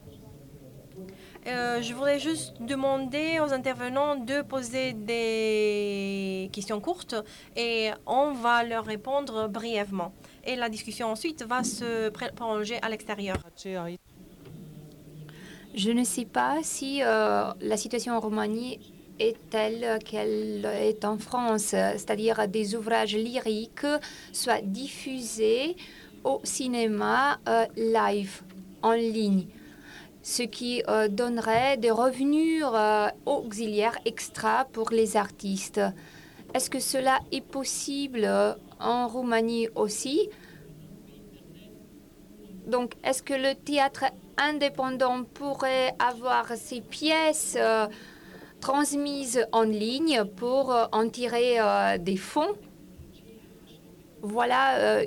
Euh, 1.49 1.81
je 1.81 1.95
voudrais 1.95 2.19
juste 2.19 2.61
demander 2.61 3.41
aux 3.41 3.53
intervenants 3.55 4.17
de 4.17 4.43
poser 4.43 4.93
des 4.93 6.51
questions 6.53 6.79
courtes 6.81 7.15
et 7.57 7.91
on 8.07 8.33
va 8.33 8.65
leur 8.65 8.85
répondre 8.85 9.49
brièvement. 9.49 10.13
Et 10.45 10.57
la 10.57 10.69
discussion 10.69 11.09
ensuite 11.09 11.43
va 11.45 11.65
se 11.65 12.11
prolonger 12.11 12.79
à 12.83 12.91
l'extérieur. 12.91 13.37
Je 15.75 15.91
ne 15.91 16.05
sais 16.05 16.27
pas 16.27 16.59
si 16.63 17.03
euh, 17.03 17.45
la 17.61 17.77
situation 17.77 18.15
en 18.15 18.21
Roumanie 18.21 18.79
est 19.19 19.37
telle 19.49 19.99
qu'elle 20.05 20.67
est 20.67 21.05
en 21.05 21.19
France, 21.19 21.75
c'est-à-dire 21.97 22.47
des 22.47 22.75
ouvrages 22.75 23.17
lyriques 23.17 23.87
soient 24.33 24.61
diffusés 24.61 25.77
au 26.25 26.41
cinéma 26.45 27.39
euh, 27.49 27.65
live, 27.77 28.43
en 28.83 28.93
ligne 28.93 29.47
ce 30.29 30.43
qui 30.43 30.83
euh, 30.89 31.09
donnerait 31.09 31.79
des 31.79 31.91
revenus 31.91 32.63
euh, 32.63 33.09
auxiliaires 33.25 33.99
extra 34.05 34.67
pour 34.67 34.91
les 34.91 35.17
artistes. 35.17 35.81
Est-ce 36.53 36.69
que 36.69 36.81
cela 36.81 37.19
est 37.33 37.41
possible 37.41 38.25
euh, 38.25 38.53
en 38.79 39.09
Roumanie 39.09 39.69
aussi? 39.75 40.29
Donc, 42.67 42.93
est-ce 43.03 43.23
que 43.23 43.33
le 43.33 43.55
théâtre 43.55 44.05
indépendant 44.37 45.25
pourrait 45.25 45.95
avoir 45.99 46.47
ses 46.57 46.83
pièces 46.83 47.57
transmises 48.61 49.47
en 49.53 49.63
ligne 49.63 50.25
pour 50.37 50.77
en 50.93 51.09
tirer 51.09 51.57
des 51.99 52.19
fonds? 52.19 52.55
Voilà 54.21 55.01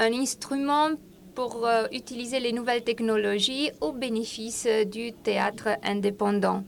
un 0.00 0.12
instrument 0.12 0.90
pour 1.34 1.66
euh, 1.66 1.86
utiliser 1.92 2.40
les 2.40 2.52
nouvelles 2.52 2.84
technologies 2.84 3.70
au 3.80 3.92
bénéfice 3.92 4.66
du 4.86 5.12
théâtre 5.12 5.68
indépendant. 5.82 6.64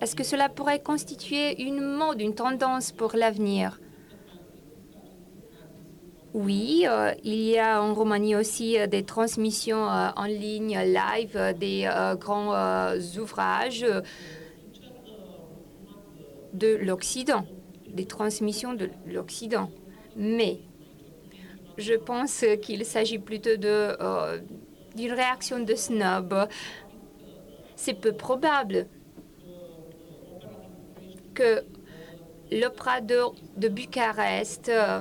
Est-ce 0.00 0.14
que 0.14 0.24
cela 0.24 0.48
pourrait 0.48 0.80
constituer 0.80 1.62
une 1.62 1.80
mode, 1.80 2.20
une 2.20 2.34
tendance 2.34 2.92
pour 2.92 3.16
l'avenir? 3.16 3.80
Oui, 6.34 6.84
euh, 6.86 7.12
il 7.24 7.40
y 7.40 7.58
a 7.58 7.82
en 7.82 7.94
Roumanie 7.94 8.36
aussi 8.36 8.78
euh, 8.78 8.86
des 8.86 9.04
transmissions 9.04 9.84
en 9.84 10.24
ligne, 10.24 10.78
live, 10.78 11.54
des 11.58 11.88
grands 12.20 12.52
ouvrages 13.18 13.86
de 16.56 16.74
l'Occident, 16.76 17.44
des 17.88 18.06
transmissions 18.06 18.74
de 18.74 18.88
l'Occident. 19.06 19.70
Mais 20.16 20.58
je 21.76 21.94
pense 21.94 22.44
qu'il 22.62 22.84
s'agit 22.84 23.18
plutôt 23.18 23.50
euh, 23.50 24.40
d'une 24.94 25.12
réaction 25.12 25.60
de 25.60 25.74
snob. 25.74 26.48
C'est 27.76 27.94
peu 27.94 28.12
probable 28.12 28.86
que 31.34 31.62
l'Opéra 32.50 33.02
de, 33.02 33.68
Bucarest 33.68 34.70
euh, 34.70 35.00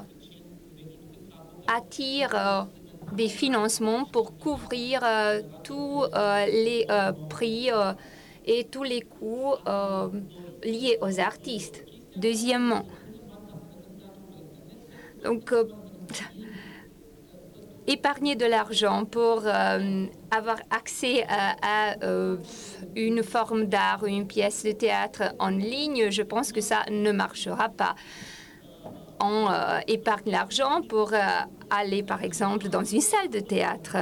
attire 1.68 2.68
des 3.14 3.30
financements 3.30 4.03
pour 4.03 4.38
couvrir 4.38 5.01
tous 5.64 6.03
les 6.47 6.86
prix 7.30 7.70
et 8.45 8.66
tous 8.66 8.84
les 8.84 9.01
coûts 9.01 9.53
liés 10.66 10.97
aux 11.01 11.20
artistes. 11.20 11.86
Deuxièmement, 12.18 12.86
donc, 15.24 15.51
épargner 17.88 18.36
de 18.36 18.45
l'argent 18.45 19.05
pour 19.05 19.43
euh, 19.45 20.05
avoir 20.32 20.57
accès 20.70 21.26
à, 21.28 21.95
euh, 22.03 22.38
une 22.95 23.24
forme 23.24 23.66
d'art 23.66 24.05
une 24.05 24.28
pièce 24.28 24.63
de 24.63 24.72
théâtre 24.72 25.34
en 25.39 25.49
ligne, 25.49 26.09
je 26.09 26.22
pense 26.22 26.51
que 26.51 26.61
ça 26.61 26.84
ne 26.89 27.11
marchera 27.11 27.70
pas. 27.70 27.95
On 29.20 29.47
euh, 29.49 29.80
épargne 29.88 30.32
l'argent 30.32 30.82
pour 30.88 31.11
aller, 31.70 32.03
par 32.03 32.24
exemple, 32.24 32.70
dans 32.70 32.84
une 32.84 33.01
salle 33.01 33.30
de 33.30 33.39
théâtre. 33.39 33.95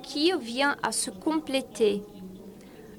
qui 0.01 0.31
vient 0.39 0.77
à 0.81 0.93
se 0.93 1.11
compléter. 1.11 2.01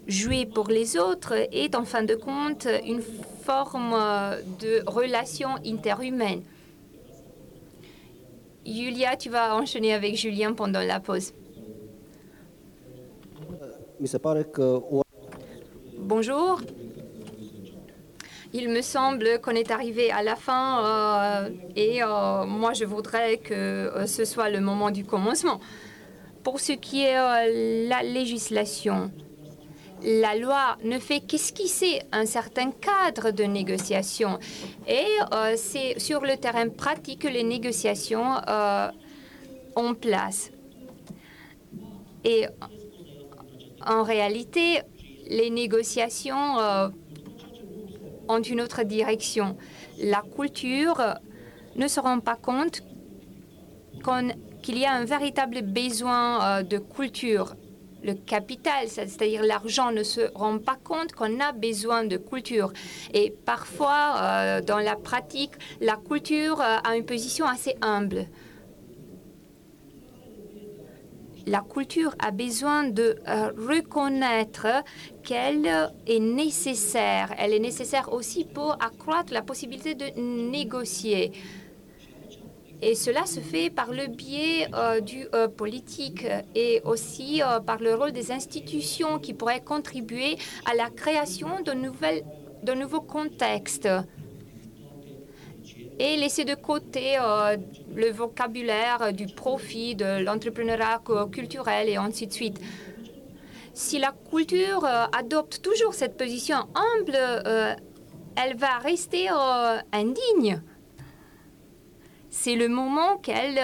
Jouer 0.07 0.45
pour 0.45 0.69
les 0.69 0.99
autres 0.99 1.33
est 1.51 1.75
en 1.75 1.85
fin 1.85 2.03
de 2.03 2.15
compte 2.15 2.69
une 2.85 3.03
forme 3.43 3.97
de 4.61 4.83
relation 4.87 5.51
interhumaine. 5.65 6.43
Julia, 8.67 9.17
tu 9.17 9.31
vas 9.31 9.57
enchaîner 9.57 9.95
avec 9.95 10.15
Julien 10.15 10.53
pendant 10.53 10.81
la 10.81 11.01
pause. 11.01 11.33
Bonjour. 15.99 16.61
Il 18.53 18.71
me 18.71 18.81
semble 18.81 19.41
qu'on 19.41 19.51
est 19.51 19.71
arrivé 19.71 20.11
à 20.11 20.23
la 20.23 20.35
fin 20.35 20.85
euh, 20.85 21.51
et 21.77 22.03
euh, 22.03 22.47
moi 22.47 22.73
je 22.73 22.85
voudrais 22.87 23.37
que 23.37 23.53
euh, 23.55 24.07
ce 24.07 24.25
soit 24.25 24.49
le 24.49 24.61
moment 24.61 24.91
du 24.91 25.05
commencement. 25.05 25.61
Pour 26.45 26.61
ce 26.61 26.73
qui 26.73 27.03
est 27.03 27.15
la 27.89 28.03
législation, 28.03 29.11
la 30.03 30.35
loi 30.37 30.79
ne 30.83 30.99
fait 30.99 31.21
qu'esquisser 31.21 32.01
un 32.11 32.25
certain 32.25 32.71
cadre 32.71 33.33
de 33.33 33.43
négociation 33.43 34.39
et 34.87 35.19
c'est 35.57 35.99
sur 35.99 36.23
le 36.23 36.37
terrain 36.37 36.69
pratique 36.71 37.23
que 37.23 37.29
les 37.29 37.43
négociations 37.43 38.37
ont 39.77 39.95
place. 39.95 40.53
En 43.89 44.03
réalité, 44.03 44.81
les 45.27 45.51
négociations 45.51 46.59
euh, 46.59 46.89
ont 48.29 48.43
une 48.43 48.61
autre 48.61 48.83
direction. 48.83 49.57
La 49.99 50.23
culture 50.37 51.03
ne 51.77 51.89
se 51.89 51.99
rend 51.99 52.21
pas 52.21 52.37
compte 52.37 52.83
qu'il 54.63 54.79
y 54.79 54.85
a 54.85 54.93
un 54.93 55.05
véritable 55.05 55.63
besoin 55.63 56.59
euh, 56.59 56.63
de 56.63 56.79
culture. 56.79 57.55
Le 58.05 58.15
capital, 58.15 58.87
c'est-à-dire 58.87 59.43
l'argent, 59.43 59.91
ne 59.91 60.03
se 60.03 60.21
rend 60.35 60.59
pas 60.59 60.77
compte 60.77 61.13
qu'on 61.13 61.41
a 61.41 61.53
besoin 61.53 62.05
de 62.05 62.17
culture. 62.17 62.73
Et 63.13 63.35
parfois, 63.45 64.17
euh, 64.21 64.61
dans 64.61 64.79
la 64.79 64.97
pratique, 64.97 65.53
la 65.81 65.97
culture 65.97 66.61
a 66.61 66.95
une 66.97 67.05
position 67.05 67.47
assez 67.47 67.75
humble. 67.81 68.29
La 71.49 71.63
culture 71.63 72.15
a 72.19 72.31
besoin 72.31 72.85
de 72.85 73.17
euh, 73.27 73.51
reconnaître 73.57 74.67
qu'elle 75.23 75.91
est 76.07 76.19
nécessaire. 76.21 77.35
Elle 77.39 77.55
est 77.55 77.59
nécessaire 77.59 78.13
aussi 78.13 78.45
pour 78.45 78.73
accroître 78.73 79.33
la 79.33 79.43
possibilité 79.43 79.95
de 79.95 80.07
négocier. 80.21 81.33
Et 82.81 82.95
cela 82.95 83.27
se 83.27 83.41
fait 83.41 83.71
par 83.71 83.91
le 83.91 84.07
biais 84.07 84.69
euh, 84.75 85.01
du 85.01 85.27
euh, 85.35 85.49
politique 85.49 86.27
et 86.55 86.81
aussi 86.85 87.43
par 87.67 87.81
le 87.81 87.95
rôle 87.95 88.13
des 88.13 88.31
institutions 88.31 89.19
qui 89.19 89.35
pourraient 89.35 89.63
contribuer 89.63 90.37
à 90.71 90.75
la 90.75 90.91
création 90.91 91.61
de 91.65 92.73
nouveaux 92.75 93.01
contextes 93.01 93.89
et 95.99 96.17
laisser 96.17 96.45
de 96.45 96.55
côté 96.55 97.19
euh, 97.19 97.57
le 97.95 98.11
vocabulaire 98.11 99.13
du 99.13 99.27
profit, 99.27 99.95
de 99.95 100.23
l'entrepreneuriat 100.23 101.03
culturel 101.33 101.89
et 101.89 101.97
ainsi 101.97 102.27
de 102.27 102.33
suite. 102.33 102.61
Si 103.75 103.99
la 103.99 104.13
culture 104.31 104.85
euh, 104.85 105.07
adopte 105.13 105.63
toujours 105.63 105.95
cette 105.95 106.17
position 106.17 106.57
humble, 106.75 107.17
euh, 107.17 107.75
elle 108.37 108.57
va 108.57 108.79
rester 108.79 109.29
indigne. 109.93 110.63
C'est 112.31 112.55
le 112.55 112.69
moment 112.69 113.17
qu'elle, 113.17 113.61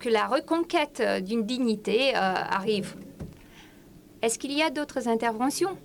que 0.00 0.08
la 0.08 0.26
reconquête 0.26 1.00
d'une 1.22 1.44
dignité 1.44 2.16
arrive. 2.16 2.96
Est-ce 4.22 4.40
qu'il 4.40 4.50
y 4.50 4.60
a 4.60 4.70
d'autres 4.70 5.06
interventions? 5.06 5.78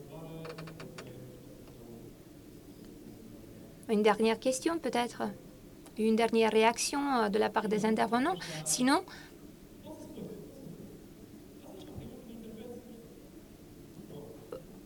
Une 3.90 4.04
dernière 4.04 4.40
question 4.40 4.80
peut-être? 4.80 5.24
Une 5.98 6.16
dernière 6.16 6.52
réaction 6.52 7.00
euh, 7.00 7.30
de 7.30 7.40
la 7.40 7.50
part 7.50 7.70
des 7.70 7.86
intervenants? 7.86 8.36
Sinon, 8.66 9.02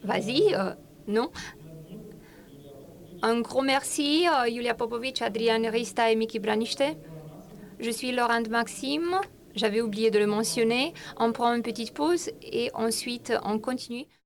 vas-y, 0.04 0.54
euh, 0.54 0.74
non? 1.08 1.32
Un 3.24 3.42
gros 3.42 3.62
merci, 3.62 4.28
euh, 4.28 4.50
Julia 4.52 4.74
Popovic, 4.74 5.22
Adrian 5.22 5.70
Rista 5.70 6.12
et 6.12 6.16
Miki 6.16 6.40
Branichte. 6.40 6.84
Je 7.80 7.90
suis 7.90 8.12
Laurent 8.12 8.48
Maxime. 8.50 9.16
J'avais 9.56 9.82
oublié 9.82 10.12
de 10.12 10.20
le 10.20 10.28
mentionner. 10.28 10.94
On 11.18 11.32
prend 11.32 11.54
une 11.54 11.64
petite 11.64 11.94
pause 11.94 12.30
et 12.42 12.70
ensuite 12.74 13.34
on 13.44 13.60
continue. 13.60 14.06